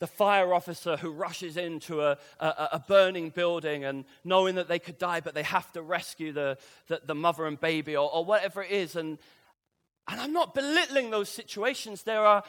the 0.00 0.06
fire 0.06 0.52
officer 0.52 0.96
who 0.96 1.10
rushes 1.10 1.56
into 1.56 2.00
a, 2.00 2.16
a, 2.40 2.68
a, 2.72 2.84
burning 2.88 3.28
building 3.28 3.84
and 3.84 4.06
knowing 4.24 4.54
that 4.54 4.66
they 4.66 4.78
could 4.78 4.98
die, 4.98 5.20
but 5.20 5.34
they 5.34 5.42
have 5.42 5.70
to 5.72 5.82
rescue 5.82 6.32
the, 6.32 6.56
the, 6.88 7.02
the 7.04 7.14
mother 7.14 7.46
and 7.46 7.60
baby 7.60 7.94
or, 7.94 8.12
or, 8.12 8.24
whatever 8.24 8.62
it 8.62 8.70
is. 8.70 8.96
And, 8.96 9.18
and 10.08 10.20
I'm 10.20 10.32
not 10.32 10.54
belittling 10.54 11.10
those 11.10 11.28
situations. 11.28 12.02
There 12.02 12.24
are, 12.24 12.42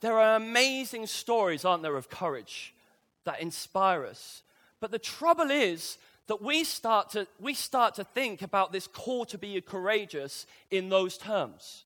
there 0.00 0.18
are 0.18 0.36
amazing 0.36 1.06
stories, 1.06 1.66
aren't 1.66 1.82
there, 1.82 1.96
of 1.96 2.08
courage 2.08 2.74
that 3.24 3.40
inspire 3.40 4.06
us. 4.06 4.42
But 4.80 4.90
the 4.90 4.98
trouble 4.98 5.50
is 5.50 5.98
that 6.26 6.42
we 6.42 6.64
start 6.64 7.10
to, 7.10 7.26
we 7.38 7.52
start 7.52 7.94
to 7.96 8.04
think 8.04 8.40
about 8.40 8.72
this 8.72 8.86
call 8.86 9.26
to 9.26 9.36
be 9.36 9.60
courageous 9.60 10.46
in 10.70 10.88
those 10.88 11.18
terms. 11.18 11.84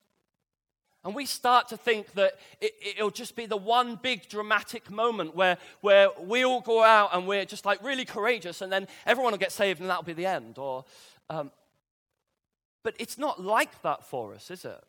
And 1.09 1.17
we 1.17 1.25
start 1.25 1.69
to 1.69 1.79
think 1.79 2.13
that 2.17 2.35
it, 2.61 3.03
will 3.03 3.09
just 3.09 3.35
be 3.35 3.47
the 3.47 3.57
one 3.57 3.97
big 3.97 4.29
dramatic 4.29 4.91
moment 4.91 5.35
where, 5.35 5.57
where 5.81 6.11
we 6.21 6.45
all 6.45 6.61
go 6.61 6.85
out 6.85 7.15
and 7.15 7.27
we're 7.27 7.47
just 7.47 7.65
like 7.65 7.83
really 7.83 8.05
courageous, 8.05 8.61
and 8.61 8.71
then 8.71 8.87
everyone 9.07 9.33
will 9.33 9.39
get 9.39 9.51
saved 9.51 9.81
and 9.81 9.89
that'll 9.89 10.03
be 10.03 10.13
the 10.13 10.27
end. 10.27 10.59
Or, 10.59 10.85
um, 11.31 11.51
but 12.83 12.95
it's 12.99 13.17
not 13.17 13.43
like 13.43 13.81
that 13.81 14.05
for 14.05 14.35
us, 14.35 14.51
is 14.51 14.67
it? 14.67 14.85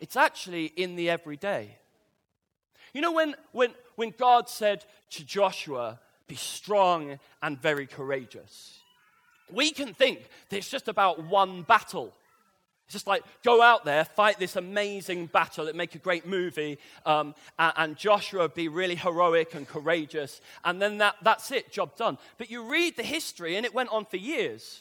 It's 0.00 0.16
actually 0.16 0.64
in 0.64 0.96
the 0.96 1.08
everyday. 1.08 1.76
You 2.92 3.00
know, 3.00 3.12
when, 3.12 3.36
when, 3.52 3.70
when 3.94 4.12
God 4.18 4.48
said 4.48 4.84
to 5.10 5.24
Joshua, 5.24 6.00
Be 6.26 6.34
strong 6.34 7.20
and 7.40 7.56
very 7.62 7.86
courageous, 7.86 8.80
we 9.48 9.70
can 9.70 9.94
think 9.94 10.28
that 10.48 10.56
it's 10.56 10.68
just 10.68 10.88
about 10.88 11.22
one 11.22 11.62
battle. 11.62 12.16
It's 12.90 12.94
just 12.94 13.06
like, 13.06 13.22
go 13.44 13.62
out 13.62 13.84
there, 13.84 14.04
fight 14.04 14.40
this 14.40 14.56
amazing 14.56 15.26
battle. 15.26 15.68
It 15.68 15.76
make 15.76 15.94
a 15.94 15.98
great 15.98 16.26
movie. 16.26 16.76
Um, 17.06 17.36
and, 17.56 17.72
and, 17.76 17.96
Joshua 17.96 18.48
be 18.48 18.66
really 18.66 18.96
heroic 18.96 19.54
and 19.54 19.64
courageous. 19.64 20.40
And 20.64 20.82
then 20.82 20.98
that, 20.98 21.14
that's 21.22 21.52
it, 21.52 21.70
job 21.70 21.94
done. 21.94 22.18
But 22.36 22.50
you 22.50 22.68
read 22.68 22.96
the 22.96 23.04
history, 23.04 23.54
and 23.54 23.64
it 23.64 23.72
went 23.72 23.90
on 23.90 24.06
for 24.06 24.16
years. 24.16 24.80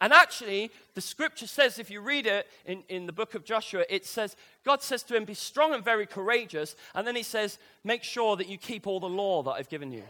And 0.00 0.12
actually, 0.12 0.72
the 0.94 1.00
scripture 1.00 1.46
says, 1.46 1.78
if 1.78 1.92
you 1.92 2.00
read 2.00 2.26
it 2.26 2.48
in, 2.66 2.82
in 2.88 3.06
the 3.06 3.12
book 3.12 3.36
of 3.36 3.44
Joshua, 3.44 3.84
it 3.88 4.04
says, 4.04 4.34
God 4.64 4.82
says 4.82 5.04
to 5.04 5.16
him, 5.16 5.24
Be 5.24 5.34
strong 5.34 5.74
and 5.74 5.84
very 5.84 6.06
courageous. 6.06 6.74
And 6.96 7.06
then 7.06 7.14
he 7.14 7.22
says, 7.22 7.60
Make 7.84 8.02
sure 8.02 8.34
that 8.34 8.48
you 8.48 8.58
keep 8.58 8.88
all 8.88 8.98
the 8.98 9.08
law 9.08 9.44
that 9.44 9.52
I've 9.52 9.68
given 9.68 9.92
you. 9.92 10.02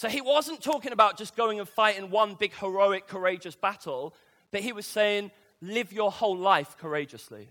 So 0.00 0.08
he 0.08 0.22
wasn't 0.22 0.62
talking 0.62 0.92
about 0.92 1.18
just 1.18 1.36
going 1.36 1.58
and 1.58 1.68
fighting 1.68 2.10
one 2.10 2.32
big 2.32 2.54
heroic, 2.54 3.06
courageous 3.06 3.54
battle, 3.54 4.14
but 4.50 4.62
he 4.62 4.72
was 4.72 4.86
saying, 4.86 5.30
live 5.60 5.92
your 5.92 6.10
whole 6.10 6.38
life 6.38 6.78
courageously. 6.78 7.48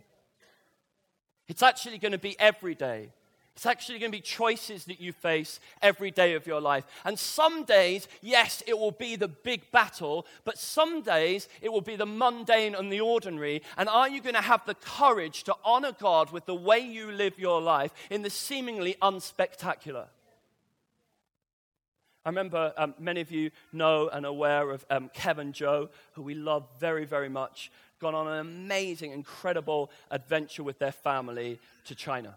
It's 1.47 1.62
actually 1.62 2.00
going 2.00 2.14
to 2.14 2.18
be 2.18 2.36
every 2.39 2.74
day. 2.74 3.10
It's 3.56 3.68
actually 3.68 4.00
going 4.00 4.12
to 4.12 4.18
be 4.18 4.24
choices 4.24 4.86
that 4.86 5.00
you 5.00 5.14
face 5.14 5.60
every 5.84 6.10
day 6.10 6.34
of 6.34 6.47
your 6.47 6.60
life. 6.60 6.86
And 7.06 7.20
some 7.20 7.66
days, 7.66 8.08
yes, 8.20 8.64
it 8.66 8.80
will 8.80 8.93
be 8.93 9.16
the 9.16 9.28
big 9.28 9.70
battle, 9.70 10.26
but 10.43 10.58
some 10.58 11.04
days 11.04 11.50
it 11.62 11.72
will 11.72 11.82
be 11.82 11.97
the 11.97 12.08
mundane 12.08 12.74
and 12.74 12.91
the 12.91 13.02
ordinary. 13.02 13.62
And 13.78 13.88
are 13.88 14.10
you 14.10 14.24
going 14.24 14.34
to 14.34 14.41
have 14.41 14.66
the 14.66 14.74
courage 14.74 15.43
to 15.43 15.56
honor 15.64 15.91
God 15.91 16.32
with 16.32 16.47
the 16.47 16.56
way 16.56 16.80
you 16.80 17.12
live 17.12 17.38
your 17.38 17.62
life 17.62 17.93
in 18.10 18.24
the 18.24 18.32
seemingly 18.32 18.95
unspectacular? 19.04 20.08
I 22.30 22.32
remember 22.32 22.71
um, 22.77 22.93
many 22.99 23.21
of 23.21 23.32
you 23.32 23.49
know 23.73 24.07
and 24.07 24.23
are 24.23 24.30
aware 24.30 24.69
of 24.69 24.86
um, 24.91 25.09
Kevin 25.15 25.51
Joe, 25.51 25.89
who 26.13 26.21
we 26.21 26.36
love 26.36 26.67
very, 26.80 27.03
very 27.03 27.27
much, 27.27 27.71
gone 27.99 28.13
on 28.13 28.27
an 28.27 28.38
amazing, 28.38 29.13
incredible 29.13 29.89
adventure 30.11 30.61
with 30.61 30.77
their 30.77 30.91
family 30.91 31.59
to 31.86 31.95
China. 31.95 32.36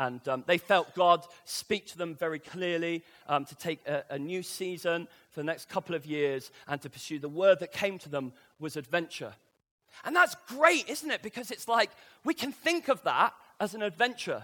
And 0.00 0.26
um, 0.26 0.42
they 0.48 0.58
felt 0.58 0.96
God 0.96 1.24
speak 1.44 1.86
to 1.92 1.96
them 1.96 2.16
very 2.16 2.40
clearly 2.40 3.04
um, 3.28 3.44
to 3.44 3.54
take 3.54 3.86
a, 3.86 4.02
a 4.10 4.18
new 4.18 4.42
season 4.42 5.06
for 5.30 5.38
the 5.38 5.44
next 5.44 5.68
couple 5.68 5.94
of 5.94 6.04
years 6.04 6.50
and 6.66 6.82
to 6.82 6.90
pursue. 6.90 7.20
The 7.20 7.28
word 7.28 7.60
that 7.60 7.70
came 7.70 8.00
to 8.00 8.08
them 8.08 8.32
was 8.58 8.76
adventure. 8.76 9.34
And 10.04 10.16
that's 10.16 10.34
great, 10.48 10.88
isn't 10.88 11.12
it? 11.12 11.22
Because 11.22 11.52
it's 11.52 11.68
like 11.68 11.92
we 12.24 12.34
can 12.34 12.50
think 12.50 12.88
of 12.88 13.00
that 13.04 13.32
as 13.60 13.76
an 13.76 13.82
adventure. 13.82 14.42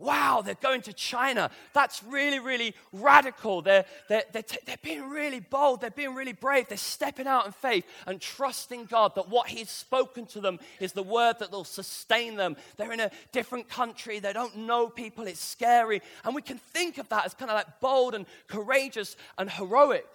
Wow, 0.00 0.42
they're 0.44 0.54
going 0.54 0.82
to 0.82 0.92
China. 0.92 1.50
That's 1.72 2.04
really, 2.04 2.38
really 2.38 2.74
radical. 2.92 3.62
They're, 3.62 3.84
they're, 4.08 4.22
they're, 4.32 4.42
t- 4.44 4.60
they're 4.64 4.76
being 4.80 5.10
really 5.10 5.40
bold. 5.40 5.80
They're 5.80 5.90
being 5.90 6.14
really 6.14 6.32
brave. 6.32 6.68
They're 6.68 6.78
stepping 6.78 7.26
out 7.26 7.46
in 7.46 7.52
faith 7.52 7.84
and 8.06 8.20
trusting 8.20 8.84
God 8.84 9.16
that 9.16 9.28
what 9.28 9.48
He's 9.48 9.68
spoken 9.68 10.26
to 10.26 10.40
them 10.40 10.60
is 10.78 10.92
the 10.92 11.02
word 11.02 11.40
that 11.40 11.50
will 11.50 11.64
sustain 11.64 12.36
them. 12.36 12.56
They're 12.76 12.92
in 12.92 13.00
a 13.00 13.10
different 13.32 13.68
country. 13.68 14.20
They 14.20 14.32
don't 14.32 14.56
know 14.58 14.88
people. 14.88 15.26
It's 15.26 15.40
scary. 15.40 16.00
And 16.24 16.32
we 16.32 16.42
can 16.42 16.58
think 16.58 16.98
of 16.98 17.08
that 17.08 17.26
as 17.26 17.34
kind 17.34 17.50
of 17.50 17.56
like 17.56 17.80
bold 17.80 18.14
and 18.14 18.24
courageous 18.46 19.16
and 19.36 19.50
heroic. 19.50 20.06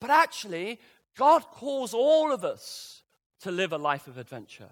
But 0.00 0.10
actually, 0.10 0.78
God 1.16 1.42
calls 1.50 1.94
all 1.94 2.30
of 2.30 2.44
us 2.44 3.02
to 3.40 3.50
live 3.50 3.72
a 3.72 3.78
life 3.78 4.06
of 4.06 4.18
adventure. 4.18 4.70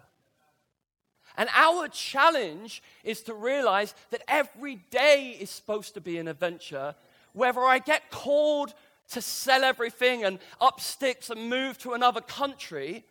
And 1.37 1.49
our 1.55 1.89
challenge 1.89 2.83
is 3.03 3.23
to 3.23 3.35
realize 3.35 3.95
that 4.11 4.23
every 4.29 4.77
day 4.91 5.37
is 5.41 5.51
supposed 5.51 5.95
to 5.95 6.01
be 6.01 6.19
an 6.19 6.29
adventure. 6.29 6.95
Whether 7.33 7.61
I 7.61 7.81
get 7.81 8.11
called 8.11 8.75
to 9.11 9.21
sell 9.21 9.65
everything 9.65 10.25
and 10.25 10.39
up 10.61 10.81
sticks 10.81 11.31
and 11.31 11.51
move 11.51 11.79
to 11.79 11.93
another 11.93 12.21
country, 12.21 13.05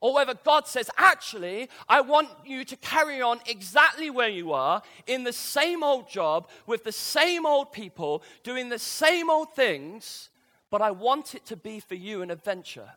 or 0.00 0.14
whether 0.14 0.34
God 0.34 0.66
says, 0.66 0.90
actually, 0.96 1.68
I 1.88 2.00
want 2.00 2.28
you 2.44 2.64
to 2.64 2.76
carry 2.76 3.20
on 3.20 3.38
exactly 3.46 4.10
where 4.10 4.28
you 4.28 4.52
are, 4.52 4.82
in 5.06 5.24
the 5.24 5.32
same 5.32 5.82
old 5.84 6.08
job, 6.08 6.48
with 6.66 6.84
the 6.84 6.92
same 6.92 7.44
old 7.44 7.70
people, 7.70 8.22
doing 8.42 8.70
the 8.70 8.78
same 8.78 9.30
old 9.30 9.54
things, 9.54 10.30
but 10.70 10.80
I 10.80 10.90
want 10.90 11.34
it 11.34 11.44
to 11.46 11.56
be 11.56 11.80
for 11.80 11.96
you 11.96 12.22
an 12.22 12.30
adventure. 12.30 12.90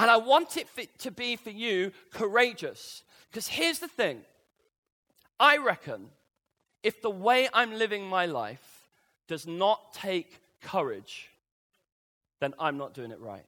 And 0.00 0.10
I 0.10 0.16
want 0.16 0.56
it 0.56 0.66
to 1.00 1.10
be 1.10 1.36
for 1.36 1.50
you 1.50 1.92
courageous. 2.10 3.02
Because 3.30 3.46
here's 3.46 3.80
the 3.80 3.86
thing 3.86 4.22
I 5.38 5.58
reckon 5.58 6.08
if 6.82 7.02
the 7.02 7.10
way 7.10 7.50
I'm 7.52 7.74
living 7.74 8.06
my 8.06 8.24
life 8.24 8.88
does 9.28 9.46
not 9.46 9.92
take 9.92 10.40
courage, 10.62 11.28
then 12.40 12.54
I'm 12.58 12.78
not 12.78 12.94
doing 12.94 13.10
it 13.10 13.20
right. 13.20 13.44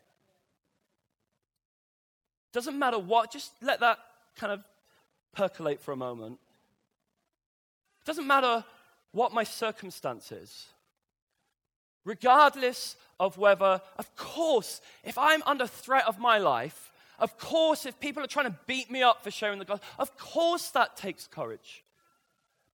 Doesn't 2.53 2.79
matter 2.79 2.99
what, 2.99 3.33
just 3.33 3.53
let 3.63 3.81
that 3.81 3.99
kind 4.37 4.53
of 4.53 4.61
percolate 5.35 5.81
for 5.81 5.93
a 5.93 5.97
moment. 5.97 6.39
Doesn't 8.05 8.27
matter 8.27 8.63
what 9.13 9.33
my 9.33 9.45
circumstances. 9.45 10.67
Regardless 12.05 12.97
of 13.21 13.39
whether, 13.39 13.81
of 13.97 14.17
course, 14.17 14.81
if 15.05 15.17
I'm 15.17 15.43
under 15.45 15.67
threat 15.67 16.07
of 16.07 16.19
my 16.19 16.39
life, 16.39 16.93
of 17.19 17.39
course, 17.39 17.87
if 17.87 18.01
people 18.01 18.23
are 18.23 18.29
trying 18.29 18.51
to 18.51 18.59
beat 18.67 18.91
me 18.91 19.03
up 19.03 19.23
for 19.23 19.31
sharing 19.31 19.61
the 19.61 19.65
gospel, 19.65 19.87
of 19.99 20.17
course 20.19 20.71
that 20.71 20.97
takes 20.97 21.29
courage. 21.29 21.85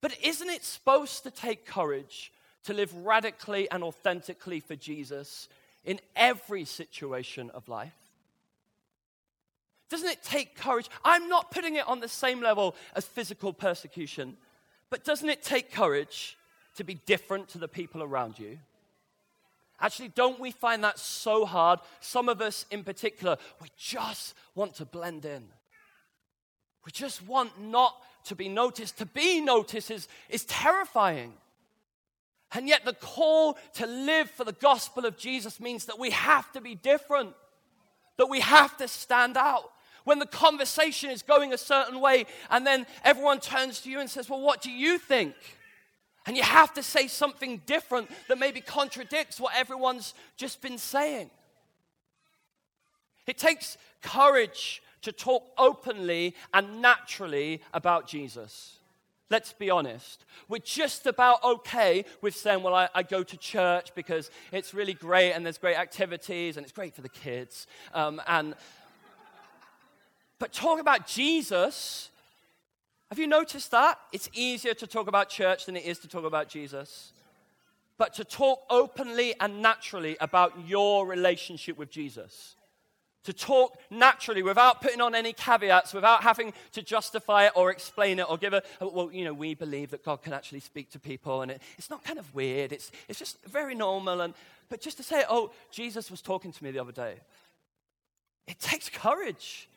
But 0.00 0.16
isn't 0.22 0.48
it 0.48 0.64
supposed 0.64 1.24
to 1.24 1.30
take 1.30 1.66
courage 1.66 2.32
to 2.64 2.72
live 2.72 2.94
radically 2.94 3.70
and 3.70 3.82
authentically 3.82 4.60
for 4.60 4.76
Jesus 4.76 5.48
in 5.84 6.00
every 6.16 6.64
situation 6.64 7.50
of 7.50 7.68
life? 7.68 7.94
Doesn't 9.90 10.08
it 10.08 10.22
take 10.22 10.54
courage? 10.54 10.88
I'm 11.04 11.28
not 11.28 11.50
putting 11.50 11.76
it 11.76 11.88
on 11.88 12.00
the 12.00 12.08
same 12.08 12.40
level 12.40 12.74
as 12.94 13.04
physical 13.04 13.52
persecution, 13.52 14.36
but 14.90 15.04
doesn't 15.04 15.28
it 15.28 15.42
take 15.42 15.72
courage 15.72 16.36
to 16.76 16.84
be 16.84 16.94
different 16.94 17.48
to 17.48 17.58
the 17.58 17.68
people 17.68 18.02
around 18.02 18.38
you? 18.38 18.58
Actually, 19.80 20.08
don't 20.08 20.40
we 20.40 20.50
find 20.50 20.82
that 20.82 20.98
so 20.98 21.44
hard? 21.44 21.78
Some 22.00 22.28
of 22.28 22.40
us 22.40 22.66
in 22.70 22.82
particular, 22.82 23.36
we 23.62 23.68
just 23.76 24.34
want 24.54 24.74
to 24.76 24.84
blend 24.84 25.24
in. 25.24 25.44
We 26.84 26.92
just 26.92 27.26
want 27.26 27.60
not 27.60 27.94
to 28.24 28.34
be 28.34 28.48
noticed. 28.48 28.98
To 28.98 29.06
be 29.06 29.40
noticed 29.40 29.90
is, 29.90 30.08
is 30.28 30.44
terrifying. 30.44 31.34
And 32.52 32.66
yet, 32.66 32.84
the 32.84 32.94
call 32.94 33.58
to 33.74 33.86
live 33.86 34.30
for 34.30 34.44
the 34.44 34.52
gospel 34.52 35.04
of 35.04 35.18
Jesus 35.18 35.60
means 35.60 35.84
that 35.84 35.98
we 35.98 36.10
have 36.10 36.50
to 36.52 36.60
be 36.60 36.74
different, 36.74 37.34
that 38.16 38.28
we 38.28 38.40
have 38.40 38.76
to 38.78 38.88
stand 38.88 39.36
out. 39.36 39.70
When 40.04 40.18
the 40.18 40.26
conversation 40.26 41.10
is 41.10 41.20
going 41.20 41.52
a 41.52 41.58
certain 41.58 42.00
way, 42.00 42.24
and 42.50 42.66
then 42.66 42.86
everyone 43.04 43.40
turns 43.40 43.82
to 43.82 43.90
you 43.90 44.00
and 44.00 44.08
says, 44.08 44.30
Well, 44.30 44.40
what 44.40 44.62
do 44.62 44.70
you 44.70 44.98
think? 44.98 45.34
And 46.28 46.36
you 46.36 46.42
have 46.42 46.74
to 46.74 46.82
say 46.82 47.08
something 47.08 47.62
different 47.64 48.10
that 48.28 48.38
maybe 48.38 48.60
contradicts 48.60 49.40
what 49.40 49.54
everyone's 49.56 50.12
just 50.36 50.60
been 50.60 50.76
saying. 50.76 51.30
It 53.26 53.38
takes 53.38 53.78
courage 54.02 54.82
to 55.00 55.10
talk 55.10 55.44
openly 55.56 56.34
and 56.52 56.82
naturally 56.82 57.62
about 57.72 58.06
Jesus. 58.06 58.76
Let's 59.30 59.54
be 59.54 59.70
honest. 59.70 60.26
We're 60.50 60.58
just 60.58 61.06
about 61.06 61.42
okay 61.42 62.04
with 62.20 62.36
saying, 62.36 62.62
well, 62.62 62.74
I, 62.74 62.90
I, 62.94 63.04
go 63.04 63.22
to 63.22 63.36
church 63.38 63.94
because 63.94 64.30
it's 64.52 64.74
really 64.74 64.94
great 64.94 65.32
and 65.32 65.46
there's 65.46 65.56
great 65.56 65.78
activities 65.78 66.58
and 66.58 66.64
it's 66.64 66.74
great 66.74 66.94
for 66.94 67.00
the 67.00 67.08
kids. 67.08 67.66
Um, 67.94 68.20
and, 68.26 68.54
but 70.38 70.52
talk 70.52 70.78
about 70.78 71.06
Jesus. 71.06 72.07
Have 73.10 73.18
you 73.18 73.26
noticed 73.26 73.70
that? 73.70 73.98
It's 74.12 74.28
easier 74.32 74.74
to 74.74 74.86
talk 74.86 75.08
about 75.08 75.28
church 75.28 75.66
than 75.66 75.76
it 75.76 75.84
is 75.84 75.98
to 76.00 76.08
talk 76.08 76.24
about 76.24 76.48
Jesus. 76.48 77.12
But 77.96 78.14
to 78.14 78.24
talk 78.24 78.62
openly 78.70 79.34
and 79.40 79.60
naturally 79.62 80.16
about 80.20 80.52
your 80.66 81.06
relationship 81.06 81.78
with 81.78 81.90
Jesus 81.90 82.56
to 83.28 83.32
talk 83.34 83.78
naturally 83.90 84.42
without 84.42 84.80
putting 84.80 85.02
on 85.02 85.14
any 85.14 85.34
caveats, 85.34 85.92
without 85.92 86.22
having 86.22 86.50
to 86.72 86.80
justify 86.80 87.44
it 87.44 87.52
or 87.54 87.70
explain 87.70 88.18
it 88.18 88.26
or 88.26 88.38
give 88.38 88.54
a, 88.54 88.62
oh, 88.80 88.88
well, 88.88 89.12
you 89.12 89.22
know, 89.22 89.34
we 89.34 89.54
believe 89.54 89.90
that 89.90 90.02
God 90.02 90.22
can 90.22 90.32
actually 90.32 90.60
speak 90.60 90.90
to 90.92 90.98
people 90.98 91.42
and 91.42 91.50
it, 91.50 91.60
it's 91.76 91.90
not 91.90 92.02
kind 92.02 92.18
of 92.18 92.34
weird, 92.34 92.72
it's, 92.72 92.90
it's 93.06 93.18
just 93.18 93.36
very 93.44 93.74
normal. 93.74 94.22
And, 94.22 94.32
but 94.70 94.80
just 94.80 94.96
to 94.96 95.02
say, 95.02 95.24
oh, 95.28 95.50
Jesus 95.70 96.10
was 96.10 96.22
talking 96.22 96.52
to 96.52 96.64
me 96.64 96.70
the 96.70 96.78
other 96.78 96.90
day, 96.90 97.16
it 98.46 98.58
takes 98.60 98.88
courage, 98.88 99.68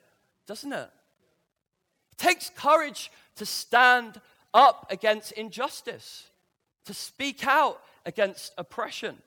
doesn't 0.48 0.72
it? 0.72 0.90
Takes 2.22 2.52
courage 2.52 3.12
to 3.38 3.48
stand 3.48 4.22
up 4.54 4.86
against 4.92 5.32
injustice, 5.32 6.30
to 6.86 6.94
speak 6.94 7.48
out 7.48 7.82
against 8.06 8.54
oppression. 8.60 9.18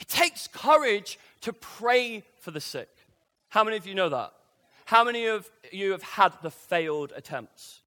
It 0.00 0.08
takes 0.08 0.48
courage 0.48 1.18
to 1.42 1.52
pray 1.52 2.24
for 2.40 2.50
the 2.50 2.58
sick. 2.58 2.88
How 3.50 3.62
many 3.64 3.76
of 3.76 3.86
you 3.86 3.94
know 3.94 4.08
that? 4.08 4.32
How 4.86 5.04
many 5.04 5.26
of 5.26 5.50
you 5.72 5.90
have 5.90 6.02
had 6.02 6.32
the 6.40 6.50
failed 6.50 7.12
attempts? 7.14 7.80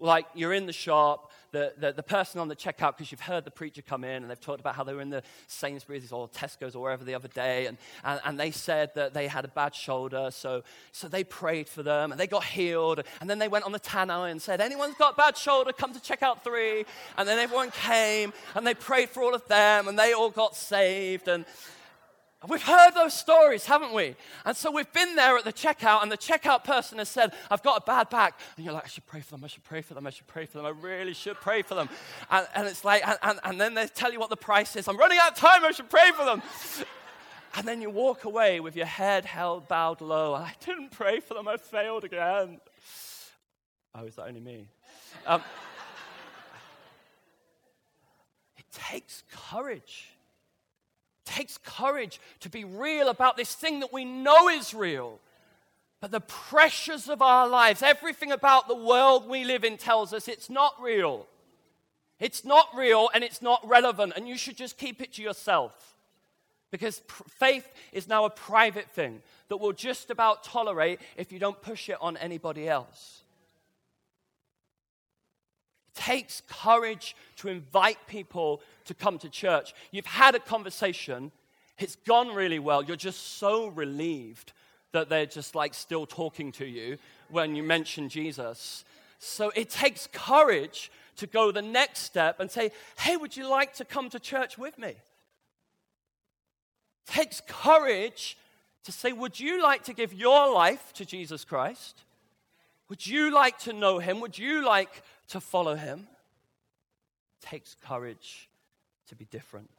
Like 0.00 0.24
you're 0.34 0.54
in 0.54 0.64
the 0.64 0.72
shop, 0.72 1.30
the, 1.52 1.72
the, 1.78 1.92
the 1.92 2.02
person 2.02 2.40
on 2.40 2.48
the 2.48 2.56
checkout, 2.56 2.96
because 2.96 3.12
you've 3.12 3.20
heard 3.20 3.44
the 3.44 3.50
preacher 3.50 3.82
come 3.82 4.04
in 4.04 4.22
and 4.22 4.30
they've 4.30 4.40
talked 4.40 4.60
about 4.60 4.74
how 4.74 4.84
they 4.84 4.94
were 4.94 5.00
in 5.00 5.10
the 5.10 5.22
Sainsbury's 5.46 6.10
or 6.10 6.28
Tesco's 6.28 6.74
or 6.74 6.82
wherever 6.82 7.04
the 7.04 7.14
other 7.14 7.28
day, 7.28 7.66
and, 7.66 7.78
and, 8.04 8.20
and 8.24 8.40
they 8.40 8.50
said 8.50 8.90
that 8.94 9.14
they 9.14 9.28
had 9.28 9.44
a 9.44 9.48
bad 9.48 9.74
shoulder, 9.74 10.30
so, 10.32 10.62
so 10.90 11.08
they 11.08 11.24
prayed 11.24 11.68
for 11.68 11.82
them 11.82 12.10
and 12.10 12.20
they 12.20 12.26
got 12.26 12.44
healed. 12.44 13.02
And 13.20 13.28
then 13.28 13.38
they 13.38 13.48
went 13.48 13.64
on 13.64 13.72
the 13.72 13.80
tannoy 13.80 14.30
and 14.30 14.40
said, 14.40 14.60
Anyone's 14.60 14.96
got 14.96 15.14
a 15.14 15.16
bad 15.16 15.36
shoulder, 15.36 15.72
come 15.72 15.92
to 15.92 16.00
checkout 16.00 16.42
three. 16.42 16.84
And 17.16 17.28
then 17.28 17.38
everyone 17.38 17.70
came 17.70 18.32
and 18.54 18.66
they 18.66 18.74
prayed 18.74 19.10
for 19.10 19.22
all 19.22 19.34
of 19.34 19.46
them 19.48 19.88
and 19.88 19.98
they 19.98 20.12
all 20.12 20.30
got 20.30 20.56
saved. 20.56 21.28
And, 21.28 21.44
We've 22.48 22.62
heard 22.62 22.92
those 22.94 23.14
stories, 23.14 23.66
haven't 23.66 23.94
we? 23.94 24.16
And 24.44 24.56
so 24.56 24.72
we've 24.72 24.92
been 24.92 25.14
there 25.14 25.36
at 25.36 25.44
the 25.44 25.52
checkout, 25.52 26.02
and 26.02 26.10
the 26.10 26.16
checkout 26.16 26.64
person 26.64 26.98
has 26.98 27.08
said, 27.08 27.32
I've 27.50 27.62
got 27.62 27.80
a 27.80 27.84
bad 27.84 28.10
back. 28.10 28.40
And 28.56 28.64
you're 28.64 28.74
like, 28.74 28.84
I 28.84 28.88
should 28.88 29.06
pray 29.06 29.20
for 29.20 29.30
them, 29.30 29.44
I 29.44 29.46
should 29.46 29.62
pray 29.62 29.80
for 29.80 29.94
them, 29.94 30.06
I 30.06 30.10
should 30.10 30.26
pray 30.26 30.46
for 30.46 30.58
them, 30.58 30.66
I 30.66 30.70
really 30.70 31.14
should 31.14 31.36
pray 31.36 31.62
for 31.62 31.76
them. 31.76 31.88
And, 32.30 32.46
and 32.54 32.66
it's 32.66 32.84
like, 32.84 33.06
and, 33.06 33.16
and, 33.22 33.38
and 33.44 33.60
then 33.60 33.74
they 33.74 33.86
tell 33.86 34.12
you 34.12 34.18
what 34.18 34.30
the 34.30 34.36
price 34.36 34.74
is. 34.74 34.88
I'm 34.88 34.96
running 34.96 35.18
out 35.22 35.32
of 35.32 35.38
time, 35.38 35.64
I 35.64 35.70
should 35.70 35.90
pray 35.90 36.10
for 36.16 36.24
them. 36.24 36.42
And 37.54 37.68
then 37.68 37.82
you 37.82 37.90
walk 37.90 38.24
away 38.24 38.60
with 38.60 38.76
your 38.76 38.86
head 38.86 39.26
held, 39.26 39.68
bowed 39.68 40.00
low. 40.00 40.34
I 40.34 40.54
didn't 40.64 40.90
pray 40.90 41.20
for 41.20 41.34
them, 41.34 41.46
I 41.46 41.58
failed 41.58 42.02
again. 42.02 42.60
Oh, 43.94 44.06
is 44.06 44.16
that 44.16 44.26
only 44.26 44.40
me? 44.40 44.68
Um, 45.26 45.42
it 48.56 48.64
takes 48.72 49.22
courage 49.30 50.11
takes 51.32 51.58
courage 51.58 52.20
to 52.40 52.48
be 52.48 52.64
real 52.64 53.08
about 53.08 53.36
this 53.36 53.54
thing 53.54 53.80
that 53.80 53.92
we 53.92 54.04
know 54.04 54.48
is 54.48 54.74
real. 54.74 55.18
But 56.00 56.10
the 56.10 56.20
pressures 56.20 57.08
of 57.08 57.22
our 57.22 57.48
lives, 57.48 57.82
everything 57.82 58.32
about 58.32 58.68
the 58.68 58.74
world 58.74 59.28
we 59.28 59.44
live 59.44 59.64
in 59.64 59.76
tells 59.76 60.12
us 60.12 60.28
it's 60.28 60.50
not 60.50 60.74
real. 60.80 61.26
It's 62.18 62.44
not 62.44 62.68
real 62.76 63.08
and 63.14 63.24
it's 63.24 63.40
not 63.40 63.66
relevant, 63.66 64.12
and 64.16 64.28
you 64.28 64.36
should 64.36 64.56
just 64.56 64.78
keep 64.78 65.00
it 65.00 65.12
to 65.14 65.22
yourself. 65.22 65.96
Because 66.70 67.00
pr- 67.06 67.22
faith 67.28 67.68
is 67.92 68.08
now 68.08 68.24
a 68.24 68.30
private 68.30 68.90
thing 68.90 69.22
that 69.48 69.58
will 69.58 69.72
just 69.72 70.10
about 70.10 70.42
tolerate 70.44 71.00
if 71.16 71.32
you 71.32 71.38
don't 71.38 71.60
push 71.60 71.88
it 71.88 71.98
on 72.00 72.16
anybody 72.16 72.68
else. 72.68 73.22
It 75.88 76.00
takes 76.00 76.42
courage 76.48 77.14
to 77.36 77.48
invite 77.48 77.98
people 78.06 78.62
to 78.86 78.94
come 78.94 79.18
to 79.18 79.28
church. 79.28 79.74
You've 79.90 80.06
had 80.06 80.34
a 80.34 80.40
conversation, 80.40 81.32
it's 81.78 81.96
gone 81.96 82.34
really 82.34 82.58
well. 82.58 82.82
You're 82.82 82.96
just 82.96 83.38
so 83.38 83.68
relieved 83.68 84.52
that 84.92 85.08
they're 85.08 85.26
just 85.26 85.54
like 85.54 85.74
still 85.74 86.06
talking 86.06 86.52
to 86.52 86.66
you 86.66 86.98
when 87.30 87.56
you 87.56 87.62
mention 87.62 88.08
Jesus. 88.08 88.84
So 89.18 89.50
it 89.54 89.70
takes 89.70 90.08
courage 90.12 90.90
to 91.16 91.26
go 91.26 91.50
the 91.50 91.62
next 91.62 92.00
step 92.00 92.40
and 92.40 92.50
say, 92.50 92.72
Hey, 92.98 93.16
would 93.16 93.36
you 93.36 93.48
like 93.48 93.74
to 93.74 93.84
come 93.84 94.10
to 94.10 94.18
church 94.18 94.58
with 94.58 94.78
me? 94.78 94.88
It 94.88 94.96
takes 97.06 97.42
courage 97.46 98.36
to 98.84 98.92
say, 98.92 99.12
Would 99.12 99.40
you 99.40 99.62
like 99.62 99.84
to 99.84 99.94
give 99.94 100.12
your 100.12 100.52
life 100.52 100.92
to 100.94 101.04
Jesus 101.04 101.44
Christ? 101.44 102.02
Would 102.88 103.06
you 103.06 103.32
like 103.32 103.58
to 103.60 103.72
know 103.72 103.98
him? 103.98 104.20
Would 104.20 104.38
you 104.38 104.64
like 104.64 105.02
to 105.28 105.40
follow 105.40 105.74
him? 105.74 106.06
It 107.40 107.46
takes 107.46 107.74
courage 107.82 108.48
to 109.12 109.16
be 109.16 109.26
different. 109.26 109.70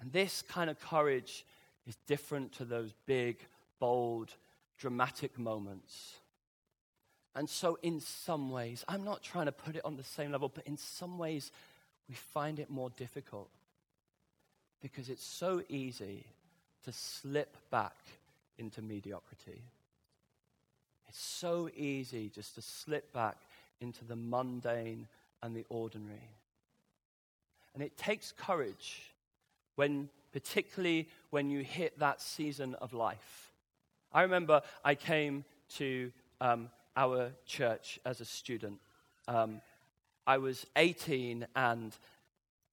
And 0.00 0.12
this 0.12 0.42
kind 0.42 0.68
of 0.68 0.78
courage 0.78 1.46
is 1.86 1.96
different 2.06 2.52
to 2.52 2.66
those 2.66 2.92
big, 3.06 3.38
bold, 3.78 4.34
dramatic 4.78 5.38
moments. 5.38 6.16
And 7.34 7.48
so, 7.48 7.78
in 7.82 8.00
some 8.00 8.50
ways, 8.50 8.84
I'm 8.86 9.02
not 9.02 9.22
trying 9.22 9.46
to 9.46 9.52
put 9.52 9.76
it 9.76 9.84
on 9.84 9.96
the 9.96 10.04
same 10.04 10.32
level, 10.32 10.50
but 10.54 10.66
in 10.66 10.76
some 10.76 11.16
ways, 11.16 11.52
we 12.06 12.14
find 12.14 12.58
it 12.58 12.68
more 12.68 12.90
difficult 12.90 13.48
because 14.82 15.08
it's 15.08 15.24
so 15.24 15.62
easy 15.70 16.26
to 16.84 16.92
slip 16.92 17.56
back 17.70 17.96
into 18.58 18.82
mediocrity. 18.82 19.62
It's 21.08 21.18
so 21.18 21.70
easy 21.74 22.28
just 22.28 22.56
to 22.56 22.62
slip 22.62 23.10
back 23.14 23.38
into 23.80 24.04
the 24.04 24.16
mundane 24.16 25.06
and 25.42 25.54
the 25.54 25.64
ordinary. 25.68 26.30
And 27.74 27.82
it 27.82 27.96
takes 27.96 28.32
courage 28.32 29.12
when, 29.76 30.08
particularly 30.32 31.08
when 31.30 31.50
you 31.50 31.62
hit 31.62 31.98
that 31.98 32.20
season 32.20 32.74
of 32.76 32.92
life. 32.92 33.52
I 34.12 34.22
remember 34.22 34.62
I 34.84 34.94
came 34.94 35.44
to 35.76 36.10
um, 36.40 36.68
our 36.96 37.30
church 37.46 38.00
as 38.04 38.20
a 38.20 38.24
student. 38.24 38.80
um, 39.28 39.60
I 40.26 40.38
was 40.38 40.66
18 40.76 41.46
and 41.56 41.96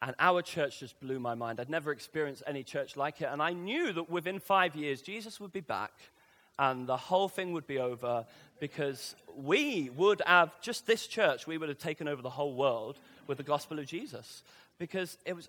and 0.01 0.15
our 0.19 0.43
church 0.43 0.79
just 0.79 0.99
blew 0.99 1.19
my 1.19 1.33
mind. 1.33 1.59
I'd 1.59 1.71
never 1.71 1.91
experienced 1.91 2.43
any 2.45 2.63
church 2.63 2.95
like 2.95 3.21
it. 3.21 3.29
And 3.31 3.41
I 3.41 3.53
knew 3.53 3.91
that 3.93 4.09
within 4.09 4.39
five 4.39 4.75
years, 4.75 5.01
Jesus 5.01 5.39
would 5.39 5.51
be 5.51 5.59
back 5.59 5.91
and 6.59 6.87
the 6.87 6.97
whole 6.97 7.29
thing 7.29 7.53
would 7.53 7.67
be 7.67 7.79
over 7.79 8.25
because 8.59 9.15
we 9.35 9.89
would 9.95 10.21
have, 10.25 10.59
just 10.61 10.87
this 10.87 11.05
church, 11.05 11.45
we 11.45 11.57
would 11.57 11.69
have 11.69 11.77
taken 11.77 12.07
over 12.07 12.21
the 12.21 12.29
whole 12.29 12.55
world 12.55 12.97
with 13.27 13.37
the 13.37 13.43
gospel 13.43 13.77
of 13.77 13.85
Jesus. 13.85 14.43
Because 14.79 15.17
it 15.25 15.35
was, 15.35 15.47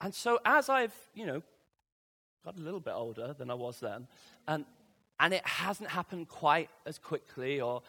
and 0.00 0.14
so 0.14 0.38
as 0.44 0.68
I've, 0.68 0.94
you 1.14 1.26
know, 1.26 1.42
got 2.44 2.56
a 2.56 2.60
little 2.60 2.80
bit 2.80 2.94
older 2.94 3.34
than 3.38 3.50
I 3.50 3.54
was 3.54 3.80
then, 3.80 4.06
and, 4.48 4.64
and 5.20 5.34
it 5.34 5.46
hasn't 5.46 5.90
happened 5.90 6.28
quite 6.28 6.70
as 6.86 6.98
quickly, 6.98 7.60
or 7.60 7.82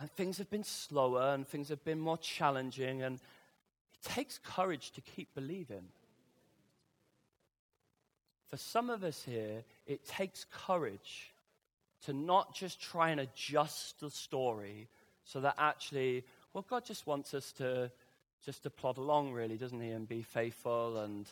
and 0.00 0.10
things 0.12 0.38
have 0.38 0.48
been 0.48 0.64
slower, 0.64 1.34
and 1.34 1.46
things 1.46 1.68
have 1.68 1.84
been 1.84 1.98
more 1.98 2.18
challenging, 2.18 3.02
and 3.02 3.16
it 3.16 4.02
takes 4.02 4.38
courage 4.38 4.92
to 4.92 5.00
keep 5.00 5.34
believing. 5.34 5.88
For 8.48 8.56
some 8.56 8.88
of 8.88 9.02
us 9.02 9.24
here, 9.24 9.64
it 9.86 10.06
takes 10.06 10.46
courage 10.50 11.32
to 12.06 12.12
not 12.12 12.54
just 12.54 12.80
try 12.80 13.10
and 13.10 13.20
adjust 13.20 14.00
the 14.00 14.10
story 14.10 14.88
so 15.24 15.40
that 15.40 15.56
actually, 15.58 16.24
well, 16.52 16.64
God 16.68 16.84
just 16.84 17.06
wants 17.06 17.34
us 17.34 17.52
to 17.52 17.90
just 18.44 18.62
to 18.62 18.70
plod 18.70 18.98
along, 18.98 19.32
really, 19.32 19.56
doesn't 19.56 19.80
He, 19.80 19.90
and 19.90 20.08
be 20.08 20.22
faithful. 20.22 20.98
And, 20.98 21.26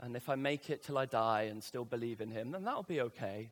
and 0.00 0.16
if 0.16 0.28
I 0.28 0.34
make 0.34 0.70
it 0.70 0.82
till 0.82 0.98
I 0.98 1.06
die 1.06 1.42
and 1.42 1.62
still 1.62 1.84
believe 1.84 2.20
in 2.20 2.30
Him, 2.30 2.52
then 2.52 2.64
that'll 2.64 2.82
be 2.82 3.00
okay. 3.02 3.50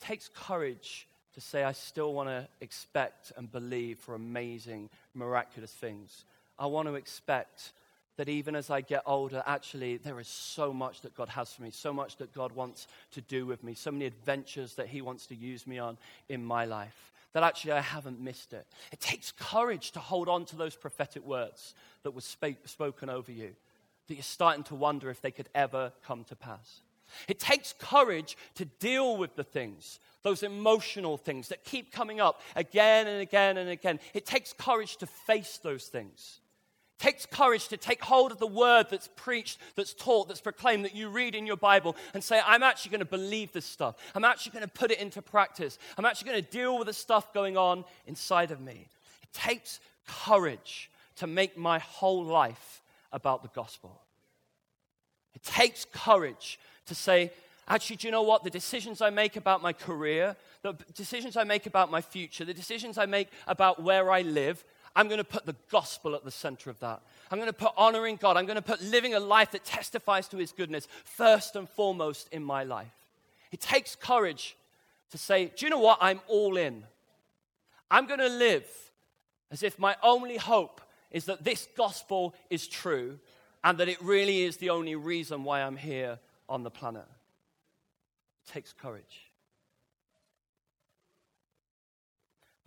It 0.00 0.04
takes 0.04 0.28
courage 0.28 1.06
to 1.34 1.40
say, 1.40 1.62
I 1.62 1.72
still 1.72 2.14
want 2.14 2.28
to 2.30 2.48
expect 2.60 3.32
and 3.36 3.50
believe 3.50 3.98
for 3.98 4.14
amazing, 4.14 4.90
miraculous 5.14 5.72
things. 5.72 6.24
I 6.58 6.66
want 6.66 6.88
to 6.88 6.94
expect 6.94 7.72
that 8.18 8.28
even 8.28 8.56
as 8.56 8.68
I 8.68 8.80
get 8.80 9.02
older, 9.06 9.44
actually, 9.46 9.96
there 9.96 10.18
is 10.18 10.26
so 10.26 10.72
much 10.72 11.02
that 11.02 11.14
God 11.14 11.28
has 11.28 11.52
for 11.52 11.62
me, 11.62 11.70
so 11.70 11.92
much 11.92 12.16
that 12.16 12.34
God 12.34 12.50
wants 12.50 12.88
to 13.12 13.20
do 13.20 13.46
with 13.46 13.62
me, 13.62 13.74
so 13.74 13.92
many 13.92 14.06
adventures 14.06 14.74
that 14.74 14.88
He 14.88 15.00
wants 15.00 15.26
to 15.26 15.36
use 15.36 15.68
me 15.68 15.78
on 15.78 15.96
in 16.28 16.44
my 16.44 16.64
life, 16.64 17.12
that 17.32 17.44
actually 17.44 17.72
I 17.72 17.80
haven't 17.80 18.20
missed 18.20 18.52
it. 18.52 18.66
It 18.90 18.98
takes 18.98 19.30
courage 19.30 19.92
to 19.92 20.00
hold 20.00 20.28
on 20.28 20.46
to 20.46 20.56
those 20.56 20.74
prophetic 20.74 21.24
words 21.24 21.74
that 22.02 22.10
were 22.10 22.20
sp- 22.26 22.58
spoken 22.64 23.08
over 23.08 23.30
you, 23.30 23.54
that 24.08 24.14
you're 24.14 24.22
starting 24.24 24.64
to 24.64 24.74
wonder 24.74 25.10
if 25.10 25.22
they 25.22 25.30
could 25.30 25.48
ever 25.54 25.92
come 26.04 26.24
to 26.24 26.34
pass. 26.34 26.80
It 27.28 27.38
takes 27.38 27.72
courage 27.78 28.36
to 28.56 28.64
deal 28.64 29.16
with 29.16 29.36
the 29.36 29.44
things, 29.44 30.00
those 30.24 30.42
emotional 30.42 31.18
things 31.18 31.48
that 31.48 31.62
keep 31.62 31.92
coming 31.92 32.20
up 32.20 32.40
again 32.56 33.06
and 33.06 33.22
again 33.22 33.58
and 33.58 33.70
again. 33.70 34.00
It 34.12 34.26
takes 34.26 34.52
courage 34.52 34.96
to 34.96 35.06
face 35.06 35.60
those 35.62 35.84
things. 35.86 36.40
Takes 36.98 37.26
courage 37.26 37.68
to 37.68 37.76
take 37.76 38.02
hold 38.02 38.32
of 38.32 38.38
the 38.38 38.46
word 38.46 38.86
that's 38.90 39.08
preached, 39.14 39.58
that's 39.76 39.94
taught, 39.94 40.26
that's 40.26 40.40
proclaimed, 40.40 40.84
that 40.84 40.96
you 40.96 41.08
read 41.08 41.36
in 41.36 41.46
your 41.46 41.56
Bible 41.56 41.94
and 42.12 42.24
say, 42.24 42.40
I'm 42.44 42.64
actually 42.64 42.90
going 42.90 43.00
to 43.00 43.04
believe 43.04 43.52
this 43.52 43.66
stuff. 43.66 43.94
I'm 44.16 44.24
actually 44.24 44.52
going 44.52 44.64
to 44.64 44.72
put 44.72 44.90
it 44.90 44.98
into 44.98 45.22
practice. 45.22 45.78
I'm 45.96 46.04
actually 46.04 46.32
going 46.32 46.42
to 46.44 46.50
deal 46.50 46.76
with 46.76 46.88
the 46.88 46.92
stuff 46.92 47.32
going 47.32 47.56
on 47.56 47.84
inside 48.06 48.50
of 48.50 48.60
me. 48.60 48.88
It 49.22 49.32
takes 49.32 49.78
courage 50.08 50.90
to 51.16 51.28
make 51.28 51.56
my 51.56 51.78
whole 51.78 52.24
life 52.24 52.82
about 53.12 53.42
the 53.42 53.50
gospel. 53.54 54.02
It 55.34 55.44
takes 55.44 55.84
courage 55.92 56.58
to 56.86 56.96
say, 56.96 57.30
actually, 57.68 57.96
do 57.96 58.08
you 58.08 58.12
know 58.12 58.22
what? 58.22 58.42
The 58.42 58.50
decisions 58.50 59.00
I 59.00 59.10
make 59.10 59.36
about 59.36 59.62
my 59.62 59.72
career, 59.72 60.34
the 60.62 60.76
decisions 60.94 61.36
I 61.36 61.44
make 61.44 61.66
about 61.66 61.92
my 61.92 62.00
future, 62.00 62.44
the 62.44 62.54
decisions 62.54 62.98
I 62.98 63.06
make 63.06 63.28
about 63.46 63.82
where 63.82 64.10
I 64.10 64.22
live, 64.22 64.64
I'm 64.98 65.06
going 65.06 65.18
to 65.18 65.24
put 65.24 65.46
the 65.46 65.54
gospel 65.70 66.16
at 66.16 66.24
the 66.24 66.30
center 66.32 66.70
of 66.70 66.80
that. 66.80 67.00
I'm 67.30 67.38
going 67.38 67.48
to 67.48 67.52
put 67.52 67.70
honoring 67.76 68.16
God. 68.16 68.36
I'm 68.36 68.46
going 68.46 68.56
to 68.56 68.62
put 68.62 68.82
living 68.82 69.14
a 69.14 69.20
life 69.20 69.52
that 69.52 69.64
testifies 69.64 70.26
to 70.28 70.38
his 70.38 70.50
goodness 70.50 70.88
first 71.04 71.54
and 71.54 71.68
foremost 71.68 72.28
in 72.32 72.42
my 72.42 72.64
life. 72.64 72.92
It 73.52 73.60
takes 73.60 73.94
courage 73.94 74.56
to 75.12 75.16
say, 75.16 75.52
do 75.56 75.64
you 75.64 75.70
know 75.70 75.78
what? 75.78 75.98
I'm 76.00 76.20
all 76.26 76.56
in. 76.56 76.82
I'm 77.88 78.06
going 78.06 78.18
to 78.18 78.28
live 78.28 78.66
as 79.52 79.62
if 79.62 79.78
my 79.78 79.94
only 80.02 80.36
hope 80.36 80.80
is 81.12 81.26
that 81.26 81.44
this 81.44 81.68
gospel 81.76 82.34
is 82.50 82.66
true 82.66 83.20
and 83.62 83.78
that 83.78 83.88
it 83.88 84.02
really 84.02 84.42
is 84.42 84.56
the 84.56 84.70
only 84.70 84.96
reason 84.96 85.44
why 85.44 85.62
I'm 85.62 85.76
here 85.76 86.18
on 86.48 86.64
the 86.64 86.70
planet. 86.72 87.06
It 88.48 88.52
takes 88.52 88.72
courage. 88.72 89.27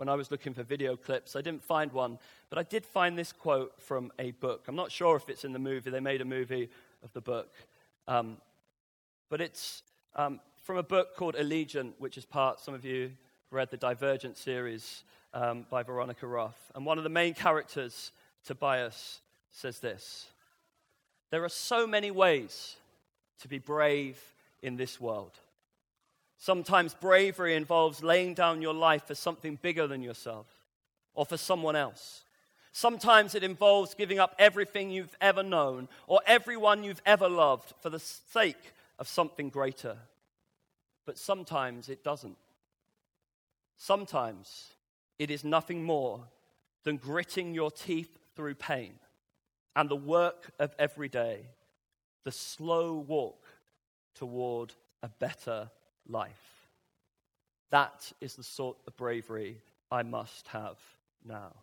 When 0.02 0.10
I 0.10 0.16
was 0.16 0.32
looking 0.32 0.56
for 0.56 0.64
video 0.64 0.96
clips, 0.96 1.36
I 1.36 1.42
didn't 1.42 1.64
find 1.64 1.92
one, 1.92 2.18
but 2.50 2.58
I 2.58 2.64
did 2.64 2.88
find 2.88 3.16
this 3.16 3.32
quote 3.32 3.80
from 3.80 4.12
a 4.18 4.32
book. 4.32 4.64
I'm 4.68 4.76
not 4.76 4.92
sure 4.92 5.16
if 5.16 5.30
it's 5.30 5.46
in 5.46 5.54
the 5.54 5.60
movie, 5.60 5.92
they 5.92 6.00
made 6.00 6.22
a 6.22 6.26
movie 6.26 6.72
of 7.04 7.14
the 7.14 7.22
book. 7.22 7.54
Um, 8.08 8.38
but 9.30 9.42
it's 9.42 9.84
um, 10.16 10.40
from 10.64 10.78
a 10.78 10.82
book 10.82 11.16
called 11.16 11.36
Allegiant, 11.36 11.94
which 12.00 12.18
is 12.18 12.26
part, 12.26 12.60
some 12.60 12.74
of 12.74 12.84
you 12.84 13.12
read 13.52 13.70
the 13.70 13.78
Divergent 13.78 14.40
series 14.40 15.04
um, 15.36 15.68
by 15.70 15.84
Veronica 15.84 16.26
Roth. 16.26 16.72
And 16.74 16.84
one 16.84 16.98
of 16.98 17.04
the 17.04 17.10
main 17.12 17.36
characters, 17.36 18.12
Tobias, 18.44 19.22
says 19.52 19.78
this 19.82 20.26
There 21.30 21.44
are 21.44 21.50
so 21.50 21.86
many 21.86 22.10
ways 22.10 22.76
to 23.42 23.48
be 23.48 23.60
brave 23.60 24.20
in 24.64 24.78
this 24.78 25.00
world. 25.00 25.38
Sometimes 26.42 26.96
bravery 26.96 27.54
involves 27.54 28.02
laying 28.02 28.34
down 28.34 28.64
your 28.64 28.74
life 28.74 29.06
for 29.06 29.14
something 29.14 29.60
bigger 29.62 29.86
than 29.86 30.02
yourself 30.02 30.48
or 31.14 31.24
for 31.24 31.38
someone 31.38 31.76
else. 31.76 32.24
Sometimes 32.72 33.36
it 33.36 33.44
involves 33.44 33.94
giving 33.94 34.18
up 34.18 34.34
everything 34.40 34.90
you've 34.90 35.16
ever 35.22 35.44
known 35.44 35.88
or 36.08 36.20
everyone 36.26 36.84
you've 36.84 37.04
ever 37.06 37.30
loved 37.30 37.76
for 37.80 37.92
the 37.92 38.00
sake 38.00 38.74
of 38.98 39.08
something 39.08 39.50
greater. 39.50 39.96
But 41.06 41.20
sometimes 41.20 41.90
it 41.90 42.04
doesn't. 42.04 42.40
Sometimes 43.78 44.72
it 45.20 45.30
is 45.30 45.44
nothing 45.44 45.84
more 45.84 46.24
than 46.84 46.98
gritting 46.98 47.54
your 47.54 47.70
teeth 47.70 48.18
through 48.36 48.56
pain 48.56 48.94
and 49.76 49.88
the 49.88 49.96
work 49.96 50.50
of 50.58 50.74
every 50.80 51.08
day 51.08 51.46
the 52.24 52.32
slow 52.32 52.96
walk 52.96 53.46
toward 54.16 54.74
a 55.04 55.10
better 55.10 55.70
life. 56.08 56.68
That 57.70 58.12
is 58.20 58.36
the 58.36 58.44
sort 58.44 58.78
of 58.88 58.96
bravery 58.98 59.62
I 59.90 60.04
must 60.04 60.48
have 60.50 60.78
now. 61.26 61.54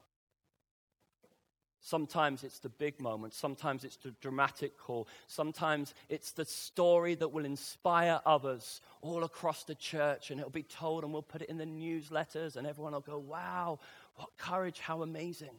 Sometimes 1.80 2.45
it's 2.45 2.59
the 2.59 2.68
big 2.68 3.01
moment. 3.01 3.32
Sometimes 3.32 3.84
it's 3.84 3.97
the 3.97 4.11
dramatic 4.20 4.76
call. 4.76 5.09
Sometimes 5.26 5.95
it's 6.09 6.32
the 6.32 6.45
story 6.45 7.14
that 7.14 7.28
will 7.28 7.45
inspire 7.45 8.20
others 8.26 8.80
all 9.01 9.24
across 9.24 9.64
the 9.64 9.74
church 9.74 10.30
and 10.30 10.41
it'll 10.41 10.51
be 10.51 10.62
told 10.62 11.05
and 11.05 11.12
we'll 11.12 11.22
put 11.22 11.43
it 11.43 11.49
in 11.49 11.57
the 11.57 11.64
newsletters 11.64 12.57
and 12.57 12.66
everyone 12.66 12.93
will 12.93 13.01
go, 13.01 13.18
wow, 13.18 13.78
what 14.16 14.28
courage, 14.36 14.80
how 14.80 15.03
amazing. 15.03 15.57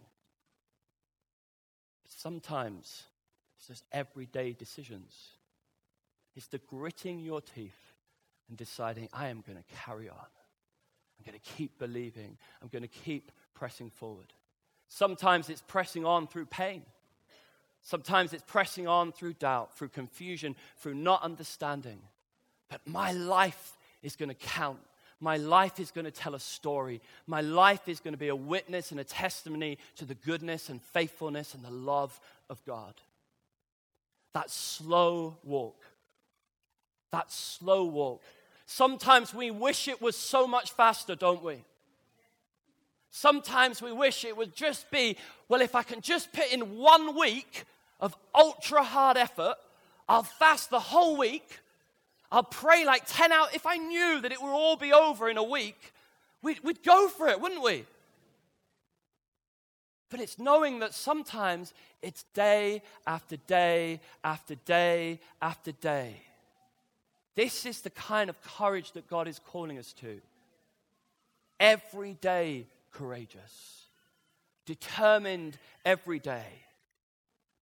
Sometimes 2.05 3.03
it's 3.57 3.67
just 3.67 3.85
everyday 3.91 4.51
decisions. 4.53 5.15
It's 6.35 6.47
the 6.47 6.59
gritting 6.59 7.19
your 7.19 7.41
teeth 7.41 7.88
and 8.49 8.57
deciding, 8.57 9.07
I 9.13 9.29
am 9.29 9.43
going 9.45 9.57
to 9.57 9.75
carry 9.85 10.09
on. 10.09 10.15
I'm 10.17 11.25
going 11.25 11.39
to 11.39 11.51
keep 11.57 11.77
believing. 11.79 12.37
I'm 12.61 12.67
going 12.67 12.81
to 12.81 12.87
keep 12.87 13.31
pressing 13.53 13.89
forward. 13.89 14.33
Sometimes 14.87 15.49
it's 15.49 15.61
pressing 15.61 16.05
on 16.05 16.27
through 16.27 16.47
pain. 16.47 16.81
Sometimes 17.81 18.33
it's 18.33 18.43
pressing 18.45 18.87
on 18.87 19.11
through 19.11 19.33
doubt, 19.33 19.77
through 19.77 19.89
confusion, 19.89 20.55
through 20.77 20.95
not 20.95 21.23
understanding. 21.23 21.99
But 22.69 22.81
my 22.85 23.11
life 23.11 23.77
is 24.01 24.15
going 24.15 24.29
to 24.29 24.35
count. 24.35 24.79
My 25.21 25.37
life 25.37 25.79
is 25.79 25.91
going 25.91 26.05
to 26.05 26.11
tell 26.11 26.33
a 26.33 26.39
story. 26.39 27.01
My 27.27 27.41
life 27.41 27.87
is 27.87 27.99
going 27.99 28.13
to 28.13 28.17
be 28.17 28.29
a 28.29 28.35
witness 28.35 28.91
and 28.91 28.99
a 28.99 29.03
testimony 29.03 29.77
to 29.97 30.05
the 30.05 30.15
goodness 30.15 30.69
and 30.69 30.81
faithfulness 30.81 31.53
and 31.53 31.63
the 31.63 31.71
love 31.71 32.19
of 32.49 32.63
God. 32.65 32.93
That 34.33 34.49
slow 34.49 35.37
walk. 35.43 35.83
That 37.11 37.31
slow 37.31 37.85
walk. 37.85 38.21
Sometimes 38.71 39.33
we 39.33 39.49
wish 39.49 39.87
it 39.87 39.99
was 39.99 40.15
so 40.15 40.45
much 40.45 40.73
faster, 40.73 41.15
don't 41.15 41.43
we? 41.43 41.63
Sometimes 43.09 43.81
we 43.81 43.91
wish 43.91 44.23
it 44.23 44.37
would 44.37 44.55
just 44.55 44.91
be, 44.91 45.17
well, 45.47 45.61
if 45.61 45.73
I 45.73 45.81
can 45.81 46.01
just 46.01 46.31
put 46.31 46.53
in 46.53 46.77
one 46.77 47.17
week 47.17 47.63
of 47.99 48.15
ultra 48.35 48.83
hard 48.83 49.17
effort, 49.17 49.55
I'll 50.07 50.21
fast 50.21 50.69
the 50.69 50.79
whole 50.79 51.17
week, 51.17 51.61
I'll 52.31 52.43
pray 52.43 52.85
like 52.85 53.05
10 53.07 53.31
hours. 53.31 53.49
If 53.55 53.65
I 53.65 53.77
knew 53.77 54.21
that 54.21 54.31
it 54.31 54.39
would 54.39 54.51
all 54.51 54.77
be 54.77 54.93
over 54.93 55.27
in 55.27 55.37
a 55.37 55.43
week, 55.43 55.91
we'd, 56.43 56.59
we'd 56.63 56.83
go 56.83 57.07
for 57.07 57.27
it, 57.27 57.41
wouldn't 57.41 57.63
we? 57.63 57.85
But 60.11 60.19
it's 60.19 60.37
knowing 60.37 60.77
that 60.81 60.93
sometimes 60.93 61.73
it's 62.03 62.23
day 62.35 62.83
after 63.07 63.37
day 63.47 63.99
after 64.23 64.53
day 64.53 65.19
after 65.41 65.71
day. 65.71 66.17
This 67.35 67.65
is 67.65 67.81
the 67.81 67.89
kind 67.89 68.29
of 68.29 68.41
courage 68.41 68.91
that 68.93 69.07
God 69.07 69.27
is 69.27 69.39
calling 69.39 69.77
us 69.77 69.93
to. 69.93 70.21
Every 71.59 72.13
day 72.13 72.67
courageous. 72.91 73.85
determined 74.65 75.57
every 75.83 76.19
day, 76.19 76.45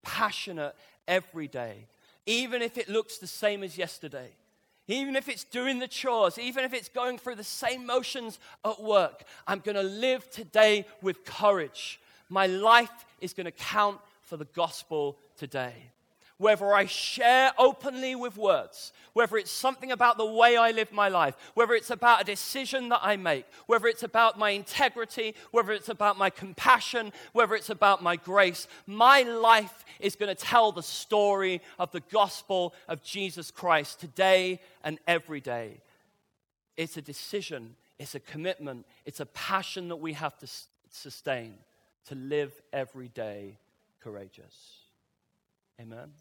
passionate 0.03 0.76
every 1.07 1.47
day, 1.47 1.88
even 2.26 2.61
if 2.61 2.78
it 2.78 2.89
looks 2.89 3.18
the 3.18 3.28
same 3.28 3.63
as 3.63 3.78
yesterday. 3.78 4.30
Even 4.89 5.15
if 5.15 5.30
it's 5.30 5.45
doing 5.45 5.80
the 5.80 5.88
chores, 5.88 6.38
even 6.38 6.65
if 6.65 6.74
it's 6.74 6.89
going 6.89 7.18
through 7.18 7.36
the 7.36 7.43
same 7.43 7.86
motions 7.86 8.39
at 8.65 8.82
work, 8.82 9.24
I'm 9.45 9.59
going 9.59 9.76
to 9.76 9.84
live 9.84 10.30
today 10.30 10.86
with 11.01 11.24
courage. 11.24 11.99
My 12.30 12.47
life 12.47 13.05
is 13.22 13.34
going 13.34 13.45
to 13.45 13.51
count 13.51 13.99
for 14.22 14.36
the 14.36 14.45
gospel 14.45 15.18
today 15.38 15.91
whether 16.38 16.73
I 16.73 16.85
share 16.85 17.51
openly 17.57 18.13
with 18.15 18.38
words, 18.38 18.93
whether 19.13 19.38
it's 19.38 19.51
something 19.51 19.91
about 19.91 20.17
the 20.17 20.25
way 20.25 20.55
I 20.55 20.71
live 20.71 20.91
my 20.91 21.09
life, 21.09 21.35
whether 21.55 21.73
it's 21.73 21.89
about 21.89 22.21
a 22.21 22.25
decision 22.25 22.89
that 22.89 22.99
I 23.01 23.17
make, 23.17 23.45
whether 23.65 23.88
it's 23.88 24.03
about 24.03 24.38
my 24.38 24.51
integrity, 24.51 25.33
whether 25.51 25.71
it's 25.71 25.89
about 25.89 26.17
my 26.17 26.29
compassion, 26.29 27.11
whether 27.33 27.55
it's 27.55 27.71
about 27.71 28.03
my 28.03 28.15
grace, 28.15 28.67
my 28.85 29.23
life 29.23 29.83
is 29.99 30.15
going 30.15 30.33
to 30.33 30.43
tell 30.43 30.71
the 30.71 30.83
story 30.83 31.61
of 31.79 31.91
the 31.91 32.03
gospel 32.11 32.75
of 32.88 33.01
Jesus 33.01 33.49
Christ 33.49 33.99
today 33.99 34.61
and 34.83 34.99
every 35.07 35.41
day. 35.41 35.81
It's 36.75 36.97
a 36.97 37.01
decision, 37.01 37.75
it's 37.97 38.13
a 38.13 38.19
commitment, 38.19 38.85
it's 39.05 39.19
a 39.19 39.25
passion 39.25 39.88
that 39.88 39.95
we 39.95 40.13
have 40.13 40.38
to 40.38 40.47
sustain 40.91 41.55
to 42.05 42.15
live 42.15 42.53
every 42.71 43.07
day 43.07 43.57
courageous. 43.99 44.77
Amen. 45.81 46.11